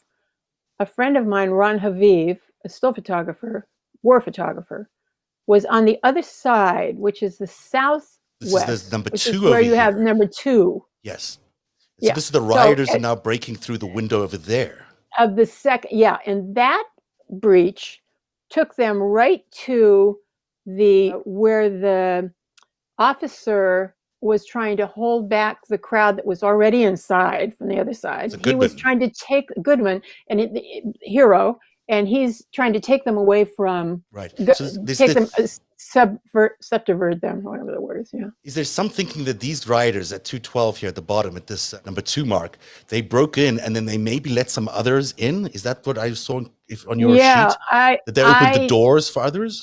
a 0.79 0.85
friend 0.85 1.17
of 1.17 1.25
mine 1.25 1.49
Ron 1.49 1.79
Haviv 1.79 2.37
a 2.63 2.69
still 2.69 2.93
photographer 2.93 3.67
war 4.03 4.21
photographer 4.21 4.89
was 5.48 5.65
on 5.65 5.86
the 5.86 5.98
other 6.03 6.21
side 6.21 6.98
which 6.98 7.21
is 7.24 7.38
the 7.38 7.48
southwest 7.48 8.19
this 8.41 8.69
is 8.69 8.89
the 8.89 8.95
number 8.98 9.10
two 9.12 9.41
where 9.41 9.62
you 9.62 9.74
have 9.74 9.95
number 9.98 10.25
two. 10.25 10.83
Yes. 11.03 11.38
So 12.00 12.07
Yeah. 12.07 12.13
this 12.15 12.25
is 12.25 12.31
the 12.31 12.39
So 12.39 12.45
rioters 12.45 12.89
are 12.89 13.00
now 13.00 13.15
breaking 13.15 13.55
through 13.55 13.77
the 13.77 13.86
window 13.86 14.24
over 14.24 14.38
there. 14.38 14.88
Of 15.19 15.36
the 15.36 15.45
second 15.45 15.91
yeah 15.98 16.17
and 16.25 16.55
that 16.55 16.83
breach 17.29 18.01
took 18.50 18.75
them 18.75 18.98
right 18.98 19.43
to 19.65 20.17
the 20.65 21.12
where 21.25 21.69
the 21.69 22.31
officer 22.98 23.95
was 24.21 24.45
trying 24.45 24.77
to 24.77 24.86
hold 24.86 25.27
back 25.29 25.57
the 25.69 25.77
crowd 25.77 26.15
that 26.17 26.25
was 26.25 26.43
already 26.43 26.83
inside 26.83 27.55
from 27.57 27.67
the 27.67 27.79
other 27.79 27.93
side. 27.93 28.31
He 28.45 28.53
was 28.53 28.75
trying 28.75 29.00
to 29.00 29.10
take 29.10 29.50
goodman 29.63 30.01
and 30.29 30.39
it, 30.39 30.51
it- 30.53 30.95
hero 31.01 31.60
and 31.91 32.07
he's 32.07 32.45
trying 32.53 32.74
to 32.74 32.79
take 32.79 33.03
them 33.03 33.17
away 33.17 33.43
from 33.45 34.03
right 34.12 34.33
go, 34.45 34.53
so 34.53 34.63
this, 34.88 34.98
take 34.98 35.13
this- 35.13 35.29
them 35.31 35.45
uh, 35.45 35.48
subvert 35.77 36.53
subvert 36.63 37.19
them 37.21 37.43
whatever 37.43 37.71
the 37.71 37.81
word 37.81 38.00
is 38.01 38.10
yeah 38.13 38.29
Is 38.43 38.53
there 38.55 38.63
some 38.79 38.89
thinking 38.89 39.25
that 39.25 39.39
these 39.39 39.67
riders 39.67 40.12
at 40.13 40.24
212 40.24 40.77
here 40.77 40.89
at 40.89 40.95
the 40.95 41.01
bottom 41.13 41.36
at 41.36 41.45
this 41.48 41.74
uh, 41.74 41.79
number 41.86 42.01
two 42.01 42.24
mark, 42.25 42.57
they 42.88 43.01
broke 43.01 43.38
in 43.38 43.60
and 43.60 43.75
then 43.75 43.86
they 43.86 43.98
maybe 43.98 44.29
let 44.29 44.50
some 44.57 44.67
others 44.69 45.13
in? 45.17 45.48
Is 45.57 45.63
that 45.63 45.86
what 45.88 45.98
I 45.98 46.13
saw 46.13 46.41
if, 46.67 46.88
on 46.88 47.00
your 47.00 47.15
yeah 47.15 47.50
sheet? 47.50 47.57
i 47.71 48.00
That 48.05 48.15
they 48.15 48.24
opened 48.24 48.48
I- 48.55 48.57
the 48.60 48.67
doors 48.67 49.10
for 49.10 49.21
others? 49.29 49.53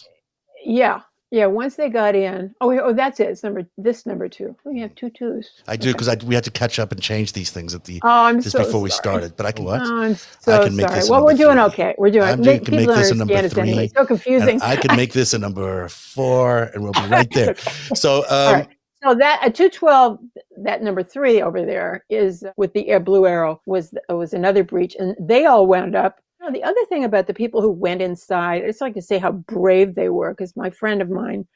Yeah, 0.65 1.01
Yeah, 1.31 1.45
once 1.47 1.77
they 1.77 1.91
got 1.91 2.15
in. 2.15 2.55
Oh, 2.63 2.73
oh, 2.81 2.93
that's 2.95 3.21
it. 3.21 3.29
It's 3.29 3.43
number 3.43 3.67
this 3.77 4.07
number 4.07 4.29
two. 4.29 4.57
We 4.65 4.81
have 4.81 4.95
two 4.95 5.11
twos. 5.11 5.51
I 5.69 5.77
do 5.77 5.91
Okay. 5.91 5.99
because 5.99 6.25
we 6.25 6.35
had 6.35 6.45
to 6.45 6.51
catch 6.51 6.79
up 6.79 6.91
and 6.91 7.03
change 7.03 7.35
these 7.35 7.51
things 7.51 7.75
at 7.75 7.85
the 7.85 8.01
Oh, 8.03 8.09
I'm 8.09 8.41
just 8.41 8.57
so 8.57 8.65
before 8.65 8.81
we 8.81 8.89
started. 8.89 9.37
But 9.37 9.45
I 9.45 9.53
can 9.53 9.67
what? 9.67 9.83
Oh, 9.83 10.03
I'm 10.03 10.15
so 10.15 10.65
can 10.65 10.75
make 10.75 10.89
sorry. 10.89 11.01
this 11.01 11.11
Well, 11.11 11.25
we're 11.27 11.35
doing 11.35 11.57
three. 11.57 11.63
okay. 11.65 11.95
We're 11.99 12.11
doing. 12.11 12.25
I'm 12.25 12.41
make, 12.41 12.65
can 12.65 12.77
make 12.77 12.89
this 12.89 13.11
a 13.11 13.15
number 13.15 13.35
us 13.35 13.57
anyway. 13.59 13.89
three, 13.89 13.93
So 14.01 14.07
confusing. 14.07 14.63
I 14.63 14.77
can 14.77 14.97
make 14.97 15.13
this 15.13 15.35
a 15.35 15.39
number 15.39 15.89
four, 15.89 16.71
and 16.73 16.83
we'll 16.83 16.93
be 16.95 17.07
right 17.09 17.31
there. 17.33 17.55
So, 17.95 18.21
um, 18.31 18.55
right. 18.55 18.69
So 19.05 19.15
that 19.15 19.41
a 19.45 19.51
two 19.51 19.69
twelve, 19.69 20.19
that 20.57 20.83
number 20.83 21.03
three 21.03 21.41
over 21.43 21.65
there 21.65 22.05
is 22.11 22.43
with 22.57 22.73
the 22.73 22.89
Air 22.89 23.01
Blue 23.01 23.27
Arrow 23.27 23.61
was 23.67 23.93
was 24.09 24.33
another 24.33 24.65
breach, 24.65 24.97
and 24.99 25.15
they 25.21 25.45
all 25.45 25.67
wound 25.67 25.95
up. 25.95 26.21
Now, 26.41 26.51
the 26.51 26.63
other 26.63 26.85
thing 26.89 27.05
about 27.05 27.27
the 27.27 27.35
people 27.35 27.61
who 27.61 27.71
went 27.71 28.01
inside, 28.01 28.63
I 28.63 28.67
just 28.69 28.81
like 28.81 28.95
to 28.95 29.03
say 29.03 29.19
how 29.19 29.33
brave 29.33 29.95
they 29.95 30.09
were, 30.09 30.31
because 30.31 30.57
my 30.57 30.71
friend 30.71 31.03
of 31.03 31.11
mine, 31.11 31.47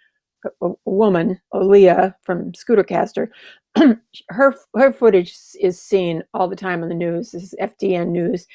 a, 0.44 0.68
a 0.68 0.74
woman, 0.84 1.40
Aaliyah 1.54 2.14
from 2.22 2.52
Scootercaster, 2.52 3.28
her 4.28 4.54
her 4.74 4.92
footage 4.92 5.36
is 5.60 5.80
seen 5.80 6.24
all 6.34 6.48
the 6.48 6.56
time 6.56 6.82
on 6.82 6.88
the 6.88 6.94
news. 6.94 7.30
This 7.30 7.44
is 7.44 7.54
FDN 7.60 8.08
news, 8.08 8.46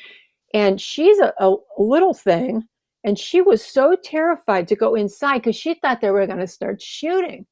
and 0.54 0.82
she's 0.82 1.18
a, 1.20 1.34
a 1.40 1.56
little 1.78 2.14
thing, 2.14 2.64
and 3.06 3.18
she 3.18 3.42
was 3.42 3.64
so 3.64 3.96
terrified 4.04 4.68
to 4.68 4.76
go 4.76 4.96
inside 4.96 5.40
because 5.40 5.56
she 5.56 5.76
thought 5.76 6.02
they 6.02 6.12
were 6.12 6.28
going 6.28 6.40
to 6.40 6.48
start 6.48 6.82
shooting. 6.82 7.46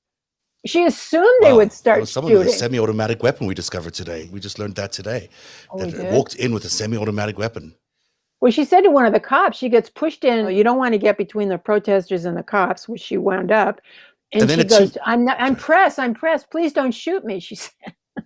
She 0.66 0.84
assumed 0.84 1.28
they 1.42 1.52
wow, 1.52 1.58
would 1.58 1.72
start 1.72 2.02
was 2.02 2.12
some 2.12 2.26
of 2.26 2.32
the 2.32 2.38
shooting. 2.38 2.54
semi-automatic 2.54 3.24
weapon 3.24 3.48
we 3.48 3.54
discovered 3.54 3.94
today. 3.94 4.28
We 4.32 4.40
just 4.40 4.60
learned 4.60 4.76
that 4.76 4.92
today. 4.92 5.30
Oh, 5.72 5.78
that 5.78 6.12
walked 6.12 6.36
in 6.36 6.54
with 6.54 6.66
a 6.66 6.70
semi-automatic 6.70 7.38
weapon. 7.38 7.76
Well, 8.46 8.52
she 8.52 8.64
said 8.64 8.82
to 8.82 8.92
one 8.92 9.08
of 9.08 9.12
the 9.14 9.20
cops, 9.20 9.58
she 9.58 9.70
gets 9.70 9.90
pushed 9.90 10.24
in. 10.24 10.46
Oh, 10.46 10.50
you 10.50 10.64
don't 10.64 10.78
want 10.78 10.94
to 10.94 11.00
get 11.00 11.18
between 11.18 11.50
the 11.50 11.58
protesters 11.58 12.26
and 12.26 12.38
the 12.38 12.44
cops, 12.44 12.88
which 12.88 13.02
she 13.02 13.18
wound 13.18 13.52
up. 13.52 13.82
And, 14.32 14.42
And 14.42 14.50
then 14.52 14.60
she 14.60 14.66
it's- 14.66 14.80
goes, 14.80 14.98
"I'm 15.04 15.26
not. 15.26 15.38
I'm 15.40 15.56
pressed. 15.56 15.98
I'm 15.98 16.14
pressed. 16.14 16.52
Please 16.52 16.72
don't 16.72 16.92
shoot 16.92 17.26
me." 17.26 17.40
She 17.40 17.56
said. 17.56 17.72
But 18.16 18.26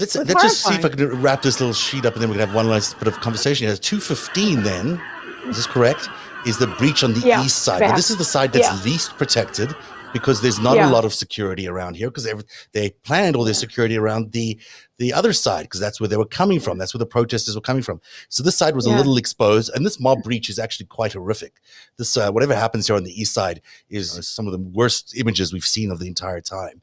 let's, 0.00 0.16
let's 0.16 0.32
just 0.34 0.64
see 0.64 0.74
if 0.74 0.84
I 0.84 0.88
can 0.88 1.22
wrap 1.22 1.42
this 1.42 1.60
little 1.60 1.72
sheet 1.72 2.06
up 2.06 2.14
and 2.14 2.22
then 2.22 2.28
we 2.28 2.34
can 2.38 2.44
have 2.44 2.56
one 2.56 2.68
last 2.68 2.98
bit 2.98 3.06
of 3.06 3.20
conversation. 3.20 3.68
It's 3.68 3.78
215 3.78 4.64
then, 4.64 5.00
is 5.46 5.58
this 5.58 5.66
correct? 5.68 6.08
Is 6.44 6.58
the 6.58 6.66
breach 6.66 7.04
on 7.04 7.12
the 7.14 7.20
Yeah, 7.20 7.44
east 7.44 7.60
side. 7.62 7.82
Now, 7.82 7.94
this 7.94 8.10
is 8.10 8.16
the 8.16 8.24
side 8.24 8.52
that's 8.52 8.66
Yeah. 8.66 8.82
least 8.84 9.16
protected 9.16 9.76
because 10.12 10.40
there's 10.42 10.58
not 10.58 10.76
Yeah. 10.76 10.88
a 10.88 10.92
lot 10.92 11.04
of 11.04 11.14
security 11.14 11.66
around 11.68 11.96
here 11.96 12.10
because 12.10 12.28
they 12.72 12.90
planned 13.04 13.36
all 13.36 13.44
their 13.44 13.54
security 13.54 13.96
around 13.96 14.32
the 14.32 14.58
the 14.98 15.12
other 15.14 15.32
side 15.32 15.62
because 15.62 15.80
that's 15.80 15.98
where 15.98 16.08
they 16.08 16.16
were 16.18 16.26
coming 16.26 16.60
from. 16.60 16.76
That's 16.76 16.92
where 16.92 16.98
the 16.98 17.06
protesters 17.06 17.54
were 17.54 17.62
coming 17.62 17.82
from. 17.82 18.02
So 18.28 18.42
this 18.42 18.56
side 18.56 18.74
was 18.76 18.84
a 18.84 18.90
little 18.90 19.16
exposed 19.16 19.70
and 19.74 19.86
this 19.86 19.98
mob 19.98 20.22
breach 20.22 20.50
is 20.50 20.58
actually 20.58 20.86
quite 20.86 21.14
horrific. 21.14 21.54
This 21.96 22.16
uh, 22.18 22.30
whatever 22.30 22.54
happens 22.54 22.86
here 22.86 22.96
on 22.96 23.04
the 23.04 23.18
east 23.18 23.32
side 23.32 23.62
is 23.88 24.10
some 24.28 24.46
of 24.46 24.52
the 24.52 24.58
worst 24.58 25.16
images 25.16 25.52
we've 25.54 25.64
seen 25.64 25.90
of 25.90 26.00
the 26.00 26.06
entire 26.06 26.42
time. 26.42 26.82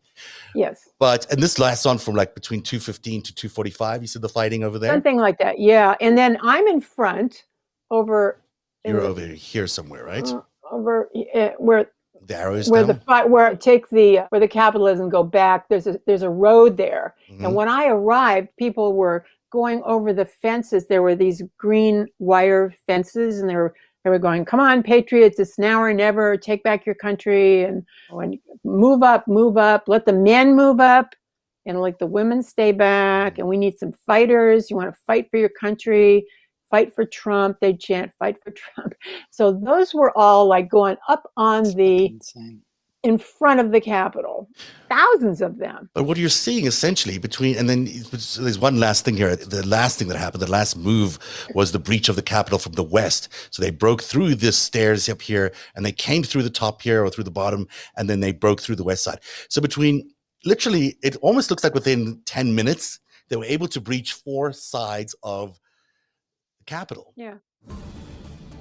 Yes, 0.56 0.90
But 0.98 1.32
and 1.32 1.44
this 1.44 1.60
lasts 1.60 1.86
on 1.86 2.00
from 2.00 2.16
like 2.16 2.34
between 2.34 2.64
215 2.64 3.22
to 3.22 3.36
245. 3.36 4.02
You 4.02 4.08
said 4.08 4.24
the 4.24 4.30
fighting 4.30 4.64
over 4.64 4.80
there? 4.80 4.92
something 4.92 5.18
like 5.18 5.38
that. 5.38 5.60
Yeah, 5.60 5.94
and 6.02 6.18
then 6.18 6.40
I'm 6.42 6.66
in 6.68 6.82
front, 6.82 7.44
over. 7.92 8.42
You're 8.84 9.02
the- 9.02 9.08
over 9.08 9.22
here 9.28 9.68
somewhere, 9.68 10.04
right? 10.04 10.28
uh, 10.28 10.42
over 10.72 11.08
uh, 11.36 11.50
where 11.60 11.92
the 12.28 12.36
arrows 12.38 12.70
where 12.70 12.82
down. 12.86 12.90
the 12.90 13.02
fight 13.02 13.30
where 13.30 13.56
take 13.56 13.90
the 13.90 14.20
where 14.30 14.40
the 14.40 14.48
capitalism 14.48 15.10
go 15.10 15.24
back. 15.24 15.68
There's 15.70 15.88
a 15.88 16.00
there's 16.06 16.22
a 16.24 16.30
road 16.30 16.78
there, 16.78 17.16
Mhm. 17.32 17.46
and 17.46 17.56
when 17.56 17.70
I 17.70 17.88
arrived, 17.88 18.50
people 18.58 18.94
were 18.94 19.26
going 19.52 19.82
over 19.84 20.12
the 20.14 20.26
fences. 20.26 20.88
There 20.88 21.02
were 21.02 21.16
these 21.16 21.42
green 21.58 22.08
wire 22.20 22.74
fences, 22.86 23.40
and 23.40 23.50
they 23.50 23.56
were 23.56 23.74
they 24.04 24.10
were 24.10 24.20
going, 24.20 24.46
"Come 24.46 24.60
on, 24.60 24.84
patriots! 24.84 25.40
It's 25.40 25.58
now 25.58 25.82
or 25.82 25.94
never. 25.94 26.38
Take 26.38 26.64
back 26.64 26.86
your 26.86 26.96
country 26.96 27.64
and, 27.64 27.84
and 28.10 28.38
move 28.64 29.04
up, 29.04 29.28
move 29.28 29.58
up. 29.58 29.84
Let 29.88 30.06
the 30.06 30.14
men 30.14 30.56
move 30.56 30.80
up, 30.80 31.14
and 31.66 31.82
like 31.82 31.98
the 31.98 32.06
women 32.06 32.44
stay 32.44 32.72
back. 32.72 33.38
And 33.38 33.48
we 33.48 33.58
need 33.58 33.78
some 33.78 33.94
fighters. 34.06 34.70
You 34.70 34.76
want 34.78 34.94
to 34.94 35.02
fight 35.08 35.30
for 35.32 35.38
your 35.38 35.50
country." 35.50 36.26
Fight 36.70 36.94
for 36.94 37.06
Trump. 37.06 37.58
They 37.62 37.74
chant, 37.74 38.12
fight 38.20 38.38
for 38.44 38.52
Trump. 38.52 38.94
So 39.32 39.52
those 39.52 39.94
were 39.94 40.16
all 40.18 40.48
like 40.48 40.70
going 40.70 40.98
up 41.08 41.30
on 41.38 41.63
the 41.76 42.08
Insane. 42.08 42.62
in 43.04 43.18
front 43.18 43.60
of 43.60 43.72
the 43.72 43.80
Capitol. 43.80 44.50
Thousands 44.89 45.41
of 45.41 45.60
them. 45.60 45.89
But 45.94 46.04
what 46.04 46.18
you're 46.18 46.30
seeing 46.30 46.65
essentially 46.65 47.18
between, 47.20 47.56
and 47.58 47.70
then 47.70 47.88
so 47.88 48.41
there's 48.41 48.58
one 48.60 48.80
last 48.80 49.06
thing 49.06 49.15
here. 49.15 49.36
The 49.36 49.65
last 49.65 50.00
thing 50.00 50.08
that 50.08 50.18
happened, 50.18 50.41
the 50.41 50.52
last 50.52 50.76
move 50.76 51.20
was 51.54 51.72
the 51.72 51.80
breach 51.80 52.10
of 52.10 52.15
the 52.15 52.22
Capitol 52.22 52.58
from 52.60 52.74
the 52.74 52.84
west. 52.84 53.30
So 53.52 53.62
they 53.62 53.70
broke 53.72 54.02
through 54.02 54.36
the 54.36 54.52
stairs 54.52 55.08
up 55.08 55.22
here 55.22 55.54
and 55.76 55.86
they 55.86 55.91
came 55.91 56.24
through 56.24 56.44
the 56.44 56.50
top 56.50 56.82
here 56.82 57.04
or 57.04 57.10
through 57.10 57.26
the 57.26 57.32
bottom, 57.32 57.68
and 57.96 58.10
then 58.10 58.20
they 58.22 58.32
broke 58.32 58.60
through 58.62 58.76
the 58.78 58.84
west 58.84 59.04
side. 59.04 59.20
So 59.50 59.62
between 59.62 60.10
literally, 60.46 60.98
it 61.04 61.15
almost 61.18 61.50
looks 61.50 61.63
like 61.63 61.74
within 61.76 62.22
10 62.26 62.56
minutes, 62.56 63.00
they 63.30 63.36
were 63.36 63.46
able 63.46 63.68
to 63.68 63.82
breach 63.82 64.13
four 64.13 64.52
sides 64.54 65.15
of 65.22 65.60
the 66.67 66.75
Capitol. 66.75 67.13
Yeah. 67.15 67.36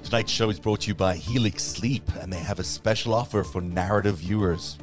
Tonight's 0.03 0.31
show 0.31 0.49
is 0.49 0.59
brought 0.59 0.81
to 0.81 0.87
you 0.87 0.95
by 0.95 1.15
Helix 1.15 1.63
Sleep, 1.63 2.03
and 2.21 2.31
they 2.31 2.39
have 2.39 2.59
a 2.59 2.63
special 2.63 3.13
offer 3.13 3.43
for 3.43 3.61
narrative 3.61 4.17
viewers. 4.17 4.77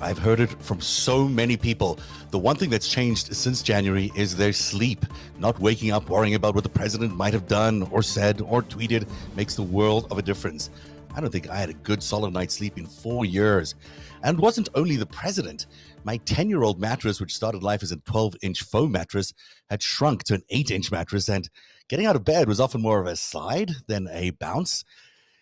I've 0.00 0.18
heard 0.18 0.40
it 0.40 0.50
from 0.60 0.80
so 0.80 1.28
many 1.28 1.56
people. 1.56 2.00
The 2.32 2.38
one 2.38 2.56
thing 2.56 2.70
that's 2.70 2.88
changed 2.88 3.36
since 3.36 3.62
January 3.62 4.10
is 4.16 4.36
their 4.36 4.52
sleep. 4.52 5.06
Not 5.38 5.60
waking 5.60 5.92
up 5.92 6.08
worrying 6.08 6.34
about 6.34 6.56
what 6.56 6.64
the 6.64 6.70
president 6.70 7.14
might 7.14 7.32
have 7.32 7.46
done 7.46 7.84
or 7.92 8.02
said 8.02 8.40
or 8.40 8.62
tweeted 8.62 9.08
makes 9.36 9.54
the 9.54 9.62
world 9.62 10.08
of 10.10 10.18
a 10.18 10.22
difference. 10.22 10.70
I 11.14 11.20
don't 11.20 11.30
think 11.30 11.48
I 11.48 11.56
had 11.56 11.70
a 11.70 11.74
good 11.74 12.02
solid 12.02 12.32
night's 12.32 12.54
sleep 12.54 12.78
in 12.78 12.86
four 12.86 13.24
years. 13.24 13.76
And 14.24 14.38
it 14.38 14.42
wasn't 14.42 14.70
only 14.74 14.96
the 14.96 15.06
president. 15.06 15.66
My 16.04 16.16
10 16.16 16.48
year 16.48 16.62
old 16.62 16.80
mattress, 16.80 17.20
which 17.20 17.34
started 17.34 17.62
life 17.62 17.82
as 17.82 17.92
a 17.92 17.96
12 17.96 18.34
inch 18.42 18.62
foam 18.62 18.90
mattress, 18.92 19.32
had 19.70 19.82
shrunk 19.82 20.24
to 20.24 20.34
an 20.34 20.42
8 20.50 20.70
inch 20.70 20.90
mattress, 20.90 21.28
and 21.28 21.48
getting 21.88 22.06
out 22.06 22.16
of 22.16 22.24
bed 22.24 22.48
was 22.48 22.58
often 22.58 22.82
more 22.82 23.00
of 23.00 23.06
a 23.06 23.14
slide 23.14 23.70
than 23.86 24.08
a 24.10 24.30
bounce. 24.30 24.84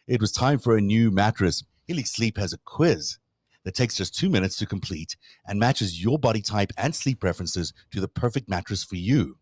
It 0.07 0.21
was 0.21 0.33
time 0.33 0.59
for 0.59 0.77
a 0.77 0.83
new 0.83 1.11
mattress. 1.11 1.63
Helix 1.87 2.13
Sleep 2.13 2.37
has 2.37 2.53
a 2.53 2.59
quiz 2.59 3.19
that 3.65 3.75
takes 3.75 3.97
just 3.97 4.15
two 4.15 4.29
minutes 4.29 4.57
to 4.59 4.67
complete 4.67 5.17
and 5.47 5.59
matches 5.59 6.03
your 6.03 6.19
body 6.19 6.43
type 6.43 6.73
and 6.77 6.95
sleep 6.95 7.21
preferences 7.21 7.73
to 7.93 8.01
the 8.01 8.09
perfect 8.09 8.49
mattress 8.49 8.85
for 8.85 8.97
you. 8.97 9.39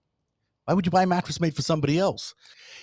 Why 0.66 0.74
would 0.74 0.86
you 0.86 0.90
buy 0.90 1.02
a 1.04 1.06
mattress 1.06 1.40
made 1.40 1.56
for 1.56 1.62
somebody 1.62 1.98
else? 1.98 2.34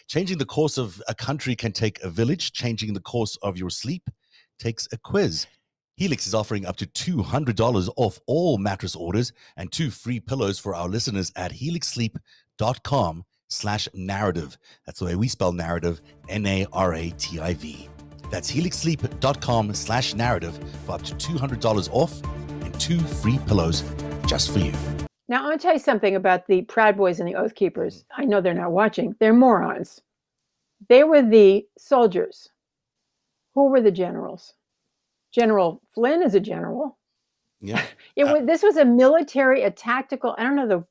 Changing 0.08 0.40
the 0.40 0.46
course 0.46 0.78
of 0.78 1.02
a 1.08 1.16
country 1.16 1.56
can 1.56 1.72
take 1.72 2.02
a 2.02 2.10
village. 2.10 2.52
Changing 2.52 2.94
the 2.94 3.00
course 3.00 3.38
of 3.44 3.58
your 3.58 3.70
sleep 3.70 4.10
takes 4.58 4.88
a 4.92 4.98
quiz. 4.98 5.46
Helix 5.98 6.28
is 6.28 6.34
offering 6.34 6.66
up 6.66 6.76
to 6.78 6.86
$200 6.86 7.90
off 7.96 8.20
all 8.28 8.58
mattress 8.58 8.96
orders 8.96 9.32
and 9.56 9.72
two 9.72 9.90
free 9.90 10.20
pillows 10.20 10.60
for 10.60 10.76
our 10.76 10.90
listeners 10.90 11.32
at 11.38 11.54
helixsleep.com 11.54 13.24
slash 13.48 13.88
narrative. 13.94 14.58
That's 14.86 15.00
the 15.00 15.06
way 15.06 15.16
we 15.16 15.30
spell 15.30 15.54
narrative, 15.54 16.02
N-A-R-A-T-I-V. 16.28 17.90
That's 18.30 18.52
helixsleep.com 18.52 19.74
slash 19.74 20.14
narrative 20.14 20.60
for 20.86 20.94
up 20.94 21.04
to 21.04 21.16
$200 21.16 21.90
off 21.94 22.22
and 22.62 22.80
two 22.80 23.00
free 23.00 23.40
pillows 23.48 23.84
just 24.28 24.52
for 24.52 24.60
you. 24.60 24.74
Now, 25.28 25.44
I 25.44 25.48
want 25.48 25.62
to 25.62 25.66
tell 25.66 25.74
you 25.74 25.80
something 25.80 26.16
about 26.16 26.46
the 26.48 26.64
Proud 26.64 26.98
Boys 26.98 27.20
and 27.20 27.28
the 27.28 27.36
Oath 27.36 27.56
Keepers. 27.56 28.04
I 28.16 28.26
know 28.26 28.42
they're 28.42 28.54
not 28.54 28.72
watching. 28.72 29.16
They're 29.20 29.34
morons. 29.34 30.02
They 30.90 31.04
were 31.04 31.22
the 31.22 31.66
soldiers. 31.78 32.50
Who 33.54 33.70
were 33.70 33.82
the 33.82 33.92
generals? 33.92 34.54
General 35.40 35.82
Flynn 35.94 36.22
is 36.24 36.34
a 36.36 36.40
general. 36.40 36.98
Yeah. 37.62 37.82
It 38.16 38.24
Uh, 38.26 38.40
this 38.52 38.62
was 38.64 38.78
a 38.78 38.86
military, 38.86 39.64
a 39.64 39.72
tactical, 39.72 40.30
I 40.38 40.44
don't 40.44 40.56
know 40.56 40.68
the 40.76 40.82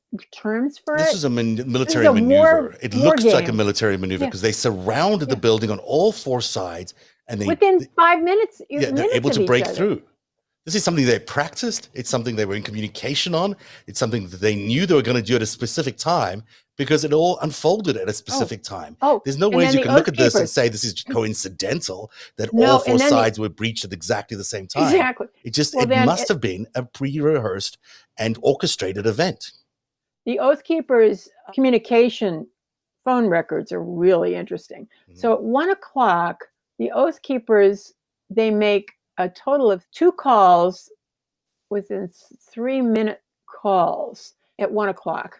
terms 0.43 0.73
for 0.83 0.95
This 0.97 1.13
is 1.15 1.23
a 1.23 1.29
man- 1.37 1.63
military 1.77 2.05
a 2.05 2.11
war- 2.11 2.21
maneuver. 2.21 2.75
it 2.87 2.93
war 2.93 3.05
looks 3.05 3.23
like 3.37 3.47
a 3.49 3.53
military 3.63 3.97
maneuver 3.97 4.23
Yeah. 4.25 4.29
because 4.29 4.41
they 4.47 4.51
surrounded 4.51 5.27
the 5.29 5.35
building 5.47 5.69
on 5.71 5.79
all 5.79 6.11
four 6.11 6.39
sides 6.41 6.93
and 7.27 7.41
they 7.41 7.47
Within 7.53 7.79
they- 7.79 7.89
five 7.95 8.19
minutes, 8.31 8.61
yeah, 8.69 8.91
they're 8.91 9.15
able 9.21 9.31
to 9.31 9.43
break 9.51 9.65
other. 9.65 9.73
through. 9.77 9.97
This 10.65 10.73
is 10.75 10.83
something 10.83 11.05
they 11.05 11.19
practiced. 11.19 11.89
It's 11.93 12.09
something 12.09 12.35
they 12.35 12.45
were 12.45 12.55
in 12.55 12.63
communication 12.63 13.35
on. 13.35 13.55
It's 13.85 13.99
something 13.99 14.27
that 14.29 14.41
they 14.41 14.55
knew 14.55 14.85
they 14.87 14.95
were 14.95 15.03
going 15.03 15.17
to 15.17 15.23
do 15.23 15.35
at 15.35 15.41
a 15.43 15.45
specific 15.45 15.95
time 15.95 16.43
because 16.75 17.05
it 17.05 17.13
all 17.13 17.37
unfolded 17.39 17.95
at 17.97 18.09
a 18.09 18.13
specific 18.13 18.63
time. 18.63 18.97
Oh, 19.01 19.21
There's 19.23 19.37
no 19.37 19.47
ways 19.47 19.75
you 19.75 19.83
can 19.83 19.93
look 19.93 20.07
at 20.07 20.17
this 20.17 20.33
and 20.35 20.49
say 20.49 20.67
this 20.67 20.83
is 20.83 21.03
coincidental 21.03 22.11
that 22.37 22.51
No, 22.51 22.65
all 22.65 22.79
four 22.79 22.97
then 22.97 23.07
the- 23.07 23.09
sides 23.09 23.39
were 23.39 23.47
breached 23.47 23.85
at 23.85 23.93
exactly 23.93 24.35
the 24.35 24.43
same 24.43 24.65
time. 24.67 24.83
exactly. 24.91 25.27
It 25.43 25.53
just 25.53 25.75
Well, 25.75 25.89
it 25.89 26.05
must 26.05 26.23
it- 26.23 26.29
have 26.29 26.41
been 26.41 26.67
a 26.75 26.83
pre-rehearsed 26.83 27.77
and 28.17 28.37
orchestrated 28.41 29.05
event. 29.05 29.51
The 30.25 30.39
Oath 30.39 30.63
Keepers 30.63 31.29
communication 31.53 32.47
phone 33.05 33.27
records 33.27 33.71
are 33.71 33.83
really 33.83 34.33
interesting. 34.33 34.87
Mm-hmm. 35.09 35.19
So 35.19 35.33
at 35.33 35.43
one 35.43 35.69
o'clock, 35.69 36.43
the 36.79 36.91
Oath 36.91 37.21
Keepers 37.21 37.93
they 38.31 38.49
make 38.49 38.91
a 39.17 39.29
total 39.29 39.71
of 39.71 39.85
two 39.91 40.11
calls 40.11 40.91
within 41.69 42.09
three 42.53 42.81
minute 42.81 43.21
calls 43.61 44.33
at 44.59 44.71
one 44.71 44.89
o'clock, 44.89 45.39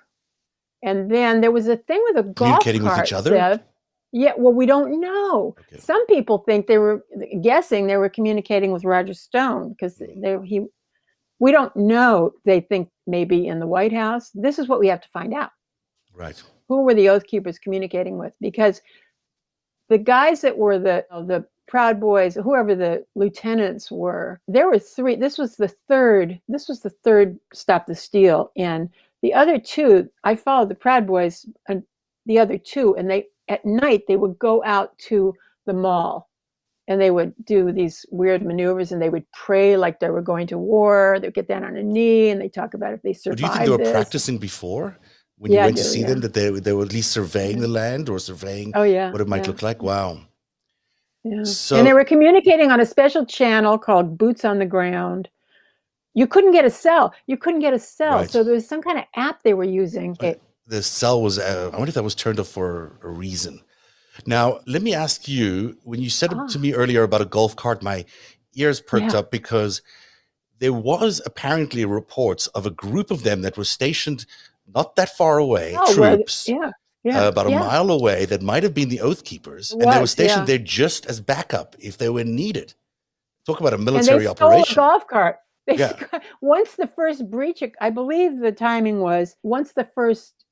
and 0.83 1.09
then 1.11 1.41
there 1.41 1.51
was 1.51 1.67
a 1.67 1.77
thing 1.77 2.03
with 2.09 2.17
a 2.17 2.23
golf 2.23 2.61
Communicating 2.61 2.83
with 2.83 2.93
cart. 2.93 3.07
each 3.07 3.13
other? 3.13 3.31
Zev. 3.31 3.63
Yeah, 4.11 4.31
well, 4.37 4.53
we 4.53 4.65
don't 4.65 5.01
know. 5.01 5.55
Okay. 5.71 5.77
Some 5.81 6.05
people 6.07 6.37
think 6.39 6.67
they 6.67 6.77
were 6.77 7.03
guessing 7.41 7.87
they 7.87 7.97
were 7.97 8.07
communicating 8.09 8.71
with 8.71 8.85
Roger 8.85 9.13
Stone 9.13 9.69
because 9.73 9.97
Mm. 9.99 10.21
they 10.41 10.47
he. 10.47 10.65
We 11.39 11.51
don't 11.51 11.75
know. 11.75 12.31
They 12.45 12.61
think 12.61 12.89
maybe 13.07 13.45
in 13.47 13.59
the 13.59 13.67
White 13.67 13.91
House. 13.91 14.31
This 14.33 14.57
is 14.57 14.69
what 14.69 14.79
we 14.79 14.87
have 14.87 15.01
to 15.01 15.09
find 15.09 15.33
out. 15.33 15.51
Right. 16.13 16.41
Who 16.69 16.83
were 16.83 16.93
the 16.93 17.09
Oath 17.09 17.25
Keepers 17.27 17.59
communicating 17.59 18.17
with? 18.17 18.31
Because 18.39 18.81
the 19.89 19.97
guys 19.97 20.39
that 20.41 20.57
were 20.57 20.79
the 20.79 21.05
the 21.11 21.45
Proud 21.67 21.99
Boys, 21.99 22.35
whoever 22.35 22.75
the 22.75 23.05
lieutenants 23.15 23.91
were, 23.91 24.39
there 24.47 24.67
were 24.67 24.79
three. 24.79 25.15
This 25.15 25.37
was 25.37 25.55
the 25.55 25.67
third. 25.87 26.39
This 26.47 26.67
was 26.67 26.81
the 26.81 26.89
third 26.89 27.39
stop 27.53 27.87
the 27.87 27.95
steal, 27.95 28.51
and 28.55 28.89
the 29.21 29.33
other 29.33 29.57
two. 29.59 30.09
I 30.23 30.35
followed 30.35 30.69
the 30.69 30.75
Proud 30.75 31.07
Boys 31.07 31.45
and 31.67 31.83
the 32.25 32.39
other 32.39 32.57
two, 32.57 32.95
and 32.95 33.09
they 33.09 33.25
at 33.47 33.65
night 33.65 34.03
they 34.07 34.15
would 34.15 34.37
go 34.39 34.63
out 34.63 34.97
to 35.09 35.33
the 35.65 35.73
mall, 35.73 36.29
and 36.87 37.01
they 37.01 37.11
would 37.11 37.33
do 37.45 37.71
these 37.71 38.05
weird 38.11 38.43
maneuvers, 38.45 38.91
and 38.91 39.01
they 39.01 39.09
would 39.09 39.25
pray 39.31 39.75
like 39.75 39.99
they 39.99 40.09
were 40.09 40.21
going 40.21 40.47
to 40.47 40.57
war. 40.57 41.17
They'd 41.19 41.33
get 41.33 41.47
down 41.47 41.63
on 41.63 41.75
a 41.75 41.83
knee, 41.83 42.29
and 42.29 42.39
they 42.39 42.49
talk 42.49 42.73
about 42.75 42.93
if 42.93 43.01
they 43.01 43.15
But 43.25 43.37
do 43.37 43.43
you 43.43 43.49
think 43.49 43.65
they 43.65 43.69
were 43.71 43.77
this. 43.77 43.91
practicing 43.91 44.37
before 44.37 44.97
when 45.37 45.51
Yeah, 45.51 45.61
you 45.61 45.65
went 45.65 45.77
to 45.77 45.83
see 45.83 46.01
yeah. 46.01 46.07
them 46.07 46.21
that 46.21 46.33
they 46.33 46.49
they 46.51 46.73
were 46.73 46.83
at 46.83 46.93
least 46.93 47.11
surveying 47.11 47.59
the 47.59 47.67
land 47.67 48.07
or 48.09 48.19
surveying 48.19 48.71
Oh 48.75 48.83
yeah, 48.83 49.11
what 49.11 49.21
it 49.21 49.27
might 49.27 49.47
look 49.47 49.61
like? 49.61 49.81
Wow. 49.81 50.19
Yeah. 51.25 51.43
So- 51.43 51.75
and 51.77 51.87
they 51.87 51.93
were 51.93 52.05
communicating 52.05 52.71
on 52.71 52.79
a 52.79 52.85
special 52.85 53.25
channel 53.25 53.77
called 53.79 54.17
Boots 54.17 54.45
on 54.45 54.59
the 54.59 54.65
Ground. 54.65 55.27
You 56.13 56.27
couldn't 56.27 56.51
get 56.51 56.63
a 56.65 56.69
cell. 56.69 57.13
You 57.27 57.35
couldn't 57.35 57.59
get 57.61 57.73
a 57.73 57.79
cell. 57.79 58.19
Right. 58.19 58.29
So 58.29 58.43
there 58.43 58.53
was 58.53 58.67
some 58.67 58.81
kind 58.81 58.97
of 58.99 59.05
app 59.15 59.41
they 59.43 59.53
were 59.55 59.63
using. 59.65 60.15
Right. 60.21 60.39
The 60.67 60.81
cell 60.83 61.21
was. 61.21 61.39
Uh, 61.39 61.69
I 61.73 61.77
wonder 61.77 61.89
if 61.89 61.95
that 61.95 62.03
was 62.03 62.15
turned 62.15 62.39
off 62.39 62.47
for 62.47 62.97
a 63.03 63.09
reason. 63.09 63.59
Now, 64.25 64.59
let 64.65 64.81
me 64.81 64.93
ask 64.93 65.27
you: 65.27 65.77
when 65.83 65.99
you 66.01 66.09
said 66.09 66.31
Ah. 66.33 66.47
to 66.47 66.59
me 66.59 66.73
earlier 66.73 67.03
about 67.03 67.21
a 67.21 67.25
golf 67.25 67.55
cart, 67.55 67.83
my 67.83 68.05
ears 68.55 68.79
perked 68.79 69.11
Yeah. 69.13 69.19
up 69.19 69.31
because 69.31 69.81
there 70.59 70.71
was 70.73 71.21
apparently 71.25 71.83
reports 71.85 72.47
of 72.47 72.65
a 72.65 72.69
group 72.71 73.11
of 73.11 73.23
them 73.23 73.41
that 73.41 73.57
was 73.57 73.69
stationed 73.69 74.25
not 74.73 74.95
that 74.95 75.09
far 75.17 75.37
away, 75.37 75.75
Oh, 75.77 75.93
troops. 75.93 76.47
yeah, 76.47 76.71
yeah, 77.05 77.25
uh, 77.25 77.27
about 77.29 77.45
a 77.45 77.51
yeah. 77.51 77.59
mile 77.59 77.91
away 77.91 78.25
that 78.25 78.41
might 78.41 78.63
have 78.63 78.73
been 78.73 78.89
the 78.89 78.99
Oath 78.99 79.23
Keepers, 79.23 79.71
and 79.71 79.81
they 79.83 79.99
were 79.99 80.07
stationed 80.07 80.41
yeah. 80.41 80.45
there 80.45 80.57
just 80.57 81.05
as 81.05 81.21
backup 81.21 81.75
if 81.79 81.97
they 81.99 82.09
were 82.09 82.23
needed. 82.23 82.73
Talk 83.45 83.59
about 83.59 83.73
a 83.73 83.77
military 83.77 84.25
And 84.25 84.31
they 84.31 84.35
stole 84.35 84.49
operation. 84.49 84.73
a 84.73 84.75
golf 84.75 85.07
cart. 85.07 85.37
They 85.67 85.77
Yeah. 85.77 85.93
once 86.41 86.75
the 86.75 86.87
first 86.87 87.29
breach, 87.29 87.63
I 87.81 87.89
believe 87.89 88.39
the 88.39 88.51
timing 88.51 88.99
was 88.99 89.35
once 89.41 89.73
the 89.73 89.83
first 89.83 90.45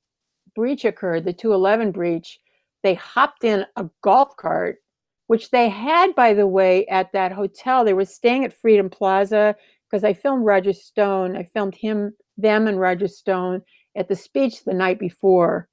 breach 0.56 0.84
occurred, 0.84 1.24
the 1.24 1.32
211 1.32 1.92
breach, 1.92 2.40
they 2.82 2.94
hopped 2.94 3.44
in 3.44 3.64
a 3.76 3.88
golf 4.02 4.36
cart, 4.36 4.78
which 5.26 5.50
they 5.50 5.68
had, 5.68 6.14
by 6.14 6.34
the 6.34 6.46
way, 6.46 6.86
at 6.86 7.12
that 7.12 7.32
hotel. 7.32 7.84
They 7.84 7.94
were 7.94 8.04
staying 8.04 8.44
at 8.44 8.52
Freedom 8.52 8.90
Plaza 8.90 9.56
because 9.88 10.04
I 10.04 10.14
filmed 10.14 10.44
Roger 10.44 10.72
Stone. 10.72 11.36
I 11.36 11.44
filmed 11.44 11.76
him, 11.76 12.14
them, 12.36 12.66
and 12.66 12.78
Roger 12.80 13.08
Stone 13.08 13.62
at 13.96 14.08
the 14.08 14.16
speech 14.16 14.64
the 14.64 14.74
night 14.74 14.98
before 14.98 15.68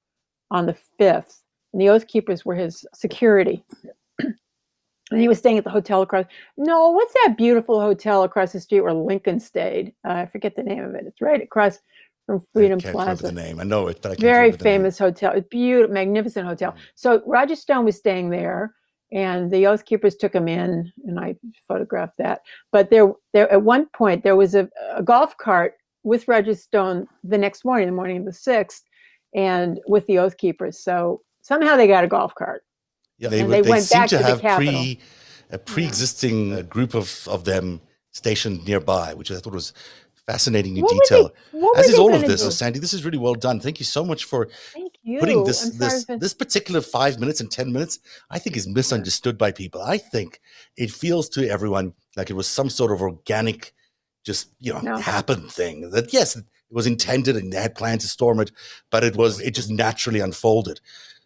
on 0.52 0.68
the 0.68 0.78
5th. 1.00 1.40
And 1.74 1.82
the 1.82 1.90
Oath 1.90 2.08
Keepers 2.08 2.46
were 2.46 2.56
his 2.56 2.86
security. 2.94 3.64
and 4.20 5.20
he 5.20 5.28
was 5.28 5.40
staying 5.40 5.58
at 5.58 5.64
the 5.64 5.70
hotel 5.70 6.02
across. 6.02 6.26
No, 6.58 6.90
what's 6.90 7.14
that 7.26 7.38
beautiful 7.38 7.80
hotel 7.80 8.24
across 8.24 8.52
the 8.52 8.60
street 8.60 8.82
where 8.82 8.94
Lincoln 8.94 9.40
stayed? 9.40 9.94
Uh, 10.08 10.14
I 10.14 10.26
forget 10.26 10.56
the 10.56 10.64
name 10.64 10.84
of 10.84 10.94
it. 10.94 11.06
It's 11.08 11.22
right 11.22 11.42
across 11.42 11.80
from 12.26 12.38
I 12.38 12.44
Freedom 12.54 12.80
can't 12.80 12.94
remember 12.94 13.16
Plaza 13.16 13.24
the 13.24 13.42
name. 13.42 13.60
I 13.60 13.64
know 13.64 13.88
it, 13.88 14.02
but 14.02 14.12
I 14.12 14.16
can't 14.16 14.22
very 14.22 14.38
remember 14.48 14.58
the 14.58 14.64
name. 14.64 14.80
famous 14.82 14.98
hotel. 15.00 15.32
It's 15.34 15.48
beautiful, 15.48 15.94
magnificent 15.94 16.46
hotel. 16.46 16.74
Mm. 16.74 16.78
So 16.96 17.22
Roger 17.26 17.56
Stone 17.56 17.86
was 17.86 17.98
staying 17.98 18.30
there, 18.30 18.76
and 19.12 19.50
the 19.52 19.68
Oath 19.68 19.86
Keepers 19.86 20.16
took 20.16 20.36
him 20.36 20.48
in, 20.48 20.92
and 21.06 21.20
I 21.20 21.36
photographed 21.68 22.18
that. 22.18 22.42
But 22.72 22.90
there, 22.90 23.12
there 23.34 23.52
at 23.52 23.62
one 23.62 23.88
point 23.88 24.24
there 24.24 24.36
was 24.36 24.56
a, 24.56 24.70
a 24.94 25.04
golf 25.04 25.38
cart 25.38 25.76
with 26.04 26.28
Roger 26.28 26.56
Stone 26.56 27.08
the 27.24 27.38
next 27.38 27.64
morning, 27.64 27.88
the 27.88 27.94
morning 27.94 28.18
of 28.18 28.26
the 28.26 28.34
sixth, 28.34 28.84
and 29.34 29.80
with 29.88 30.06
the 30.08 30.18
Oath 30.20 30.38
Keepers. 30.38 30.78
So 30.80 31.22
somehow 31.42 31.76
they 31.76 31.88
got 31.88 32.04
a 32.04 32.08
golf 32.08 32.34
cart. 32.36 32.64
Yeah, 33.18 33.30
they, 33.30 33.40
and 33.42 33.48
would- 33.50 33.56
they 33.58 33.62
they 33.62 33.70
went 33.70 33.84
seem 33.84 34.00
back 34.02 34.10
to 34.10 34.18
to 34.18 34.24
have 34.24 34.42
Capitol. 34.42 34.74
pre 34.74 35.00
a 35.52 35.58
pre-existing 35.58 36.54
uh, 36.54 36.62
group 36.64 36.94
of 36.94 37.28
of 37.28 37.44
them 37.44 37.82
stationed 38.12 38.66
nearby, 38.66 39.14
which 39.14 39.32
I 39.32 39.36
thought 39.38 39.54
was 39.54 39.74
fascinating 40.26 40.78
in 40.78 40.84
What 40.84 40.92
detail. 40.94 41.32
they- 41.54 41.68
As 41.80 41.90
is 41.90 42.00
all 42.00 42.14
of 42.14 42.22
this, 42.22 42.42
do? 42.44 42.52
Sandi. 42.52 42.80
This 42.80 42.94
is 42.94 43.04
really 43.04 43.18
well 43.18 43.34
done. 43.34 43.60
Thank 43.60 43.80
you 43.80 43.86
so 43.86 44.04
much 44.06 44.24
for 44.26 44.48
putting 45.20 45.44
this 45.44 45.66
I'm 45.72 45.78
this 45.78 46.06
for- 46.06 46.18
this 46.18 46.34
particular 46.34 46.82
five 46.82 47.20
minutes 47.20 47.42
and 47.42 47.50
ten 47.52 47.72
minutes. 47.74 48.00
I 48.30 48.40
think 48.40 48.56
is 48.56 48.68
misunderstood 48.68 49.38
by 49.38 49.52
people. 49.52 49.82
I 49.82 49.98
think 49.98 50.40
it 50.78 50.92
feels 50.92 51.28
to 51.30 51.48
everyone 51.50 51.94
like 52.16 52.30
it 52.30 52.36
was 52.36 52.48
some 52.48 52.70
sort 52.70 52.92
of 52.92 53.02
organic, 53.02 53.74
just 54.24 54.50
you 54.60 54.74
know, 54.74 54.80
No. 54.82 54.98
happened 54.98 55.52
thing. 55.52 55.90
That 55.92 56.14
yes, 56.14 56.42
it 56.72 56.76
was 56.76 56.88
intended 56.88 57.36
and 57.36 57.52
they 57.52 57.62
had 57.62 57.76
planned 57.76 58.02
to 58.02 58.08
storm 58.08 58.40
it, 58.40 58.52
but 58.90 59.04
it 59.04 59.18
was 59.18 59.42
it 59.42 59.54
just 59.54 59.70
naturally 59.70 60.22
unfolded. 60.22 60.80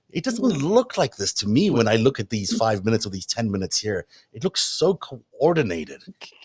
It 0.10 0.24
doesn't 0.24 0.44
look 0.44 0.98
like 0.98 1.18
this 1.18 1.34
to 1.34 1.48
me 1.48 1.70
when 1.70 1.88
I 1.88 1.98
look 1.98 2.20
at 2.20 2.30
these 2.30 2.54
mm. 2.54 2.58
five 2.58 2.86
minutes 2.86 3.06
or 3.06 3.10
these 3.10 3.26
ten 3.26 3.52
minutes 3.52 3.80
here. 3.80 4.06
It 4.34 4.44
looks 4.44 4.62
so 4.62 4.96
coordinated. 4.96 6.02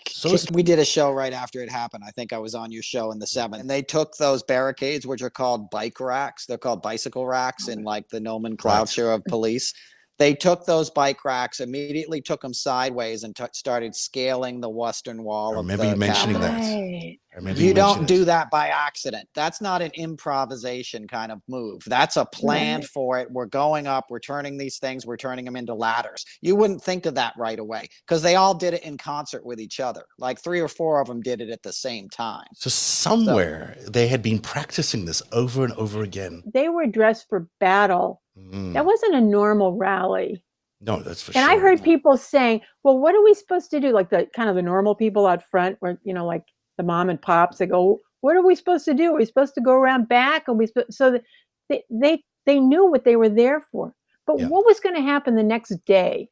So 0.09 0.37
we 0.53 0.63
did 0.63 0.79
a 0.81 0.85
show 0.85 1.13
right 1.13 1.33
after 1.33 1.63
it 1.63 1.71
happened. 1.71 2.03
I 2.07 2.11
think 2.11 2.33
I 2.33 2.39
was 2.39 2.55
on 2.55 2.73
your 2.73 2.83
show 2.83 3.11
in 3.13 3.21
the 3.21 3.27
mm. 3.27 3.31
seventh. 3.31 3.61
And 3.61 3.71
they 3.71 3.81
took 3.81 4.17
those 4.17 4.43
barricades, 4.43 5.07
which 5.07 5.23
are 5.23 5.31
called 5.31 5.71
bike 5.71 5.99
racks. 6.01 6.47
They're 6.47 6.59
called 6.59 6.83
bicycle 6.83 7.27
racks 7.27 7.69
oh, 7.69 7.73
in 7.73 7.85
like 7.85 8.09
the 8.09 8.21
nomenclature 8.21 9.13
of 9.13 9.25
police. 9.25 9.73
They 10.21 10.35
took 10.35 10.67
those 10.67 10.91
bike 10.91 11.25
racks, 11.25 11.61
immediately 11.61 12.21
took 12.21 12.43
them 12.43 12.53
sideways, 12.53 13.25
and 13.25 13.35
t- 13.35 13.43
started 13.55 13.95
scaling 13.95 14.61
the 14.61 14.69
western 14.69 15.25
wall. 15.25 15.53
I 15.57 15.61
of 15.61 15.65
remember 15.65 15.85
the 15.87 15.91
you 15.93 15.97
mentioning 15.97 16.37
Capitol. 16.37 16.59
that. 16.61 16.75
Right. 16.75 17.19
I 17.33 17.37
remember 17.37 17.61
You 17.63 17.73
don't 17.73 18.07
do 18.07 18.23
it. 18.23 18.25
that 18.27 18.51
by 18.51 18.69
accident. 18.69 19.27
That's 19.35 19.63
not 19.63 19.81
an 19.81 19.93
improvisation 19.95 21.09
kind 21.09 21.33
of 21.33 21.41
move. 21.49 21.81
That's 21.87 22.17
a 22.19 22.27
plan 22.27 22.81
Right. 22.81 22.89
for 22.91 23.19
it. 23.19 23.31
We're 23.31 23.47
going 23.47 23.87
up, 23.87 24.07
we're 24.11 24.19
turning 24.21 24.59
these 24.59 24.79
things, 24.79 25.07
we're 25.07 25.17
turning 25.17 25.47
them 25.47 25.57
into 25.57 25.73
ladders. 25.75 26.25
You 26.43 26.55
wouldn't 26.55 26.83
think 26.83 27.07
of 27.07 27.15
that 27.15 27.33
right 27.39 27.59
away 27.59 27.89
because 28.07 28.21
they 28.21 28.35
all 28.35 28.53
did 28.55 28.75
it 28.75 28.83
in 28.83 28.99
concert 28.99 29.47
with 29.47 29.59
each 29.59 29.81
other. 29.81 30.05
Like 30.19 30.43
three 30.43 30.61
or 30.61 30.69
four 30.69 31.01
of 31.01 31.07
them 31.09 31.23
did 31.23 31.41
it 31.41 31.49
at 31.49 31.63
the 31.63 31.73
same 31.73 32.11
time. 32.11 32.47
So 32.55 32.69
somewhere 32.69 33.77
they 33.89 34.07
had 34.09 34.23
been 34.23 34.41
practicing 34.41 35.07
this 35.07 35.23
over 35.33 35.65
and 35.65 35.73
over 35.75 36.03
again. 36.03 36.43
They 36.53 36.69
were 36.69 36.87
dressed 36.87 37.27
for 37.31 37.49
battle. 37.59 38.21
Mm. 38.51 38.73
That 38.73 38.87
wasn't 38.87 39.15
a 39.15 39.21
normal 39.21 39.77
rally. 39.77 40.43
No, 40.81 41.03
that's 41.03 41.23
for 41.23 41.31
and 41.31 41.35
sure. 41.35 41.43
And 41.43 41.51
I 41.51 41.63
heard 41.63 41.83
people 41.83 42.17
saying, 42.17 42.63
"Well, 42.83 42.99
what 42.99 43.15
are 43.15 43.23
we 43.23 43.35
supposed 43.35 43.71
to 43.71 43.81
do?" 43.81 43.91
Like 43.91 44.11
the 44.11 44.29
kind 44.35 44.49
of 44.49 44.55
the 44.55 44.63
normal 44.63 44.95
people 44.95 45.27
out 45.27 45.43
front, 45.43 45.77
where 45.81 45.99
you 46.05 46.15
know, 46.15 46.25
like 46.25 46.45
the 46.79 46.83
mom 46.83 47.11
and 47.11 47.21
pops, 47.21 47.59
they 47.59 47.67
go, 47.67 48.01
"What 48.23 48.37
are 48.37 48.43
we 48.43 48.55
supposed 48.55 48.85
to 48.87 48.95
do? 48.95 49.13
Are 49.13 49.19
we 49.19 49.25
supposed 49.27 49.55
to 49.55 49.61
go 49.61 49.73
around 49.73 50.09
back?" 50.09 50.49
And 50.49 50.59
we 50.59 50.67
sp-? 50.69 50.89
so 50.91 51.11
that 51.13 51.25
they 51.69 51.85
they 51.91 52.25
they 52.47 52.61
knew 52.61 52.87
what 52.91 53.05
they 53.05 53.17
were 53.17 53.29
there 53.29 53.61
for. 53.61 53.95
But 54.27 54.39
Yeah. 54.39 54.49
what 54.49 54.65
was 54.65 54.81
going 54.81 54.95
to 54.95 55.03
happen 55.03 55.35
the 55.35 55.43
next 55.43 55.71
day? 55.85 56.31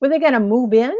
Were 0.00 0.08
they 0.08 0.18
going 0.18 0.32
to 0.32 0.40
move 0.40 0.74
in? 0.74 0.94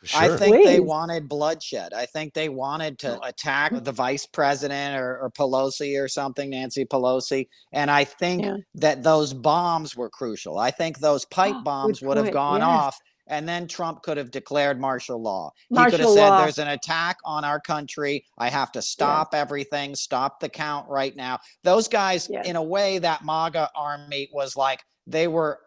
For 0.00 0.06
sure. 0.06 0.34
I 0.34 0.36
think 0.36 0.64
they 0.64 0.80
wanted 0.80 1.28
bloodshed. 1.28 1.92
I 1.94 2.06
think 2.06 2.34
they 2.34 2.48
wanted 2.48 2.98
to 3.00 3.18
oh. 3.18 3.20
attack 3.24 3.72
the 3.82 3.92
vice 3.92 4.26
president 4.26 5.00
or, 5.00 5.18
or 5.18 5.30
Pelosi 5.30 6.02
or 6.02 6.08
something, 6.08 6.50
Nancy 6.50 6.84
Pelosi. 6.84 7.48
And 7.72 7.90
I 7.90 8.04
think 8.04 8.44
Yeah. 8.44 8.56
that 8.74 9.02
those 9.02 9.32
bombs 9.32 9.96
were 9.96 10.10
crucial. 10.10 10.58
I 10.58 10.70
think 10.70 10.98
those 10.98 11.24
pipe 11.24 11.54
Oh, 11.56 11.62
bombs 11.62 12.02
would 12.02 12.16
have 12.16 12.32
gone 12.32 12.60
Yes. 12.60 12.68
off. 12.68 12.98
And 13.28 13.48
then 13.48 13.66
Trump 13.66 14.02
could 14.02 14.18
have 14.18 14.30
declared 14.30 14.80
martial 14.80 15.20
law. 15.20 15.50
Martial 15.68 15.90
he 15.90 15.90
could 15.90 16.00
have 16.06 16.14
said, 16.14 16.28
law. 16.28 16.42
There's 16.42 16.58
an 16.58 16.68
attack 16.68 17.16
on 17.24 17.44
our 17.44 17.58
country. 17.58 18.24
I 18.38 18.48
have 18.50 18.70
to 18.72 18.82
stop 18.82 19.34
everything, 19.34 19.96
stop 19.96 20.38
the 20.38 20.48
count 20.48 20.88
right 20.88 21.16
now. 21.16 21.40
Those 21.64 21.88
guys, 21.88 22.28
Yes. 22.30 22.46
in 22.46 22.54
a 22.54 22.62
way, 22.62 22.98
that 22.98 23.24
MAGA 23.24 23.70
army 23.74 24.28
was 24.32 24.56
like, 24.56 24.84
they 25.08 25.26
were 25.26 25.60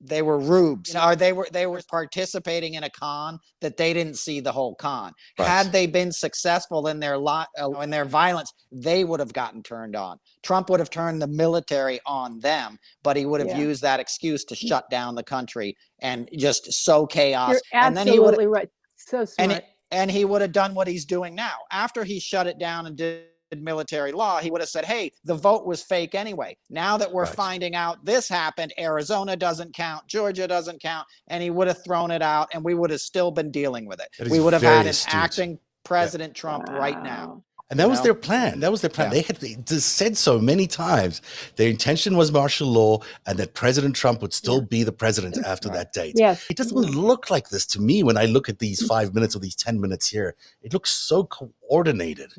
they 0.00 0.22
were 0.22 0.38
rubes, 0.38 0.90
you 0.90 0.94
know, 0.94 1.08
or 1.08 1.16
they 1.16 1.32
were 1.32 1.48
they 1.52 1.66
were 1.66 1.80
participating 1.88 2.74
in 2.74 2.84
a 2.84 2.90
con 2.90 3.38
that 3.60 3.76
they 3.76 3.92
didn't 3.92 4.16
see 4.16 4.40
the 4.40 4.52
whole 4.52 4.74
con. 4.74 5.12
Right. 5.38 5.48
Had 5.48 5.72
they 5.72 5.86
been 5.86 6.12
successful 6.12 6.88
in 6.88 7.00
their 7.00 7.16
lot 7.16 7.48
uh, 7.60 7.70
in 7.80 7.90
their 7.90 8.04
violence, 8.04 8.52
they 8.70 9.04
would 9.04 9.20
have 9.20 9.32
gotten 9.32 9.62
turned 9.62 9.96
on. 9.96 10.18
Trump 10.42 10.70
would 10.70 10.80
have 10.80 10.90
turned 10.90 11.20
the 11.20 11.26
military 11.26 12.00
on 12.06 12.38
them, 12.40 12.78
but 13.02 13.16
he 13.16 13.26
would 13.26 13.40
have 13.40 13.50
Yeah. 13.50 13.58
used 13.58 13.82
that 13.82 14.00
excuse 14.00 14.44
to 14.44 14.54
shut 14.54 14.88
down 14.90 15.14
the 15.14 15.22
country 15.22 15.76
and 16.00 16.28
just 16.36 16.72
sow 16.72 17.06
chaos. 17.06 17.50
You're 17.52 17.60
and 17.82 17.96
then 17.96 18.06
he 18.06 18.18
would 18.18 18.28
absolutely 18.28 18.46
right. 18.46 18.68
So 18.96 19.24
smart. 19.24 19.34
and 19.38 19.52
it, 19.52 19.64
and 19.90 20.10
he 20.10 20.24
would 20.24 20.42
have 20.42 20.52
done 20.52 20.74
what 20.74 20.88
he's 20.88 21.04
doing 21.04 21.34
now. 21.34 21.54
After 21.70 22.04
he 22.04 22.18
shut 22.18 22.46
it 22.46 22.58
down 22.58 22.86
and 22.86 22.96
did 22.96 23.24
military 23.54 24.10
law, 24.10 24.38
he 24.38 24.50
would 24.50 24.60
have 24.60 24.68
said, 24.68 24.84
"Hey, 24.84 25.12
the 25.24 25.34
vote 25.34 25.64
was 25.66 25.82
fake 25.82 26.14
anyway. 26.14 26.56
Now 26.68 26.96
that 26.96 27.12
we're 27.12 27.24
Right. 27.24 27.34
finding 27.34 27.74
out 27.76 28.04
this 28.04 28.28
happened, 28.28 28.72
Arizona 28.78 29.36
doesn't 29.36 29.74
count, 29.74 30.06
Georgia 30.08 30.48
doesn't 30.48 30.82
count," 30.82 31.06
and 31.28 31.42
he 31.42 31.50
would 31.50 31.68
have 31.68 31.84
thrown 31.84 32.10
it 32.10 32.22
out, 32.22 32.48
and 32.52 32.64
we 32.64 32.74
would 32.74 32.90
have 32.90 33.00
still 33.00 33.30
been 33.30 33.52
dealing 33.52 33.86
with 33.86 34.00
it. 34.00 34.08
We 34.28 34.40
would 34.40 34.52
have 34.52 34.62
had 34.62 34.86
an 34.86 34.88
astute. 34.88 35.14
acting 35.14 35.58
President 35.84 36.34
Trump 36.34 36.64
right 36.68 37.00
now. 37.00 37.44
Wow. 37.68 37.72
And 37.72 37.80
that 37.80 37.84
You 37.84 37.90
was 37.90 37.98
know? 37.98 38.04
their 38.04 38.14
plan. 38.14 38.60
That 38.60 38.70
was 38.70 38.80
their 38.80 38.90
plan. 38.90 39.08
Yeah. 39.08 39.14
They 39.14 39.22
had 39.22 39.36
they 39.38 39.54
just 39.64 39.94
said 39.96 40.16
so 40.16 40.38
many 40.38 40.66
times. 40.68 41.20
Their 41.56 41.68
intention 41.68 42.16
was 42.16 42.30
martial 42.30 42.68
law 42.68 43.00
and 43.26 43.36
that 43.38 43.54
President 43.54 43.96
Trump 43.96 44.22
would 44.22 44.32
still 44.32 44.60
be 44.60 44.84
the 44.84 44.92
president 44.92 45.36
after 45.44 45.68
Right. 45.68 45.78
that 45.78 45.92
date. 45.92 46.14
Yes. 46.16 46.46
It 46.48 46.56
doesn't 46.56 46.76
look 46.76 47.28
like 47.28 47.48
this 47.48 47.66
to 47.66 47.80
me 47.80 48.04
when 48.04 48.16
I 48.16 48.26
look 48.26 48.48
at 48.48 48.60
these 48.60 48.86
five 48.86 49.14
minutes 49.14 49.34
or 49.34 49.40
these 49.40 49.56
10 49.56 49.80
minutes 49.80 50.08
here. 50.08 50.36
It 50.62 50.72
looks 50.72 50.90
so 50.90 51.24
coordinated. 51.24 52.32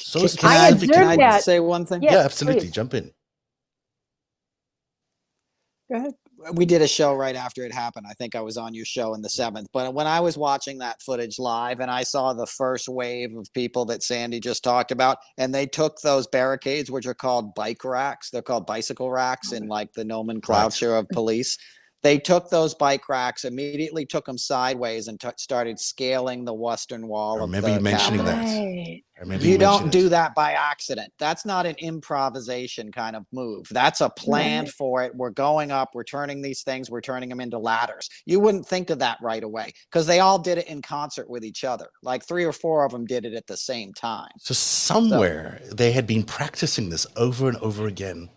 So 0.00 0.18
Can, 0.20 0.28
can 0.36 0.50
I, 0.50 1.16
can 1.16 1.20
I 1.22 1.38
say 1.38 1.60
one 1.60 1.86
thing? 1.86 2.02
Yeah, 2.02 2.14
Yeah, 2.14 2.18
absolutely. 2.24 2.62
please. 2.62 2.72
Jump 2.72 2.94
in. 2.94 3.12
Go 5.90 5.98
ahead. 5.98 6.14
We 6.52 6.66
did 6.66 6.82
a 6.82 6.88
show 6.88 7.14
right 7.14 7.36
after 7.36 7.64
it 7.64 7.72
happened. 7.72 8.06
I 8.08 8.14
think 8.14 8.34
I 8.34 8.40
was 8.40 8.56
on 8.56 8.74
your 8.74 8.84
show 8.84 9.14
in 9.14 9.22
the 9.22 9.28
seventh. 9.28 9.68
But 9.72 9.94
when 9.94 10.06
I 10.06 10.20
was 10.20 10.36
watching 10.36 10.78
that 10.78 11.00
footage 11.00 11.38
live 11.38 11.80
and 11.80 11.90
I 11.90 12.02
saw 12.02 12.32
the 12.32 12.46
first 12.46 12.88
wave 12.88 13.36
of 13.36 13.52
people 13.52 13.84
that 13.86 14.02
Sandi 14.02 14.40
just 14.40 14.64
talked 14.64 14.90
about, 14.90 15.18
and 15.38 15.54
they 15.54 15.66
took 15.66 16.00
those 16.00 16.26
barricades, 16.26 16.90
which 16.90 17.06
are 17.06 17.14
called 17.14 17.54
bike 17.54 17.84
racks, 17.84 18.30
they're 18.30 18.42
called 18.42 18.66
bicycle 18.66 19.10
racks 19.10 19.52
oh, 19.52 19.56
in 19.56 19.68
like 19.68 19.92
the 19.92 20.04
nomenclature 20.04 20.96
of 20.96 21.08
police. 21.10 21.56
They 22.02 22.18
took 22.18 22.50
those 22.50 22.74
bike 22.74 23.08
racks, 23.08 23.44
immediately 23.44 24.04
took 24.04 24.24
them 24.26 24.36
sideways, 24.36 25.06
and 25.06 25.20
t- 25.20 25.28
started 25.36 25.78
scaling 25.78 26.44
the 26.44 26.52
western 26.52 27.06
wall. 27.06 27.34
I 27.34 27.36
of 27.36 27.40
remember 27.42 27.68
the 27.68 27.74
you 27.74 27.80
mentioning 27.80 28.20
Capitol. 28.24 28.44
that. 28.44 28.58
Right. 28.58 29.02
I 29.16 29.20
remember 29.20 29.46
You 29.46 29.56
don't 29.56 29.92
do 29.92 30.08
that 30.08 30.34
by 30.34 30.52
accident. 30.52 31.12
That's 31.20 31.44
not 31.46 31.64
an 31.64 31.76
improvisation 31.78 32.90
kind 32.90 33.14
of 33.14 33.24
move. 33.32 33.68
That's 33.70 34.00
a 34.00 34.10
plan 34.10 34.64
Right. 34.64 34.72
for 34.72 35.02
it. 35.04 35.14
We're 35.14 35.30
going 35.30 35.70
up, 35.70 35.90
we're 35.94 36.02
turning 36.02 36.42
these 36.42 36.62
things, 36.64 36.90
we're 36.90 37.00
turning 37.02 37.28
them 37.28 37.40
into 37.40 37.56
ladders. 37.58 38.08
You 38.26 38.40
wouldn't 38.40 38.66
think 38.66 38.90
of 38.90 38.98
that 38.98 39.18
right 39.22 39.44
away 39.44 39.70
because 39.90 40.06
they 40.06 40.18
all 40.18 40.40
did 40.40 40.58
it 40.58 40.66
in 40.66 40.82
concert 40.82 41.30
with 41.30 41.44
each 41.44 41.62
other. 41.62 41.86
Like 42.02 42.24
three 42.26 42.44
or 42.44 42.52
four 42.52 42.84
of 42.84 42.90
them 42.90 43.06
did 43.06 43.24
it 43.24 43.34
at 43.34 43.46
the 43.46 43.56
same 43.56 43.92
time. 43.92 44.30
So 44.38 44.54
somewhere 44.54 45.60
they 45.72 45.92
had 45.92 46.08
been 46.08 46.24
practicing 46.24 46.88
this 46.90 47.06
over 47.16 47.48
and 47.48 47.58
over 47.58 47.86
again. 47.86 48.28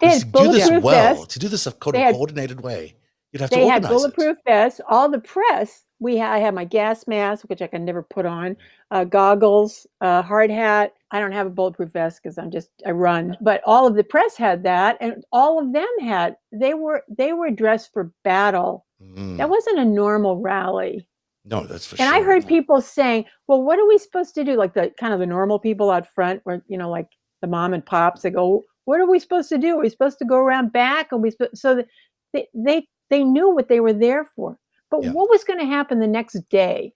They 0.00 0.06
had 0.08 0.20
to 0.20 0.24
do 0.24 0.30
this 0.30 0.32
bulletproof 0.68 0.82
well, 0.82 1.14
vests. 1.16 1.34
to 1.34 1.38
do 1.38 1.48
this 1.48 1.66
a 1.66 1.72
co- 1.72 1.92
They 1.92 2.00
had- 2.00 2.14
coordinated 2.14 2.62
way, 2.62 2.94
you'd 3.32 3.40
have 3.40 3.50
to 3.50 3.56
They 3.56 3.66
had 3.66 3.84
organize 3.84 3.90
it. 3.90 3.94
bulletproof 4.16 4.36
vests. 4.46 4.80
All 4.88 5.08
the 5.08 5.20
press. 5.20 5.84
We 6.02 6.16
had, 6.16 6.32
I 6.32 6.38
had 6.38 6.54
my 6.54 6.64
gas 6.64 7.06
mask, 7.06 7.44
which 7.48 7.60
I 7.60 7.66
can 7.66 7.84
never 7.84 8.02
put 8.02 8.24
on, 8.24 8.56
uh, 8.90 9.04
goggles, 9.04 9.86
uh, 10.00 10.22
hard 10.22 10.50
hat. 10.50 10.94
I 11.10 11.20
don't 11.20 11.32
have 11.32 11.46
a 11.46 11.50
bulletproof 11.50 11.90
vest 11.92 12.20
because 12.22 12.38
I'm 12.38 12.50
just 12.50 12.70
I 12.86 12.90
run. 12.92 13.36
But 13.42 13.60
all 13.66 13.86
of 13.86 13.94
the 13.96 14.04
press 14.04 14.36
had 14.36 14.62
that, 14.62 14.96
and 15.00 15.22
all 15.32 15.58
of 15.58 15.72
them 15.72 15.88
had. 16.00 16.36
They 16.52 16.74
were 16.74 17.04
they 17.08 17.32
were 17.34 17.50
dressed 17.50 17.92
for 17.92 18.12
battle. 18.24 18.86
Mm. 19.02 19.36
That 19.36 19.50
wasn't 19.50 19.78
a 19.80 19.84
normal 19.84 20.38
rally. 20.40 21.06
No, 21.44 21.64
that's 21.66 21.86
for 21.86 21.96
And 22.00 22.08
sure. 22.08 22.14
I 22.14 22.22
heard 22.22 22.46
people 22.46 22.80
saying, 22.80 23.24
"Well, 23.48 23.62
what 23.62 23.78
are 23.78 23.86
we 23.86 23.98
supposed 23.98 24.34
to 24.36 24.44
do?" 24.44 24.54
Like 24.56 24.74
the 24.74 24.92
kind 25.00 25.12
of 25.12 25.18
the 25.20 25.26
normal 25.26 25.58
people 25.58 25.90
out 25.90 26.06
front, 26.06 26.40
where 26.44 26.62
you 26.68 26.78
know, 26.78 26.88
like 26.90 27.08
the 27.42 27.48
mom 27.48 27.74
and 27.74 27.84
pops, 27.84 28.22
they 28.22 28.30
go, 28.30 28.64
"What 28.84 29.00
are 29.00 29.10
we 29.10 29.18
supposed 29.18 29.48
to 29.50 29.58
do? 29.58 29.76
Are 29.78 29.82
we 29.82 29.88
supposed 29.90 30.18
to 30.20 30.24
go 30.24 30.36
around 30.36 30.72
back?" 30.72 31.12
Are 31.12 31.18
we 31.18 31.30
supposed 31.30 31.58
so 31.58 31.74
that 31.76 31.86
they 32.32 32.46
they 32.54 32.86
they 33.10 33.24
knew 33.24 33.50
what 33.54 33.68
they 33.68 33.80
were 33.80 33.92
there 33.92 34.24
for. 34.24 34.56
But 34.90 35.04
Yeah. 35.04 35.12
what 35.12 35.28
was 35.30 35.44
going 35.44 35.58
to 35.60 35.66
happen 35.66 35.98
the 36.00 36.06
next 36.06 36.38
day? 36.48 36.94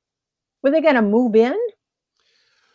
Were 0.63 0.71
they 0.71 0.81
going 0.81 0.95
to 0.95 1.03
move 1.03 1.37
in? 1.37 1.57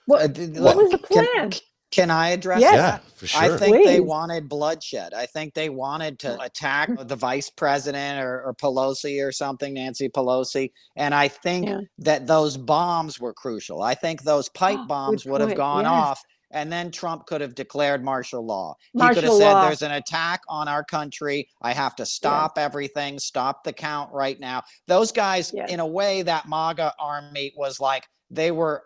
What, 0.06 0.22
Uh, 0.22 0.28
what 0.28 0.76
look, 0.76 0.78
was 0.78 0.92
the 0.92 0.98
plan? 0.98 1.52
Can 1.92 2.12
I 2.12 2.30
address 2.30 2.62
Yes. 2.62 2.74
Yeah, 2.76 2.92
that? 2.92 3.04
for 3.18 3.28
sure. 3.28 3.56
I 3.56 3.58
think 3.58 3.84
they 3.84 4.00
wanted 4.00 4.48
bloodshed. 4.48 5.14
I 5.16 5.26
think 5.26 5.56
they 5.56 5.70
wanted 5.70 6.20
to 6.20 6.40
attack 6.40 6.92
the 7.08 7.16
vice 7.16 7.50
president 7.50 8.24
or, 8.24 8.44
or 8.44 8.54
Pelosi 8.54 9.26
or 9.26 9.32
something, 9.32 9.74
Nancy 9.74 10.08
Pelosi. 10.08 10.72
And 10.96 11.16
I 11.16 11.28
think 11.28 11.66
Yeah. 11.68 11.80
that 11.98 12.28
those 12.28 12.58
bombs 12.58 13.20
were 13.20 13.34
crucial. 13.34 13.82
I 13.82 13.96
think 13.96 14.22
those 14.22 14.50
pipe 14.50 14.82
Oh, 14.84 14.88
bombs 14.88 15.24
good 15.24 15.32
would 15.32 15.42
have 15.42 15.56
gone 15.56 15.86
Yes. 15.86 15.92
off. 15.92 16.22
And 16.52 16.72
then 16.72 16.92
Trump 16.92 17.26
could 17.26 17.42
have 17.42 17.56
declared 17.56 18.04
martial 18.04 18.46
law. 18.46 18.76
he 18.94 19.00
could 19.00 19.24
have 19.24 19.34
said, 19.34 19.54
law. 19.54 19.66
There's 19.68 19.82
an 19.82 19.92
attack 19.92 20.42
on 20.48 20.68
our 20.68 20.84
country. 20.84 21.48
I 21.62 21.74
have 21.74 21.96
to 21.98 22.06
stop 22.06 22.58
everything, 22.58 23.20
stop 23.20 23.64
the 23.64 23.74
count 23.74 24.12
right 24.12 24.40
now. 24.40 24.64
Those 24.88 25.12
guys, 25.12 25.54
in 25.54 25.80
a 25.80 25.88
way, 25.88 26.22
that 26.24 26.48
MAGA 26.48 26.94
army 27.00 27.54
was 27.56 27.80
like, 27.80 28.08
they 28.32 28.52
were 28.52 28.84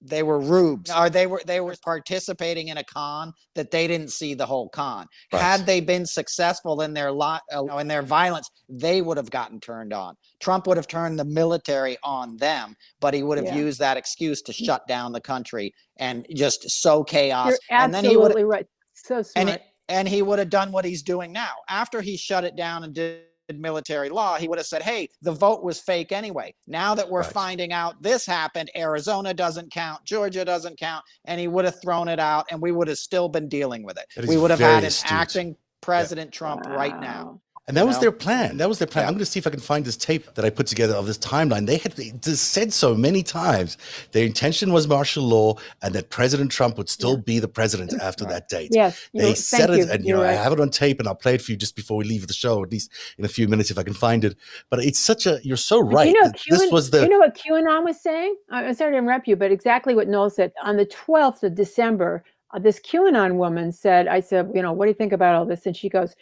they 0.00 0.22
were 0.22 0.38
rubes 0.40 0.90
or 0.90 1.08
they 1.10 1.26
were 1.26 1.42
they 1.46 1.60
were 1.60 1.74
participating 1.84 2.68
in 2.68 2.78
a 2.78 2.84
con 2.84 3.32
that 3.54 3.70
they 3.70 3.86
didn't 3.86 4.10
see 4.10 4.34
the 4.34 4.46
whole 4.46 4.68
con 4.68 5.06
Right. 5.32 5.42
had 5.42 5.66
they 5.66 5.80
been 5.80 6.06
successful 6.06 6.80
in 6.82 6.94
their 6.94 7.10
lot 7.12 7.42
uh, 7.54 7.64
in 7.78 7.88
their 7.88 8.02
violence 8.02 8.50
they 8.68 9.02
would 9.02 9.16
have 9.16 9.30
gotten 9.30 9.60
turned 9.60 9.92
on 9.92 10.14
trump 10.40 10.66
would 10.66 10.76
have 10.76 10.88
turned 10.88 11.18
the 11.18 11.24
military 11.24 11.96
on 12.02 12.36
them 12.36 12.74
but 13.00 13.14
he 13.14 13.22
would 13.22 13.38
have 13.38 13.46
Yeah. 13.46 13.56
used 13.56 13.78
that 13.80 13.96
excuse 13.96 14.42
to 14.42 14.52
shut 14.52 14.86
down 14.86 15.12
the 15.12 15.20
country 15.20 15.72
and 15.98 16.26
just 16.34 16.68
sow 16.70 17.04
chaos 17.04 17.50
You're 17.50 17.58
and 17.80 17.92
then 17.94 18.04
he 18.04 18.16
would 18.16 18.26
absolutely 18.32 18.44
right. 18.44 18.66
So 18.94 19.22
smart. 19.22 19.30
and 19.36 19.48
it, 19.50 19.62
and 19.88 20.08
he 20.08 20.22
would 20.22 20.38
have 20.38 20.50
done 20.50 20.72
what 20.72 20.84
he's 20.84 21.02
doing 21.02 21.32
now 21.32 21.52
after 21.68 22.00
he 22.00 22.16
shut 22.16 22.44
it 22.44 22.56
down 22.56 22.82
and 22.84 22.94
did 22.94 23.22
military 23.54 24.08
law 24.08 24.36
he 24.36 24.48
would 24.48 24.58
have 24.58 24.66
said 24.66 24.82
hey 24.82 25.08
the 25.22 25.32
vote 25.32 25.62
was 25.62 25.80
fake 25.80 26.10
anyway 26.12 26.52
now 26.66 26.94
that 26.94 27.08
we're 27.08 27.20
Right. 27.22 27.32
finding 27.32 27.72
out 27.72 28.00
this 28.02 28.26
happened 28.26 28.70
arizona 28.76 29.32
doesn't 29.32 29.70
count 29.72 30.04
georgia 30.04 30.44
doesn't 30.44 30.78
count 30.78 31.04
and 31.26 31.40
he 31.40 31.48
would 31.48 31.64
have 31.64 31.80
thrown 31.80 32.08
it 32.08 32.18
out 32.18 32.46
and 32.50 32.60
we 32.60 32.72
would 32.72 32.88
have 32.88 32.98
still 32.98 33.28
been 33.28 33.48
dealing 33.48 33.84
with 33.84 33.98
it 33.98 34.06
we 34.28 34.36
would 34.36 34.50
have 34.50 34.60
had 34.60 34.78
an 34.82 34.88
astute. 34.88 35.12
acting 35.12 35.56
president 35.80 36.32
trump 36.32 36.66
right 36.66 37.00
now 37.00 37.24
Wow. 37.24 37.40
And 37.68 37.76
that 37.76 37.80
you 37.80 37.86
was 37.88 37.96
know? 37.96 38.02
their 38.02 38.12
plan. 38.12 38.58
That 38.58 38.68
was 38.68 38.78
their 38.78 38.86
plan. 38.86 39.02
Yeah. 39.04 39.08
I'm 39.08 39.14
going 39.14 39.24
to 39.24 39.26
see 39.26 39.40
if 39.40 39.46
I 39.46 39.50
can 39.50 39.58
find 39.58 39.84
this 39.84 39.96
tape 39.96 40.32
that 40.34 40.44
I 40.44 40.50
put 40.50 40.68
together 40.68 40.94
of 40.94 41.06
this 41.06 41.18
timeline. 41.18 41.66
They 41.66 41.78
had 41.78 42.24
said 42.24 42.72
so 42.72 42.94
many 42.94 43.24
times. 43.24 43.76
Their 44.12 44.24
intention 44.24 44.72
was 44.72 44.86
martial 44.86 45.24
law 45.24 45.56
and 45.82 45.92
that 45.96 46.10
President 46.10 46.52
Trump 46.52 46.78
would 46.78 46.88
still 46.88 47.16
be 47.16 47.40
the 47.40 47.48
president 47.48 47.92
after 48.00 48.24
Right. 48.24 48.34
that 48.34 48.48
date. 48.48 48.70
Yes. 48.72 49.08
They 49.12 49.20
you're- 49.22 49.34
said 49.34 49.70
it, 49.70 49.78
you. 49.78 49.90
and 49.90 50.04
you 50.04 50.10
You're 50.10 50.18
know, 50.18 50.28
I 50.28 50.32
have 50.34 50.52
it 50.52 50.60
on 50.60 50.70
tape, 50.70 51.00
and 51.00 51.08
I'll 51.08 51.16
play 51.16 51.34
it 51.34 51.42
for 51.42 51.50
you 51.50 51.56
just 51.56 51.74
before 51.74 51.96
we 51.96 52.04
leave 52.04 52.28
the 52.28 52.32
show, 52.34 52.62
at 52.62 52.70
least 52.70 52.90
in 53.18 53.24
a 53.24 53.28
few 53.28 53.48
minutes 53.48 53.70
if 53.72 53.78
I 53.78 53.82
can 53.82 53.94
find 53.94 54.24
it. 54.24 54.36
But 54.70 54.78
it's 54.84 55.00
such 55.00 55.26
a 55.26 55.40
you're 55.42 55.56
so 55.56 55.80
right. 55.80 56.06
You 56.06 56.14
know, 56.20 56.28
that 56.28 56.40
this 56.48 56.70
was 56.70 56.90
the 56.90 57.02
you 57.02 57.08
know 57.08 57.18
what 57.18 57.34
QAnon 57.36 57.84
was 57.84 58.00
saying? 58.00 58.36
I'm 58.50 58.74
sorry 58.74 58.92
to 58.92 58.98
interrupt 58.98 59.26
you, 59.26 59.34
but 59.34 59.50
exactly 59.50 59.94
what 59.96 60.06
Noel 60.06 60.30
said. 60.30 60.52
On 60.62 60.76
the 60.76 60.86
12th 60.86 61.42
of 61.42 61.56
December, 61.56 62.22
uh, 62.54 62.60
this 62.60 62.78
QAnon 62.78 63.34
woman 63.34 63.72
said, 63.72 64.06
I 64.06 64.20
said, 64.20 64.50
you 64.54 64.62
know, 64.62 64.72
what 64.72 64.84
do 64.84 64.90
you 64.90 64.94
think 64.94 65.12
about 65.12 65.34
all 65.34 65.44
this? 65.46 65.66
And 65.66 65.76
she 65.76 65.88
goes, 65.88 66.14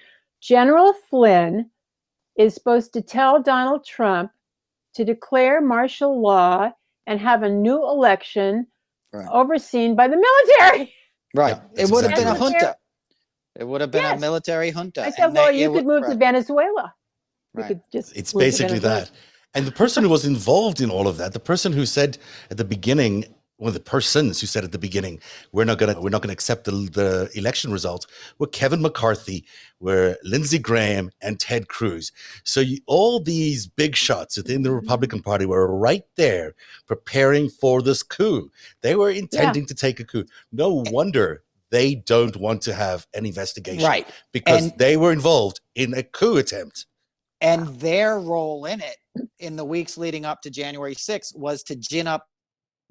General 0.45 0.93
Flynn 1.09 1.71
is 2.37 2.53
supposed 2.55 2.93
to 2.93 3.01
tell 3.01 3.43
Donald 3.43 3.85
Trump 3.87 4.31
to 4.95 5.03
declare 5.05 5.63
martial 5.63 6.21
law 6.21 6.71
and 7.07 7.19
have 7.19 7.43
a 7.43 7.49
new 7.49 7.83
election 7.83 8.67
Right. 9.13 9.29
overseen 9.33 9.95
by 9.95 10.09
the 10.09 10.17
military. 10.17 10.93
right 11.35 11.57
Yeah, 11.57 11.63
it 11.73 11.77
that's 11.77 11.91
would 11.93 12.05
have 12.05 12.15
been 12.17 12.29
a 12.29 12.37
junta 12.39 12.77
it 13.59 13.65
would 13.67 13.81
have 13.81 13.93
been 13.93 14.03
Yes. 14.03 14.19
a 14.19 14.21
military 14.21 14.71
junta 14.73 15.05
I 15.05 15.11
said, 15.11 15.29
well, 15.33 15.53
they- 15.53 15.61
you 15.63 15.69
could 15.73 15.87
would- 15.87 16.03
move 16.03 16.11
to 16.11 16.17
Venezuela. 16.17 16.93
We 17.55 17.63
right. 17.63 17.69
could 17.69 17.81
just 17.93 18.15
it's 18.17 18.33
basically 18.33 18.81
that. 18.81 19.11
And 19.55 19.65
the 19.65 19.73
person 19.73 20.03
who 20.03 20.11
was 20.11 20.25
involved 20.25 20.81
in 20.81 20.91
all 20.91 21.07
of 21.07 21.17
that, 21.19 21.33
the 21.33 21.39
person 21.41 21.73
who 21.73 21.87
said 21.87 22.19
at 22.51 22.57
the 22.57 22.65
beginning, 22.65 23.25
one 23.59 23.69
of 23.69 23.75
the 23.75 23.81
persons 23.81 24.41
who 24.41 24.47
said 24.47 24.65
at 24.65 24.73
the 24.73 24.79
beginning, 24.79 25.21
we're 25.53 25.65
not 25.65 25.79
gonna 25.79 26.01
we're 26.01 26.11
not 26.11 26.23
gonna 26.23 26.33
accept 26.33 26.65
the, 26.65 26.73
the 26.73 27.31
election 27.35 27.71
results, 27.73 28.07
were 28.39 28.47
Kevin 28.49 28.83
McCarthy, 28.83 29.45
were 29.81 30.17
Lindsey 30.25 30.59
Graham, 30.59 31.11
and 31.23 31.39
Ted 31.39 31.69
Cruz. 31.69 32.11
So 32.45 32.61
you, 32.61 32.79
all 32.87 33.21
these 33.21 33.67
big 33.67 33.95
shots 33.95 34.37
within 34.37 34.63
the 34.63 34.73
Republican 34.73 35.23
Party 35.23 35.47
were 35.47 35.75
right 35.77 36.05
there 36.17 36.55
preparing 36.87 37.49
for 37.49 37.81
this 37.81 38.03
coup. 38.03 38.51
They 38.83 38.97
were 38.97 39.11
intending 39.11 39.67
to 39.67 39.75
take 39.75 40.01
a 40.01 40.05
coup. 40.05 40.25
No 40.51 40.85
wonder 40.91 41.43
they 41.71 41.95
don't 41.95 42.37
want 42.37 42.63
to 42.63 42.75
have 42.75 43.07
an 43.15 43.25
investigation, 43.27 43.85
right 43.85 44.07
Because 44.33 44.65
And- 44.65 44.79
they 44.79 44.97
were 44.97 45.13
involved 45.13 45.61
in 45.75 45.95
a 45.95 46.03
coup 46.03 46.37
attempt. 46.37 46.87
and 47.41 47.67
their 47.81 48.19
role 48.21 48.65
in 48.65 48.81
it 48.81 48.97
in 49.39 49.57
the 49.57 49.65
weeks 49.65 49.97
leading 49.99 50.25
up 50.25 50.41
to 50.43 50.51
January 50.51 50.95
6th 50.95 51.37
was 51.37 51.63
to 51.65 51.77
gin 51.77 52.07
up 52.07 52.27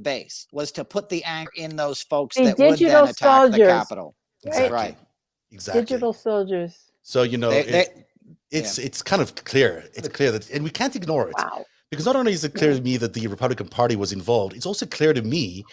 base, 0.03 0.47
was 0.51 0.71
to 0.73 0.83
put 0.85 1.09
the 1.09 1.23
anger 1.23 1.51
in 1.55 1.75
those 1.75 2.01
folks 2.01 2.35
The 2.35 2.43
that 2.45 2.57
would 2.59 2.79
then 2.79 3.03
attack 3.07 3.51
the 3.51 3.57
capital. 3.57 4.15
Capitol. 4.43 4.61
Right. 4.61 4.71
Right. 4.71 4.97
Exactly. 5.51 5.81
Digital 5.81 6.13
soldiers. 6.13 6.77
So 7.03 7.23
you 7.23 7.37
know, 7.37 7.49
They- 7.49 7.61
it- 7.61 7.71
they- 7.71 8.05
it's 8.51 8.77
it's 8.77 9.01
kind 9.01 9.21
of 9.21 9.33
clear. 9.45 9.83
It's 9.93 10.07
clear 10.09 10.31
that, 10.31 10.49
and 10.51 10.63
we 10.63 10.69
can't 10.69 10.95
ignore 10.95 11.27
it 11.29 11.35
Wow. 11.37 11.65
because 11.89 12.05
not 12.05 12.15
only 12.15 12.33
is 12.33 12.43
it 12.43 12.53
clear 12.53 12.73
to 12.73 12.81
me 12.81 12.97
that 12.97 13.13
the 13.13 13.25
Republican 13.27 13.67
Party 13.67 13.95
was 13.95 14.11
involved, 14.11 14.55
it's 14.55 14.65
also 14.67 14.85
clear 14.85 15.13
to 15.13 15.21
me 15.21 15.63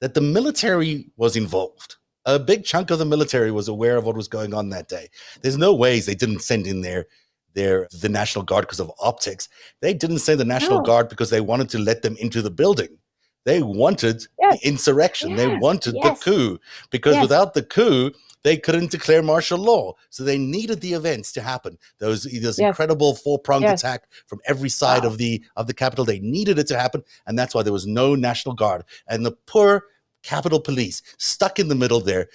that 0.00 0.14
the 0.14 0.20
military 0.20 1.10
was 1.16 1.36
involved. 1.36 1.96
A 2.24 2.38
big 2.38 2.64
chunk 2.64 2.90
of 2.90 2.98
the 2.98 3.04
military 3.04 3.50
was 3.50 3.68
aware 3.68 3.96
of 3.96 4.04
what 4.06 4.16
was 4.16 4.28
going 4.28 4.54
on 4.54 4.68
that 4.70 4.88
day. 4.88 5.08
There's 5.42 5.58
no 5.58 5.74
ways 5.74 6.06
they 6.06 6.14
didn't 6.14 6.40
send 6.40 6.66
in 6.66 6.80
their 6.82 7.06
their 7.54 7.86
the 8.00 8.08
National 8.08 8.44
Guard 8.44 8.62
because 8.66 8.80
of 8.80 8.90
optics. 8.98 9.46
They 9.82 9.92
didn't 9.92 10.20
send 10.20 10.40
the 10.40 10.44
National 10.46 10.78
No. 10.78 10.84
Guard 10.84 11.08
because 11.10 11.28
they 11.30 11.42
wanted 11.42 11.68
to 11.70 11.78
let 11.78 12.00
them 12.02 12.16
into 12.16 12.40
the 12.40 12.50
building. 12.50 12.96
They 13.44 13.62
wanted 13.62 14.26
Yes. 14.40 14.60
the 14.60 14.68
insurrection. 14.68 15.36
They 15.36 15.48
wanted 15.58 15.94
Yes. 15.96 16.18
the 16.18 16.24
coup 16.30 16.58
because 16.90 17.14
Yes. 17.14 17.22
without 17.22 17.54
the 17.54 17.62
coup, 17.62 18.12
they 18.44 18.56
couldn't 18.56 18.90
declare 18.90 19.22
martial 19.22 19.58
law. 19.58 19.94
So 20.10 20.24
they 20.24 20.38
needed 20.38 20.80
the 20.80 20.94
events 20.94 21.32
to 21.32 21.42
happen. 21.42 21.78
There 21.98 22.08
was 22.08 22.24
this 22.24 22.58
Yes. 22.58 22.58
incredible 22.58 23.14
four-pronged 23.14 23.62
Yes. 23.64 23.80
attack 23.80 24.04
from 24.26 24.40
every 24.46 24.68
side 24.68 25.02
Wow. 25.02 25.10
of 25.10 25.18
the 25.18 25.42
of 25.56 25.66
the 25.66 25.74
Capitol. 25.74 26.04
They 26.04 26.18
needed 26.20 26.58
it 26.58 26.66
to 26.68 26.78
happen, 26.78 27.02
and 27.26 27.38
that's 27.38 27.54
why 27.54 27.62
there 27.62 27.72
was 27.72 27.86
no 27.86 28.14
National 28.14 28.54
Guard. 28.54 28.84
And 29.08 29.24
the 29.24 29.32
poor 29.46 29.84
Capitol 30.22 30.60
Police 30.60 31.02
stuck 31.18 31.58
in 31.58 31.68
the 31.68 31.74
middle 31.74 32.00
there, 32.00 32.28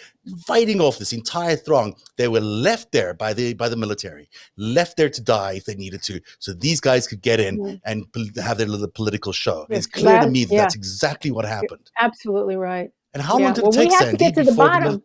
fighting 0.45 0.81
off 0.81 0.97
this 0.97 1.13
entire 1.13 1.55
throng. 1.55 1.95
They 2.17 2.27
were 2.27 2.39
left 2.41 2.91
there 2.91 3.13
by 3.13 3.33
the 3.33 3.53
by 3.53 3.69
the 3.69 3.75
military, 3.77 4.29
left 4.57 4.97
there 4.97 5.09
to 5.09 5.21
die 5.21 5.53
if 5.53 5.65
they 5.65 5.75
needed 5.75 6.03
to, 6.03 6.19
so 6.39 6.53
these 6.53 6.79
guys 6.81 7.07
could 7.07 7.21
get 7.21 7.39
in 7.39 7.57
Mhm. 7.57 7.81
and 7.85 8.11
pol- 8.13 8.43
have 8.43 8.57
their 8.57 8.67
little 8.67 8.87
political 8.89 9.31
show. 9.31 9.65
Yes, 9.69 9.77
it's 9.79 9.87
clear 9.87 10.19
to 10.19 10.27
me 10.27 10.43
that 10.45 10.53
yeah. 10.53 10.61
that's 10.61 10.75
exactly 10.75 11.31
what 11.31 11.45
happened. 11.45 11.89
Absolutely 11.99 12.55
right. 12.57 12.91
And 13.13 13.23
how 13.23 13.37
Yeah, 13.39 13.45
long 13.45 13.53
did 13.53 13.63
well, 13.63 13.71
it 13.73 13.77
we 13.79 13.85
take, 13.89 13.99
have 13.99 14.11
to 14.11 14.17
get 14.17 14.35
to 14.35 14.43
the 14.43 14.51
bottom. 14.53 14.83
mil- 14.83 15.03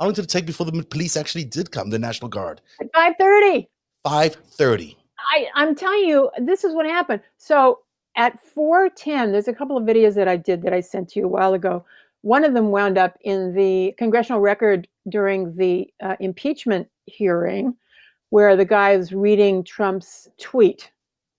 how 0.00 0.06
long 0.06 0.14
did 0.14 0.24
it 0.24 0.28
take 0.30 0.44
before 0.46 0.66
the 0.66 0.82
police 0.82 1.16
actually 1.16 1.44
did 1.44 1.70
come? 1.70 1.88
The 1.90 1.98
National 1.98 2.28
Guard. 2.28 2.60
At 2.80 2.92
5:30. 2.92 3.68
Five 4.04 4.34
thirty. 4.34 4.96
I, 5.34 5.46
I'm 5.54 5.74
telling 5.74 6.04
you, 6.06 6.30
this 6.38 6.62
is 6.64 6.74
what 6.74 6.86
happened. 6.86 7.22
So 7.38 7.80
at 8.16 8.38
410, 8.40 9.32
there's 9.32 9.48
a 9.48 9.52
couple 9.54 9.76
of 9.76 9.84
videos 9.84 10.14
that 10.14 10.28
I 10.28 10.36
did 10.36 10.62
that 10.62 10.72
I 10.72 10.80
sent 10.80 11.08
to 11.10 11.20
you 11.20 11.24
a 11.26 11.28
while 11.28 11.54
ago. 11.54 11.84
One 12.26 12.42
of 12.42 12.54
them 12.54 12.72
wound 12.72 12.98
up 12.98 13.16
in 13.20 13.54
the 13.54 13.94
congressional 13.98 14.40
record 14.40 14.88
during 15.08 15.54
the 15.54 15.86
uh, 16.02 16.16
impeachment 16.18 16.88
hearing, 17.04 17.76
where 18.30 18.56
the 18.56 18.64
guy 18.64 18.96
was 18.96 19.12
reading 19.12 19.62
Trump's 19.62 20.26
tweet. 20.36 20.90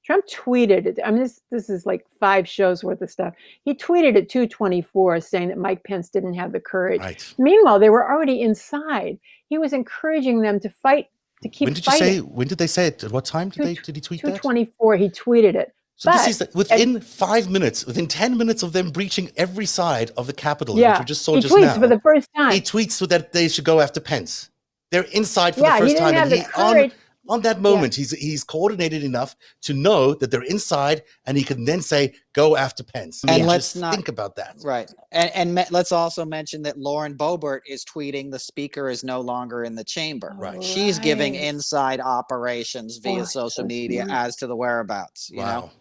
Trump 0.05 0.23
tweeted 0.27 0.85
it. 0.85 0.97
I 1.03 1.11
mean, 1.11 1.23
this 1.23 1.41
this 1.51 1.69
is 1.69 1.85
like 1.85 2.05
five 2.21 2.47
shows 2.47 2.85
worth 2.85 3.01
of 3.01 3.11
stuff. 3.11 3.33
He 3.65 3.73
tweeted 3.73 4.15
at 4.15 4.29
224 4.29 5.19
saying 5.19 5.49
that 5.49 5.57
Mike 5.57 5.83
Pence 5.83 6.07
didn't 6.07 6.35
have 6.35 6.53
the 6.53 6.61
courage. 6.61 7.01
Right. 7.01 7.33
Meanwhile, 7.37 7.79
they 7.79 7.89
were 7.89 8.09
already 8.09 8.41
inside. 8.41 9.19
He 9.49 9.57
was 9.57 9.73
encouraging 9.73 10.39
them 10.39 10.57
to 10.61 10.69
fight, 10.69 11.07
to 11.43 11.49
keep 11.49 11.65
when 11.65 11.73
did 11.73 11.85
you 11.85 11.97
say? 11.97 12.19
When 12.19 12.47
did 12.47 12.59
they 12.59 12.67
say 12.67 12.87
it? 12.87 13.03
At 13.03 13.11
what 13.11 13.25
time 13.25 13.49
did 13.49 13.65
they? 13.65 13.73
Did 13.73 13.97
he 13.97 14.01
tweet 14.01 14.21
that? 14.21 14.41
224, 14.41 14.95
he 14.95 15.09
tweeted 15.09 15.55
it. 15.55 15.73
So 15.99 16.11
this 16.11 16.21
But- 16.21 16.29
is 16.29 16.37
the, 16.37 16.49
within 16.53 17.01
five 17.01 17.49
minutes, 17.49 17.85
within 17.85 18.07
ten 18.07 18.37
minutes 18.37 18.61
of 18.63 18.71
them 18.71 18.91
breaching 18.91 19.31
every 19.35 19.65
side 19.65 20.11
of 20.15 20.27
the 20.27 20.33
Capitol, 20.33 20.77
Yeah, 20.77 20.91
which 20.93 20.99
we 20.99 21.05
just 21.05 21.23
saw 21.23 21.35
he 21.35 21.41
just 21.41 21.53
tweets 21.53 21.61
now. 21.61 21.79
for 21.79 21.87
the 21.87 21.99
first 21.99 22.29
time. 22.35 22.51
he 22.53 22.61
tweets 22.61 23.05
that 23.09 23.33
they 23.33 23.47
should 23.47 23.65
go 23.65 23.79
after 23.81 23.99
Pence. 23.99 24.49
They're 24.91 25.07
inside 25.13 25.55
for 25.55 25.61
yeah, 25.61 25.71
the 25.71 25.75
he 25.75 25.81
first 25.81 25.95
didn't 25.95 26.05
time, 26.05 26.13
have 26.13 26.23
and 26.23 26.31
the 26.31 26.37
he 26.37 26.61
on 26.61 26.73
courage. 26.73 26.91
on 27.29 27.41
that 27.41 27.59
moment, 27.61 27.95
he's 27.95 28.11
he's 28.11 28.43
coordinated 28.43 29.03
enough 29.03 29.35
to 29.63 29.73
know 29.73 30.13
that 30.13 30.29
they're 30.31 30.43
inside, 30.43 31.01
and 31.25 31.35
he 31.35 31.43
can 31.43 31.65
then 31.65 31.81
say, 31.81 32.13
"Go 32.33 32.55
after 32.55 32.83
Pence." 32.83 33.23
And 33.23 33.35
mean, 33.35 33.47
let's 33.47 33.73
just 33.73 33.81
not- 33.81 33.93
think 33.95 34.07
about 34.07 34.35
that. 34.37 34.55
Right. 34.63 34.89
And, 35.11 35.31
and 35.33 35.55
me- 35.55 35.65
let's 35.71 35.91
also 35.91 36.23
mention 36.25 36.61
that 36.61 36.77
Lauren 36.77 37.17
Boebert 37.17 37.61
is 37.67 37.83
tweeting 37.83 38.29
the 38.31 38.39
speaker 38.39 38.87
is 38.89 39.03
no 39.03 39.19
longer 39.19 39.63
in 39.65 39.73
the 39.75 39.83
chamber. 39.83 40.35
Right. 40.37 40.59
Oh, 40.59 40.61
She's 40.61 40.99
giving 40.99 41.33
inside 41.35 41.99
operations 41.99 42.97
via 42.97 43.21
Oh, 43.21 43.25
social 43.25 43.65
media 43.65 44.05
as 44.09 44.35
to 44.37 44.47
the 44.47 44.55
whereabouts. 44.55 45.29
You 45.31 45.39
Wow, 45.39 45.59
know? 45.59 45.71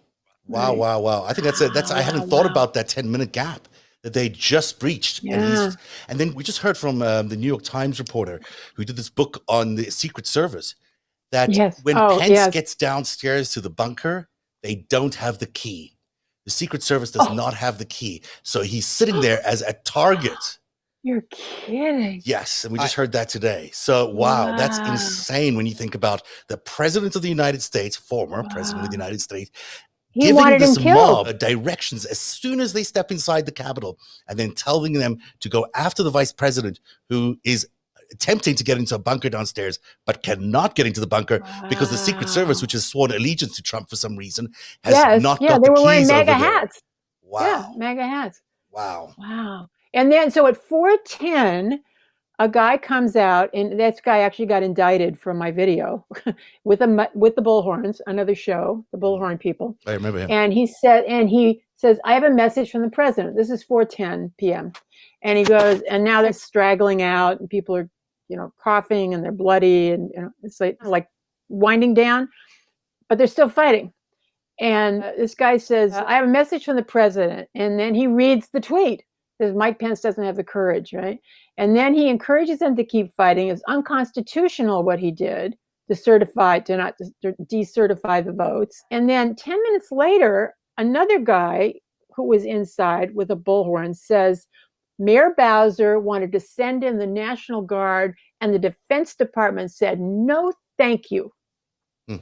Wow, 0.49 0.69
Right. 0.71 0.79
wow, 0.79 1.01
wow! 1.01 1.25
I 1.25 1.33
think 1.33 1.45
that's 1.45 1.61
it. 1.61 1.73
That's 1.75 1.91
I 1.91 1.97
Wow, 1.99 2.03
hadn't 2.03 2.21
wow, 2.23 2.27
thought 2.29 2.45
wow. 2.47 2.51
about 2.53 2.75
that 2.75 2.89
ten 2.89 3.11
minute 3.11 3.33
gap 3.33 3.69
that 4.03 4.13
they 4.13 4.29
just 4.29 4.79
breached. 4.79 5.23
And, 5.25 5.31
Yeah. 5.31 5.65
he's, 5.67 5.77
and 6.09 6.21
then 6.21 6.35
we 6.35 6.45
just 6.45 6.59
heard 6.59 6.77
from 6.79 7.03
um, 7.03 7.29
the 7.29 7.37
New 7.37 7.47
York 7.49 7.63
Times 7.65 7.99
reporter 7.99 8.41
who 8.77 8.85
did 8.85 8.97
this 8.97 9.11
book 9.11 9.43
on 9.49 9.75
the 9.75 9.91
Secret 9.91 10.27
Service 10.27 10.77
that 11.33 11.53
Yes. 11.53 11.81
when 11.83 11.97
Oh, 11.99 12.17
Pence 12.19 12.31
yes. 12.31 12.53
gets 12.53 12.75
downstairs 12.77 13.51
to 13.55 13.61
the 13.61 13.71
bunker, 13.71 14.29
they 14.63 14.77
don't 14.89 15.15
have 15.17 15.39
the 15.39 15.47
key. 15.47 15.97
The 16.45 16.53
Secret 16.53 16.85
Service 16.85 17.11
does 17.11 17.27
Oh. 17.29 17.35
not 17.35 17.55
have 17.55 17.79
the 17.79 17.85
key. 17.85 18.23
So 18.45 18.63
he's 18.63 18.87
sitting 18.87 19.21
there 19.21 19.45
as 19.45 19.63
a 19.63 19.73
target. 19.85 20.39
You're 21.03 21.23
kidding. 21.31 22.23
Yes. 22.25 22.65
And 22.65 22.73
we 22.73 22.79
I- 22.79 22.83
just 22.83 22.95
heard 22.95 23.13
that 23.13 23.29
today. 23.29 23.71
So, 23.73 24.09
wow, 24.09 24.57
that's 24.57 24.79
insane 24.79 25.57
when 25.57 25.65
you 25.67 25.75
think 25.75 25.95
about 25.97 26.23
the 26.49 26.57
President 26.59 27.15
of 27.17 27.23
the 27.23 27.29
United 27.29 27.63
States, 27.63 27.97
former 27.97 28.45
President 28.51 28.85
of 28.85 28.91
the 28.91 28.97
United 28.97 29.21
States, 29.21 29.51
He 30.17 30.23
giving 30.23 30.37
wanted 30.37 30.63
this 30.63 30.83
mob 30.83 31.27
uh, 31.27 31.33
directions 31.33 32.07
as 32.07 32.19
soon 32.19 32.59
as 32.59 32.73
they 32.73 32.83
step 32.83 33.11
inside 33.11 33.45
the 33.45 33.53
Capitol 33.53 33.99
and 34.27 34.39
then 34.39 34.53
telling 34.53 34.95
them 34.95 35.19
to 35.41 35.51
go 35.51 35.67
after 35.75 36.03
the 36.03 36.09
vice 36.09 36.33
president 36.33 36.81
who 37.11 37.39
is 37.45 37.69
attempting 38.11 38.55
to 38.55 38.65
get 38.65 38.79
into 38.79 38.95
a 38.95 38.99
bunker 38.99 39.29
downstairs 39.29 39.79
but 40.07 40.23
cannot 40.23 40.75
get 40.75 40.87
into 40.87 41.01
the 41.01 41.07
bunker 41.07 41.43
because 41.69 41.91
the 41.91 41.99
Secret 41.99 42.31
Service, 42.31 42.63
which 42.63 42.73
has 42.73 42.87
sworn 42.87 43.11
allegiance 43.11 43.57
to 43.57 43.63
Trump 43.63 43.91
for 43.91 43.97
some 43.97 44.17
reason, 44.17 44.49
has 44.85 44.95
yes, 44.95 45.23
not 45.23 45.39
yeah, 45.43 45.49
got 45.49 45.63
they 45.63 45.67
the 45.67 45.73
were 45.73 45.85
wearing 45.85 46.05
over 46.05 46.13
MAGA 46.15 46.25
there. 46.25 46.35
hats. 46.35 46.83
Wow. 47.21 47.43
Yeah, 47.43 47.77
MAGA 47.77 48.07
hats. 48.07 48.41
Wow. 48.71 49.13
Wow. 49.19 49.69
And 49.93 50.11
then, 50.11 50.31
so 50.31 50.47
at 50.47 50.57
410, 50.57 51.83
a 52.39 52.49
guy 52.49 52.77
comes 52.77 53.17
out, 53.17 53.51
and 53.55 53.79
that 53.81 54.01
guy 54.03 54.19
actually 54.19 54.47
got 54.47 54.63
indicted 54.63 55.19
from 55.19 55.39
my 55.39 55.51
video 55.51 56.05
with 56.65 56.83
a 56.83 56.87
mu- 56.87 57.05
with 57.15 57.35
the 57.35 57.43
bullhorns, 57.43 58.01
another 58.07 58.35
show, 58.35 58.85
the 58.93 58.99
bullhorn 58.99 59.39
people. 59.41 59.77
I 59.87 59.93
remember 59.93 60.21
him. 60.21 60.31
and 60.31 60.53
he 60.53 60.67
said 60.67 61.05
and 61.05 61.29
he 61.29 61.63
says 61.77 61.99
i 62.05 62.15
have 62.15 62.25
a 62.25 62.31
message 62.31 62.71
from 62.71 62.83
the 62.83 62.91
president. 62.91 63.37
This 63.37 63.51
is 63.51 63.65
4:10 63.65 64.33
p.m 64.39 64.73
and 65.23 65.39
he 65.39 65.45
goes 65.45 65.83
and 65.91 66.05
now 66.05 66.23
they're 66.23 66.33
straggling 66.33 67.03
out 67.03 67.41
and 67.41 67.49
people 67.51 67.77
are 67.77 67.89
you 68.29 68.37
know 68.37 68.53
coughing 68.63 69.15
and 69.15 69.25
they're 69.25 69.33
bloody 69.33 69.91
and 69.91 70.11
you 70.15 70.23
know, 70.23 70.31
it's 70.43 70.61
like 70.61 70.79
like 70.85 71.09
winding 71.49 71.95
down 71.95 72.29
but 73.09 73.19
they're 73.19 73.27
still 73.27 73.49
fighting. 73.49 73.93
And 74.59 75.05
uh, 75.05 75.13
this 75.17 75.35
guy 75.35 75.59
says 75.59 75.93
i 75.95 76.15
have 76.15 76.25
a 76.25 76.29
message 76.29 76.65
from 76.65 76.77
the 76.77 76.83
president. 76.83 77.49
And 77.55 77.79
then 77.79 77.95
he 77.95 78.07
reads 78.07 78.49
the 78.49 78.61
tweet. 78.61 79.01
says 79.01 79.05
mike 79.55 79.79
pence 79.79 80.01
doesn't 80.01 80.25
have 80.25 80.37
the 80.37 80.45
courage 80.45 80.93
right 80.93 81.19
and 81.59 81.77
then 81.77 81.95
he 81.95 82.09
encourages 82.09 82.59
them 82.59 82.75
to 82.75 82.85
keep 82.85 83.15
fighting 83.17 83.49
it's 83.49 83.63
unconstitutional 83.69 84.83
what 84.83 84.99
he 84.99 85.11
did 85.11 85.57
to 85.89 85.95
certify 85.95 86.59
to 86.61 86.77
not 86.77 86.95
to 87.23 87.33
decertify 87.45 88.25
the 88.25 88.33
votes. 88.33 88.83
And 88.91 89.09
then 89.09 89.35
10 89.37 89.63
minutes 89.63 89.89
later, 89.93 90.55
another 90.79 91.19
guy 91.19 91.75
who 92.15 92.25
was 92.25 92.45
inside 92.45 93.15
with 93.15 93.31
a 93.31 93.37
bullhorn 93.37 93.95
says 93.95 94.47
Mayor 94.99 95.35
Bowser 95.37 96.01
wanted 96.01 96.33
to 96.33 96.41
send 96.41 96.83
in 96.83 96.99
the 96.99 97.07
National 97.07 97.61
Guard, 97.61 98.15
and 98.41 98.55
the 98.55 98.59
Defense 98.59 99.15
Department 99.15 99.71
said, 99.71 100.01
no, 100.01 100.53
thank 100.79 101.11
you. 101.11 101.31
Hmm. 102.09 102.17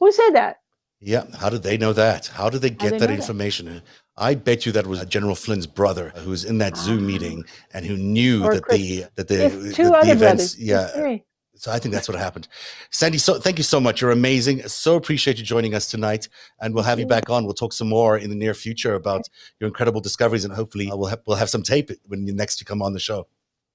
Who 0.00 0.10
said 0.10 0.30
that? 0.30 0.56
Yeah. 1.02 1.24
How 1.38 1.48
did 1.50 1.62
they 1.62 1.76
know 1.76 1.92
that? 1.92 2.28
How 2.28 2.48
did 2.48 2.62
they 2.62 2.70
get 2.70 2.92
that 2.92 3.00
know 3.00 3.06
that? 3.08 3.10
information? 3.10 3.82
I 4.16 4.34
bet 4.34 4.64
you 4.66 4.72
that 4.72 4.86
was 4.86 5.04
General 5.06 5.34
Flynn's 5.34 5.66
brother 5.66 6.12
who 6.16 6.30
was 6.30 6.44
in 6.44 6.58
that 6.58 6.76
Zoom 6.76 7.06
meeting 7.06 7.44
and 7.74 7.84
who 7.84 7.96
knew 7.96 8.44
Or 8.44 8.54
that 8.54 8.62
Chris- 8.62 8.78
the 8.80 9.04
that 9.16 9.28
the, 9.28 9.34
that 9.36 9.50
the 9.76 9.84
other 9.84 10.12
events. 10.12 10.54
brothers. 10.54 10.58
Yeah. 10.58 11.16
So 11.54 11.70
I 11.70 11.78
think 11.78 11.94
that's 11.94 12.08
what 12.08 12.18
happened. 12.18 12.48
Sandi, 12.90 13.18
so 13.18 13.38
thank 13.38 13.56
you 13.56 13.62
so 13.64 13.78
much. 13.80 14.00
You're 14.00 14.10
amazing. 14.10 14.66
So 14.68 14.96
appreciate 14.96 15.38
you 15.38 15.44
joining 15.44 15.74
us 15.74 15.88
tonight, 15.88 16.28
and 16.60 16.74
we'll 16.74 16.82
have 16.82 16.98
you 16.98 17.04
you. 17.04 17.08
back 17.08 17.30
on. 17.30 17.44
We'll 17.44 17.54
talk 17.54 17.72
some 17.72 17.88
more 17.88 18.18
in 18.18 18.30
the 18.30 18.36
near 18.36 18.52
future 18.52 18.94
about 18.94 19.28
your 19.60 19.68
incredible 19.68 20.00
discoveries, 20.00 20.44
and 20.44 20.52
hopefully 20.52 20.90
uh, 20.90 20.96
we'll 20.96 21.08
have 21.08 21.20
we'll 21.26 21.36
have 21.36 21.50
some 21.50 21.62
tape 21.62 21.90
when 22.08 22.26
you 22.26 22.34
next 22.34 22.60
you 22.60 22.64
come 22.66 22.82
on 22.82 22.92
the 22.94 22.98
show. 23.00 23.28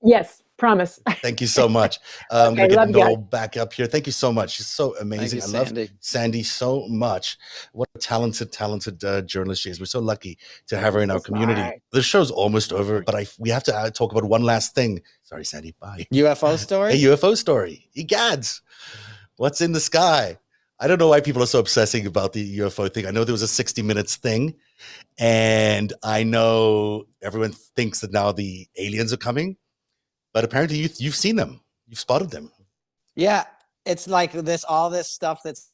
Yes, 0.03 0.43
promise. 0.57 0.99
Thank 1.21 1.41
you 1.41 1.47
so 1.47 1.67
much. 1.69 1.99
Uh, 2.29 2.47
I'm 2.47 2.53
Okay, 2.53 2.67
gonna 2.67 2.75
love 2.75 2.87
get 2.93 2.97
you 2.99 3.05
Noel 3.05 3.17
back 3.17 3.55
up 3.57 3.71
here. 3.71 3.85
Thank 3.85 4.05
you 4.05 4.11
so 4.11 4.33
much. 4.33 4.51
She's 4.57 4.67
so 4.67 4.95
amazing. 4.97 5.39
you, 5.39 5.45
I 5.45 5.49
love 5.59 5.67
Sandi. 5.67 5.89
Sandi 6.01 6.43
so 6.43 6.85
much. 6.89 7.37
What 7.71 7.87
a 7.95 7.99
talented, 7.99 8.51
talented 8.51 9.01
uh, 9.03 9.21
journalist 9.21 9.61
she 9.61 9.69
is. 9.69 9.79
We're 9.79 9.85
so 9.85 9.99
lucky 10.01 10.37
to 10.67 10.77
have 10.77 10.93
her 10.95 11.01
in 11.01 11.09
our 11.11 11.19
So 11.19 11.25
community. 11.25 11.61
smart. 11.61 11.75
The 11.91 12.01
show's 12.01 12.31
almost 12.31 12.73
over, 12.73 13.01
but 13.01 13.15
I 13.15 13.27
we 13.39 13.49
have 13.49 13.63
to 13.65 13.75
uh, 13.75 13.89
talk 13.91 14.11
about 14.11 14.25
one 14.25 14.43
last 14.43 14.75
thing. 14.75 15.01
Sorry, 15.23 15.45
Sandi. 15.45 15.73
Bye. 15.79 16.05
UFO 16.11 16.57
story? 16.67 16.93
A 16.93 16.95
UFO 16.97 17.37
story. 17.37 17.89
Egads. 17.95 18.59
What's 19.37 19.61
in 19.61 19.71
the 19.71 19.79
sky? 19.79 20.37
I 20.79 20.87
don't 20.87 20.99
know 20.99 21.07
why 21.07 21.21
people 21.21 21.41
are 21.41 21.47
so 21.47 21.59
obsessing 21.59 22.05
about 22.05 22.33
the 22.33 22.59
UFO 22.59 22.93
thing. 22.93 23.05
I 23.07 23.11
know 23.11 23.23
there 23.23 23.33
was 23.33 23.41
a 23.41 23.47
60 23.47 23.81
minutes 23.83 24.15
thing, 24.17 24.53
and 25.17 25.93
I 26.03 26.23
know 26.23 27.05
everyone 27.21 27.53
thinks 27.75 28.01
that 28.01 28.11
now 28.11 28.31
the 28.31 28.67
aliens 28.77 29.11
are 29.13 29.17
coming, 29.17 29.57
but 30.37 30.43
apparently 30.43 30.77
you, 30.77 30.89
you've 30.99 31.15
seen 31.15 31.35
them. 31.35 31.59
You've 31.87 31.97
spotted 31.97 32.29
them. 32.29 32.51
Yeah, 33.15 33.45
it's 33.87 34.07
like 34.07 34.33
this 34.33 34.63
all 34.63 34.91
this 34.91 35.09
stuff 35.09 35.39
that's 35.43 35.71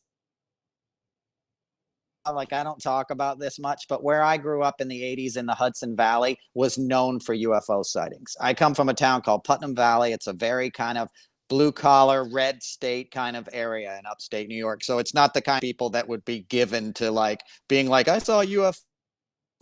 like 2.34 2.54
I 2.54 2.64
don't 2.64 2.82
talk 2.82 3.12
about 3.12 3.40
this 3.40 3.60
much, 3.60 3.88
but 3.90 4.06
where 4.06 4.24
I 4.24 4.38
grew 4.38 4.64
up 4.64 4.80
in 4.80 4.88
the 4.88 5.02
80s 5.02 5.36
in 5.36 5.48
the 5.48 5.54
Hudson 5.54 5.98
Valley 5.98 6.38
was 6.54 6.78
known 6.78 7.20
for 7.20 7.36
UFO 7.36 7.84
sightings. 7.84 8.38
I 8.40 8.54
come 8.54 8.74
from 8.74 8.88
a 8.88 8.94
town 8.94 9.22
called 9.22 9.44
Putnam 9.44 9.76
Valley. 9.76 10.14
It's 10.14 10.28
a 10.28 10.34
very 10.34 10.72
kind 10.72 10.98
of 10.98 11.10
blue 11.50 11.74
collar, 11.74 12.26
red 12.32 12.64
state 12.64 13.12
kind 13.12 13.36
of 13.36 13.50
area 13.52 14.00
in 14.00 14.06
upstate 14.06 14.48
New 14.48 14.56
York. 14.56 14.82
So 14.86 14.98
it's 14.98 15.14
not 15.14 15.34
the 15.34 15.42
kind 15.42 15.58
of 15.58 15.62
people 15.62 15.90
that 15.90 16.08
would 16.08 16.24
be 16.24 16.44
given 16.44 16.94
to 16.94 17.12
like 17.12 17.42
being 17.68 17.90
like, 17.90 18.08
I 18.08 18.20
saw 18.20 18.40
a 18.40 18.74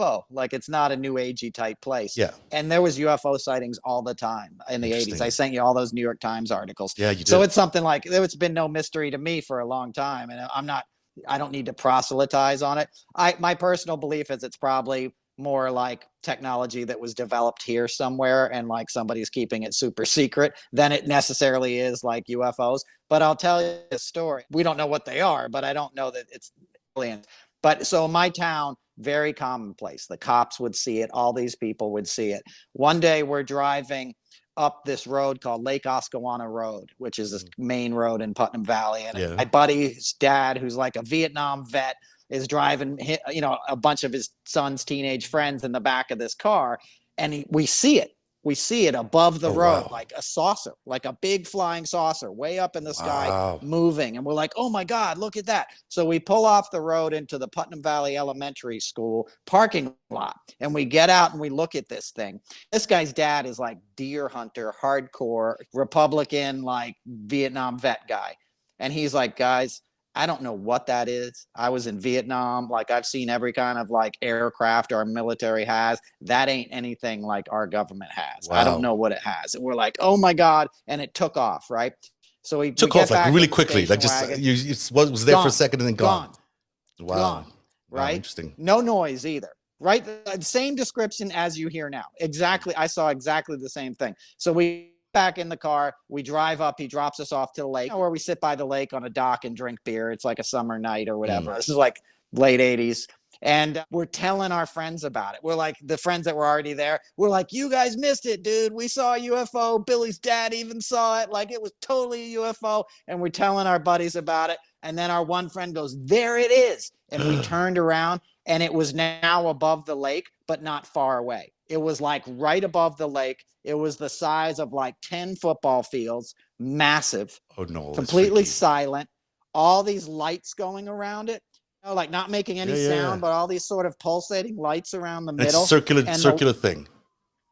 UFO. 0.02 0.24
Like 0.30 0.54
it's 0.54 0.70
not 0.70 0.92
a 0.92 0.98
new 0.98 1.14
agey 1.14 1.54
type 1.54 1.80
place. 1.82 2.18
Yeah. 2.18 2.32
And 2.52 2.72
there 2.72 2.82
was 2.82 2.98
UFO 3.00 3.40
sightings 3.40 3.80
all 3.84 4.02
the 4.02 4.16
time 4.16 4.60
in 4.70 4.82
the 4.82 4.92
80s. 4.92 5.22
I 5.22 5.30
sent 5.30 5.54
you 5.54 5.62
all 5.62 5.74
those 5.74 5.94
New 5.94 6.02
York 6.02 6.20
Times 6.20 6.52
articles. 6.52 6.94
Yeah, 6.98 7.12
you 7.12 7.18
did. 7.18 7.28
So 7.28 7.42
it's 7.42 7.56
something 7.56 7.84
like 7.84 8.06
it's 8.06 8.36
been 8.36 8.54
no 8.54 8.68
mystery 8.68 9.12
to 9.12 9.18
me 9.18 9.42
for 9.42 9.60
a 9.60 9.66
long 9.66 9.94
time, 9.94 10.30
and 10.30 10.48
I'm 10.54 10.66
not. 10.66 10.86
I 11.28 11.38
don't 11.38 11.52
need 11.52 11.66
to 11.66 11.74
proselytize 11.74 12.62
on 12.62 12.78
it. 12.78 12.88
I 13.16 13.36
my 13.40 13.54
personal 13.54 13.98
belief 13.98 14.32
is 14.32 14.44
it's 14.44 14.58
probably 14.58 15.14
more 15.38 15.72
like 15.72 16.06
technology 16.24 16.84
that 16.84 17.00
was 17.00 17.14
developed 17.14 17.64
here 17.64 17.88
somewhere 17.88 18.54
and 18.54 18.68
like 18.68 18.90
somebody's 18.90 19.30
keeping 19.30 19.64
it 19.64 19.74
super 19.74 20.06
secret 20.06 20.54
than 20.72 20.92
it 20.92 21.08
necessarily 21.08 21.80
is 21.80 22.04
like 22.04 22.26
UFOs. 22.30 22.82
But 23.10 23.22
I'll 23.22 23.36
tell 23.36 23.62
you 23.62 23.76
a 23.92 23.98
story. 23.98 24.44
We 24.52 24.62
don't 24.64 24.78
know 24.78 24.86
what 24.86 25.06
they 25.06 25.20
are, 25.20 25.50
but 25.50 25.64
I 25.64 25.74
don't 25.74 25.96
know 25.96 26.12
that 26.12 26.26
it's 26.32 26.52
aliens. 26.96 27.26
But 27.64 27.86
so 27.86 28.08
my 28.08 28.30
town, 28.30 28.76
very 29.02 29.34
commonplace. 29.34 30.08
The 30.08 30.18
cops 30.18 30.60
would 30.60 30.76
see 30.76 31.02
it, 31.02 31.10
all 31.14 31.34
these 31.34 31.56
people 31.56 31.92
would 31.94 32.08
see 32.08 32.32
it. 32.32 32.44
One 32.74 33.00
day 33.00 33.24
we're 33.24 33.44
driving 33.44 34.14
up 34.58 34.84
this 34.86 35.08
road 35.08 35.42
called 35.42 35.64
Lake 35.64 35.84
Oscawana 35.84 36.48
Road, 36.48 36.90
which 36.98 37.20
is 37.20 37.32
this 37.32 37.44
mm. 37.44 37.50
main 37.58 37.94
road 37.94 38.22
in 38.22 38.34
Putnam 38.34 38.66
Valley. 38.66 39.04
And 39.04 39.18
Yeah. 39.18 39.36
my 39.36 39.46
buddy's 39.46 40.14
dad, 40.14 40.58
who's 40.58 40.76
like 40.76 40.96
a 40.96 41.02
Vietnam 41.02 41.66
vet, 41.70 41.96
is 42.30 42.48
driving, 42.48 42.98
you 43.30 43.42
know, 43.42 43.58
a 43.68 43.76
bunch 43.76 44.04
of 44.04 44.14
his 44.14 44.30
son's 44.46 44.86
teenage 44.86 45.28
friends 45.28 45.64
in 45.64 45.72
the 45.72 45.82
back 45.82 46.12
of 46.12 46.18
this 46.20 46.34
car, 46.34 46.80
and 47.18 47.34
he, 47.34 47.46
we 47.50 47.66
see 47.66 48.00
it. 48.00 48.12
We 48.44 48.56
see 48.56 48.88
it 48.88 48.96
above 48.96 49.40
the 49.40 49.52
Oh, 49.52 49.56
road, 49.56 49.82
wow. 49.84 49.88
like 49.92 50.12
a 50.18 50.22
saucer, 50.22 50.74
like 50.86 51.06
a 51.06 51.14
big 51.22 51.46
flying 51.46 51.86
saucer, 51.86 52.32
way 52.32 52.58
up 52.58 52.76
in 52.76 52.84
the 52.84 52.94
sky, 52.94 53.28
Wow. 53.30 53.60
moving. 53.62 54.18
And 54.18 54.26
we're 54.26 54.34
like, 54.34 54.52
"Oh 54.56 54.68
my 54.70 54.84
God, 54.84 55.20
look 55.20 55.38
at 55.38 55.46
that!" 55.46 55.68
So 55.90 56.04
we 56.06 56.20
pull 56.20 56.46
off 56.46 56.72
the 56.72 56.82
road 56.82 57.14
into 57.14 57.38
the 57.38 57.48
Putnam 57.48 57.84
Valley 57.84 58.18
Elementary 58.18 58.80
School 58.80 59.30
parking 59.46 59.96
lot, 60.10 60.38
and 60.60 60.74
we 60.74 60.86
get 60.86 61.10
out 61.12 61.32
and 61.32 61.40
we 61.40 61.50
look 61.50 61.76
at 61.76 61.88
this 61.88 62.10
thing. 62.12 62.42
This 62.72 62.88
guy's 62.88 63.14
dad 63.14 63.46
is 63.46 63.60
like 63.60 63.78
deer 63.96 64.28
hunter, 64.28 64.74
hardcore 64.82 65.56
Republican, 65.74 66.64
like 66.64 66.96
Vietnam 67.06 67.78
vet 67.78 68.08
guy. 68.08 68.36
And 68.80 68.92
he's 68.92 69.14
like, 69.14 69.36
guys, 69.38 69.82
I 70.16 70.26
don't 70.26 70.42
know 70.42 70.54
what 70.54 70.86
that 70.88 71.08
is. 71.08 71.48
I 71.56 71.70
was 71.70 71.88
in 71.88 72.00
Vietnam. 72.00 72.68
Like, 72.70 72.92
I've 72.92 73.06
seen 73.06 73.30
every 73.30 73.54
kind 73.54 73.78
of 73.78 73.90
like 73.90 74.18
aircraft 74.22 74.92
our 74.92 75.06
military 75.06 75.64
has. 75.66 76.00
That 76.22 76.50
ain't 76.50 76.68
anything 76.72 77.22
like 77.22 77.46
our 77.52 77.66
government 77.68 78.12
has. 78.12 78.50
I 78.50 78.64
don't 78.64 78.82
know 78.82 78.94
what 78.94 79.12
it 79.12 79.20
has. 79.20 79.56
And 79.56 79.64
we're 79.64 79.74
like, 79.76 79.96
oh 80.00 80.18
my 80.18 80.34
God. 80.34 80.68
And 80.88 81.02
it 81.02 81.14
took 81.14 81.38
off, 81.38 81.70
right? 81.70 81.94
So 82.42 82.60
we 82.60 82.72
Took 82.72 82.96
we 82.96 83.02
off 83.02 83.12
like 83.12 83.34
really 83.34 83.48
quickly. 83.48 83.86
Like 83.86 84.02
just 84.02 84.22
wagon. 84.22 84.36
Uh, 84.36 84.42
you, 84.42 84.54
you 84.54 84.70
was, 84.70 85.12
was 85.12 85.26
there 85.26 85.38
for 85.38 85.48
a 85.48 85.52
second 85.52 85.80
and 85.80 85.88
then 85.88 85.96
gone. 85.96 86.28
gone, 86.28 87.08
Wow. 87.08 87.16
gone, 87.16 87.46
Wow, 87.46 87.54
right? 87.90 88.16
interesting. 88.16 88.54
no 88.58 88.82
noise 88.82 89.26
either 89.26 89.50
right 89.82 90.06
the 90.06 90.40
same 90.42 90.76
description 90.76 91.32
as 91.32 91.58
you 91.58 91.68
hear 91.68 91.90
now 91.90 92.04
exactly 92.20 92.74
i 92.76 92.86
saw 92.86 93.08
exactly 93.10 93.58
the 93.58 93.70
same 93.70 93.96
thing 93.96 94.14
so 94.38 94.54
we 94.54 94.91
back 95.14 95.38
in 95.38 95.50
the 95.50 95.58
car 95.58 95.94
we 96.10 96.24
drive 96.24 96.62
up 96.62 96.76
he 96.78 96.88
drops 96.88 97.20
us 97.20 97.32
off 97.32 97.54
to 97.54 97.62
the 97.62 97.68
lake 97.68 97.96
where 97.96 98.10
we 98.10 98.20
sit 98.20 98.40
by 98.40 98.56
the 98.56 98.66
lake 98.66 98.94
on 98.94 99.06
a 99.06 99.10
dock 99.10 99.46
and 99.46 99.56
drink 99.56 99.80
beer. 99.84 100.12
It's 100.12 100.26
like 100.26 100.40
a 100.40 100.44
summer 100.44 100.80
night 100.80 101.10
or 101.10 101.18
whatever. 101.18 101.52
Mm. 101.52 101.56
This 101.58 101.70
is 101.70 101.76
like 101.76 102.00
late 102.34 102.60
80s 102.60 103.08
and 103.42 103.84
we're 103.92 104.06
telling 104.06 104.52
our 104.52 104.66
friends 104.66 105.04
about 105.04 105.36
it. 105.36 105.42
We're 105.44 105.56
like 105.56 105.78
the 105.82 105.98
friends 105.98 106.26
that 106.26 106.36
were 106.36 106.46
already 106.46 106.74
there 106.74 107.00
we're 107.18 107.30
like 107.30 107.52
you 107.52 107.70
guys 107.70 107.98
missed 107.98 108.26
it 108.26 108.44
dude. 108.44 108.74
We 108.74 108.88
saw 108.88 109.16
a 109.16 109.20
ufo 109.20 109.86
billy's 109.86 110.20
dad 110.20 110.54
even 110.54 110.82
saw 110.82 111.22
it. 111.22 111.30
Like 111.30 111.52
it 111.52 111.62
was 111.62 111.74
totally 111.82 112.36
a 112.36 112.40
ufo 112.40 112.84
and 113.08 113.20
we're 113.20 113.30
telling 113.30 113.68
our 113.68 113.80
buddies 113.80 114.16
about 114.16 114.50
it. 114.50 114.58
And 114.84 114.98
then 114.98 115.12
our 115.12 115.24
one 115.24 115.50
friend 115.50 115.76
goes 115.76 115.96
there 116.06 116.38
it 116.38 116.52
is. 116.52 116.92
And 117.10 117.24
we 117.24 117.42
turned 117.44 117.78
around 117.78 118.22
and 118.46 118.64
it 118.64 118.74
was 118.74 118.94
now 118.94 119.48
above 119.48 119.86
the 119.86 119.96
lake, 119.96 120.28
but 120.48 120.64
not 120.64 120.88
far 120.88 121.18
away. 121.18 121.54
It 121.72 121.82
was 121.82 122.02
like 122.02 122.24
right 122.28 122.64
above 122.66 122.98
the 122.98 123.08
lake. 123.08 123.46
It 123.64 123.74
was 123.76 123.96
the 123.96 124.10
size 124.10 124.60
of 124.60 124.74
like 124.74 124.96
10 125.04 125.38
football 125.38 125.84
fields, 125.84 126.36
massive, 126.60 127.40
Oh 127.58 127.64
no. 127.64 127.94
completely 127.94 128.44
silent, 128.44 129.08
all 129.54 129.82
these 129.82 130.06
lights 130.06 130.54
going 130.54 130.90
around 130.90 131.30
it. 131.30 131.42
You 131.84 131.90
know, 131.90 131.96
like 131.96 132.10
not 132.12 132.30
making 132.30 132.60
any 132.60 132.74
Yeah, 132.74 132.90
sound, 132.90 133.18
yeah. 133.20 133.22
but 133.22 133.32
all 133.32 133.48
these 133.48 133.64
sort 133.66 133.86
of 133.86 133.98
pulsating 134.00 134.58
lights 134.58 134.94
around 134.94 135.26
the 135.26 135.30
And 135.32 135.38
middle. 135.38 135.64
a 135.64 135.68
circular 135.68 136.02
and 136.02 136.10
the- 136.10 136.20
circular 136.20 136.54
thing. 136.54 136.90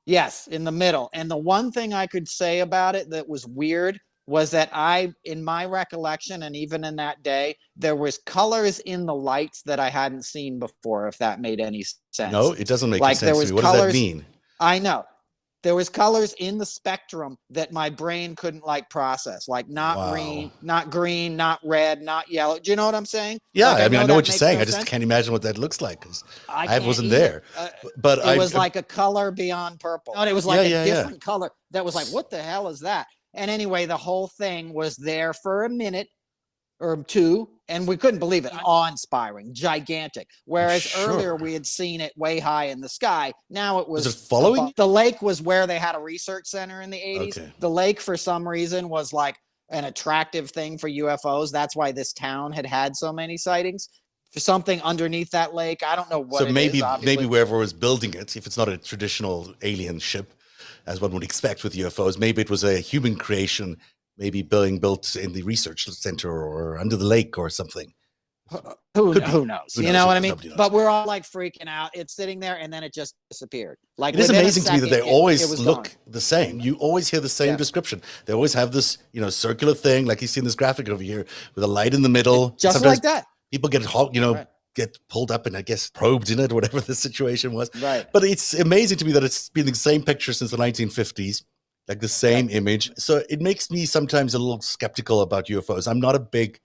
Yes, 0.06 0.48
in 0.48 0.66
the 0.66 0.72
middle. 0.72 1.10
And 1.14 1.32
the 1.32 1.38
one 1.38 1.72
thing 1.72 1.94
I 1.94 2.06
could 2.08 2.28
say 2.28 2.60
about 2.60 2.96
it 2.96 3.10
that 3.12 3.30
was 3.30 3.48
weird 3.48 4.00
was 4.30 4.52
that 4.52 4.70
I, 4.72 5.12
in 5.26 5.44
my 5.44 5.66
recollection, 5.66 6.44
and 6.44 6.56
even 6.56 6.84
in 6.84 6.96
that 6.98 7.24
day, 7.24 7.56
there 7.76 7.96
was 7.96 8.20
colors 8.26 8.78
in 8.80 9.06
the 9.06 9.16
lights 9.16 9.64
that 9.64 9.80
I 9.80 9.90
hadn't 9.90 10.24
seen 10.24 10.60
before. 10.60 11.08
If 11.08 11.18
that 11.18 11.42
made 11.42 11.60
any 11.60 11.84
sense. 12.12 12.32
No, 12.32 12.52
it 12.54 12.68
doesn't 12.68 12.90
make 12.90 13.02
Like, 13.02 13.18
sense 13.18 13.22
there 13.22 13.34
to 13.34 13.40
was 13.40 13.50
me. 13.52 13.56
What 13.56 13.62
does 13.64 13.72
that 13.74 13.78
colours- 13.80 13.94
mean? 13.94 14.26
I 14.60 14.78
know 14.80 15.04
there 15.64 15.76
was 15.76 15.90
colors 15.90 16.34
in 16.40 16.58
the 16.58 16.66
spectrum 16.66 17.38
that 17.50 17.74
my 17.74 17.90
brain 17.90 18.36
couldn't 18.36 18.66
like 18.66 18.90
process, 18.90 19.48
like 19.50 19.68
not 19.68 19.98
Wow. 19.98 20.12
green, 20.12 20.52
not 20.62 20.90
green, 20.92 21.36
not 21.36 21.60
red, 21.64 22.02
not 22.02 22.30
yellow. 22.30 22.60
Do 22.60 22.70
you 22.72 22.76
know 22.78 22.86
what 22.86 22.96
I'm 22.96 23.06
saying? 23.06 23.40
Yeah, 23.54 23.72
Like, 23.74 23.82
I 23.84 23.88
mean, 23.90 24.00
I 24.00 24.06
know 24.06 24.16
what 24.16 24.28
you're 24.28 24.38
saying. 24.38 24.58
no 24.58 24.62
I 24.62 24.66
just 24.66 24.78
sense. 24.78 24.90
can't 24.90 25.04
imagine 25.04 25.34
what 25.34 25.42
that 25.42 25.58
looks 25.58 25.82
like 25.82 26.00
because 26.02 26.24
I 26.48 26.68
can't 26.68 26.86
wasn't 26.86 27.08
either. 27.08 27.18
there. 27.20 27.44
Uh, 27.58 27.70
But 27.98 28.20
it 28.20 28.26
I 28.26 28.38
was 28.38 28.54
like 28.54 28.76
a 28.78 28.84
color 28.84 29.32
beyond 29.32 29.80
purple. 29.80 30.14
And 30.16 30.30
it 30.30 30.34
was 30.34 30.46
like 30.46 30.58
Yeah, 30.58 30.64
a 30.64 30.70
yeah, 30.70 30.86
yeah. 30.86 30.94
different 31.02 31.22
color 31.22 31.50
that 31.72 31.84
was 31.84 31.96
like, 31.96 32.08
what 32.08 32.30
the 32.30 32.42
hell 32.42 32.68
is 32.70 32.80
that? 32.82 33.08
And 33.34 33.50
anyway, 33.52 33.86
the 33.86 33.98
whole 33.98 34.28
thing 34.28 34.74
was 34.74 34.96
there 34.96 35.34
for 35.34 35.64
a 35.66 35.70
minute 35.70 36.08
or 36.80 37.04
two, 37.04 37.50
and 37.68 37.88
we 37.88 37.98
couldn't 37.98 38.20
believe 38.20 38.46
it. 38.46 38.54
Awe-inspiring, 38.64 39.54
gigantic. 39.54 40.28
Whereas 40.46 40.82
sure. 40.84 41.10
earlier 41.10 41.36
we 41.36 41.54
had 41.54 41.66
seen 41.66 42.00
it 42.00 42.14
way 42.16 42.40
high 42.40 42.66
in 42.66 42.80
the 42.80 42.90
sky. 42.90 43.34
Now 43.50 43.80
it 43.80 43.90
was, 43.90 44.06
Was 44.06 44.16
it 44.16 44.28
following 44.28 44.62
above- 44.62 44.76
The 44.76 44.88
lake 44.88 45.22
was 45.22 45.42
where 45.42 45.68
they 45.68 45.78
had 45.78 45.96
a 45.96 46.00
research 46.00 46.48
center 46.48 46.82
in 46.82 46.90
the 46.90 46.98
80s. 46.98 47.38
Okay. 47.38 47.52
The 47.60 47.70
lake, 47.70 48.00
for 48.00 48.16
some 48.16 48.48
reason, 48.48 48.88
was 48.88 49.12
like 49.12 49.36
an 49.70 49.86
attractive 49.86 50.50
thing 50.52 50.78
for 50.78 50.90
UFOs. 50.90 51.52
That's 51.52 51.76
why 51.76 51.92
this 51.92 52.14
town 52.14 52.54
had 52.54 52.66
had 52.66 52.96
so 52.96 53.12
many 53.12 53.38
sightings. 53.38 53.90
For 54.32 54.40
something 54.40 54.82
underneath 54.84 55.32
that 55.32 55.54
lake, 55.56 55.82
I 55.84 55.96
don't 55.96 56.10
know 56.10 56.20
what. 56.20 56.40
so 56.40 56.46
it 56.46 56.50
is, 56.50 56.54
maybe 56.54 56.82
obviously. 56.82 57.16
maybe 57.18 57.28
whoever 57.28 57.58
was 57.58 57.74
building 57.74 58.14
it, 58.14 58.38
if 58.38 58.46
it's 58.46 58.58
not 58.58 58.70
a 58.70 58.78
traditional 58.78 59.54
alien 59.64 60.00
ship, 60.00 60.34
as 60.90 61.00
one 61.00 61.12
would 61.12 61.24
expect 61.24 61.64
with 61.64 61.74
UFOs, 61.76 62.18
maybe 62.18 62.42
it 62.42 62.50
was 62.50 62.64
a 62.64 62.80
human 62.80 63.16
creation, 63.16 63.78
maybe 64.18 64.42
being 64.42 64.80
built 64.80 65.16
in 65.16 65.32
the 65.32 65.44
research 65.44 65.88
center 65.90 66.32
or 66.32 66.78
under 66.80 66.98
the 66.98 67.06
lake 67.06 67.38
or 67.38 67.50
something. 67.50 67.94
who, 68.96 69.14
Could 69.14 69.24
be. 69.24 69.30
who 69.30 69.46
knows? 69.46 69.76
Who 69.76 69.82
you 69.82 69.88
knows? 69.90 69.94
know 69.94 70.08
what 70.08 70.18
I 70.18 70.20
mean? 70.20 70.34
But 70.58 70.72
we're 70.72 70.90
all 70.90 71.06
like 71.06 71.22
freaking 71.24 71.68
out. 71.68 71.92
It's 71.94 72.16
sitting 72.16 72.40
there 72.40 72.58
and 72.58 72.74
then 72.74 72.84
it 72.84 72.92
just 72.92 73.14
disappeared. 73.30 73.78
Like 74.00 74.16
It 74.16 74.22
is 74.22 74.32
amazing 74.32 74.64
to 74.64 74.74
me 74.74 74.80
that 74.80 74.90
they 74.90 74.98
it- 74.98 75.04
always 75.06 75.44
it 75.52 75.60
look 75.60 75.84
gone. 75.84 75.94
the 76.08 76.20
same. 76.22 76.60
You 76.60 76.74
always 76.78 77.08
hear 77.08 77.20
the 77.20 77.30
same 77.30 77.50
Yeah. 77.52 77.56
description. 77.58 78.02
They 78.26 78.34
always 78.34 78.54
have 78.56 78.72
this, 78.72 78.98
you 79.12 79.22
know, 79.22 79.30
circular 79.30 79.76
thing, 79.76 80.08
like 80.08 80.22
you 80.24 80.28
see 80.28 80.40
in 80.40 80.46
this 80.46 80.56
graphic 80.56 80.90
over 80.90 81.04
here, 81.04 81.28
with 81.54 81.64
a 81.64 81.68
light 81.68 81.94
in 81.94 82.02
the 82.02 82.10
middle. 82.10 82.50
just 82.60 82.74
Sometimes 82.74 82.86
like 82.96 83.04
that. 83.04 83.26
people 83.52 83.70
get 83.70 83.84
you 84.16 84.22
know, 84.22 84.34
Right. 84.34 84.48
Get 84.76 84.98
pulled 85.10 85.32
up 85.32 85.46
and 85.46 85.56
I 85.58 85.62
guess 85.62 85.90
probed 85.90 86.30
in 86.30 86.40
it, 86.40 86.52
whatever 86.54 86.82
the 86.82 86.96
situation 86.96 87.54
was. 87.54 87.70
Right. 87.82 88.06
But 88.12 88.24
it's 88.24 88.54
amazing 88.54 88.98
to 89.00 89.06
me 89.06 89.12
that 89.14 89.24
it's 89.24 89.50
been 89.50 89.66
the 89.66 89.76
same 89.76 90.04
picture 90.04 90.34
since 90.34 90.52
the 90.52 90.58
1950s, 90.58 91.44
like 91.88 92.00
the 92.00 92.08
same 92.08 92.50
image. 92.50 92.92
So 92.98 93.24
it 93.30 93.42
makes 93.42 93.72
me 93.72 93.86
sometimes 93.86 94.34
a 94.34 94.40
little 94.40 94.62
skeptical 94.62 95.22
about 95.22 95.48
UFOs. 95.48 95.88
I'm 95.88 96.00
not 96.00 96.16
a 96.16 96.20
big 96.20 96.60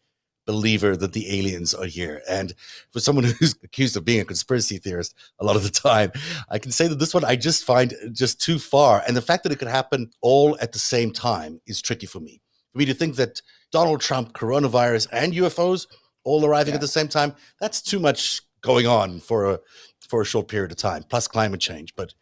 believer 0.46 0.96
that 0.96 1.12
the 1.12 1.38
aliens 1.38 1.74
are 1.74 1.86
here. 1.86 2.22
And 2.28 2.54
for 2.90 3.00
someone 3.00 3.24
who's 3.38 3.54
accused 3.62 3.96
of 3.96 4.04
being 4.04 4.20
a 4.20 4.24
conspiracy 4.24 4.78
theorist 4.78 5.14
a 5.38 5.44
lot 5.44 5.56
of 5.56 5.62
the 5.62 5.70
time, 5.70 6.12
I 6.50 6.58
can 6.58 6.70
say 6.70 6.86
that 6.88 6.98
this 6.98 7.14
one 7.14 7.24
I 7.24 7.36
just 7.36 7.64
find 7.64 7.94
just 8.12 8.40
too 8.40 8.58
far. 8.58 9.02
And 9.06 9.16
the 9.16 9.22
fact 9.22 9.42
that 9.44 9.52
it 9.52 9.58
could 9.58 9.68
happen 9.68 10.10
all 10.20 10.56
at 10.60 10.72
the 10.72 10.78
same 10.78 11.12
time 11.12 11.60
is 11.66 11.80
tricky 11.80 12.06
for 12.06 12.20
me. 12.20 12.40
For 12.72 12.78
me 12.78 12.84
to 12.86 12.94
think 12.94 13.16
that 13.16 13.40
Donald 13.72 14.00
Trump, 14.00 14.32
coronavirus, 14.34 15.08
and 15.12 15.32
UFOs 15.32 15.86
all 16.24 16.44
arriving 16.44 16.72
Yeah. 16.72 16.76
at 16.76 16.80
the 16.80 16.88
same 16.88 17.08
time, 17.08 17.34
that's 17.60 17.80
too 17.82 17.98
much 18.00 18.42
going 18.60 18.86
on 18.86 19.20
for 19.20 19.50
a 19.52 19.60
for 20.08 20.20
a 20.20 20.24
short 20.24 20.48
period 20.48 20.70
of 20.70 20.76
time, 20.76 21.02
plus 21.08 21.26
climate 21.26 21.60
change. 21.60 21.94
But 21.96 22.12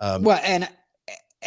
um, 0.00 0.22
Well, 0.24 0.40
and 0.42 0.68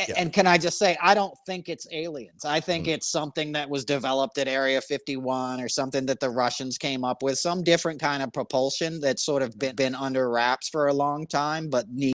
Yeah. 0.08 0.14
and 0.18 0.32
can 0.32 0.48
I 0.48 0.58
just 0.58 0.78
say, 0.78 0.98
I 1.02 1.14
don't 1.14 1.34
think 1.46 1.68
it's 1.68 1.86
aliens. 1.92 2.46
I 2.46 2.60
think 2.62 2.86
Mm. 2.86 2.94
it's 2.94 3.08
something 3.12 3.52
that 3.54 3.70
was 3.70 3.84
developed 3.86 4.38
at 4.38 4.48
Area 4.48 4.80
51 4.82 5.60
or 5.60 5.68
something 5.68 6.06
that 6.06 6.20
the 6.20 6.30
Russians 6.30 6.78
came 6.78 7.04
up 7.04 7.22
with, 7.22 7.38
some 7.38 7.64
different 7.64 8.00
kind 8.00 8.24
of 8.24 8.32
propulsion 8.32 9.02
that's 9.02 9.26
sort 9.26 9.42
of 9.42 9.58
been, 9.58 9.76
been 9.76 9.96
under 9.96 10.30
wraps 10.30 10.70
for 10.70 10.88
a 10.88 10.94
long 10.94 11.28
time, 11.28 11.70
but 11.70 11.90
need 11.90 12.14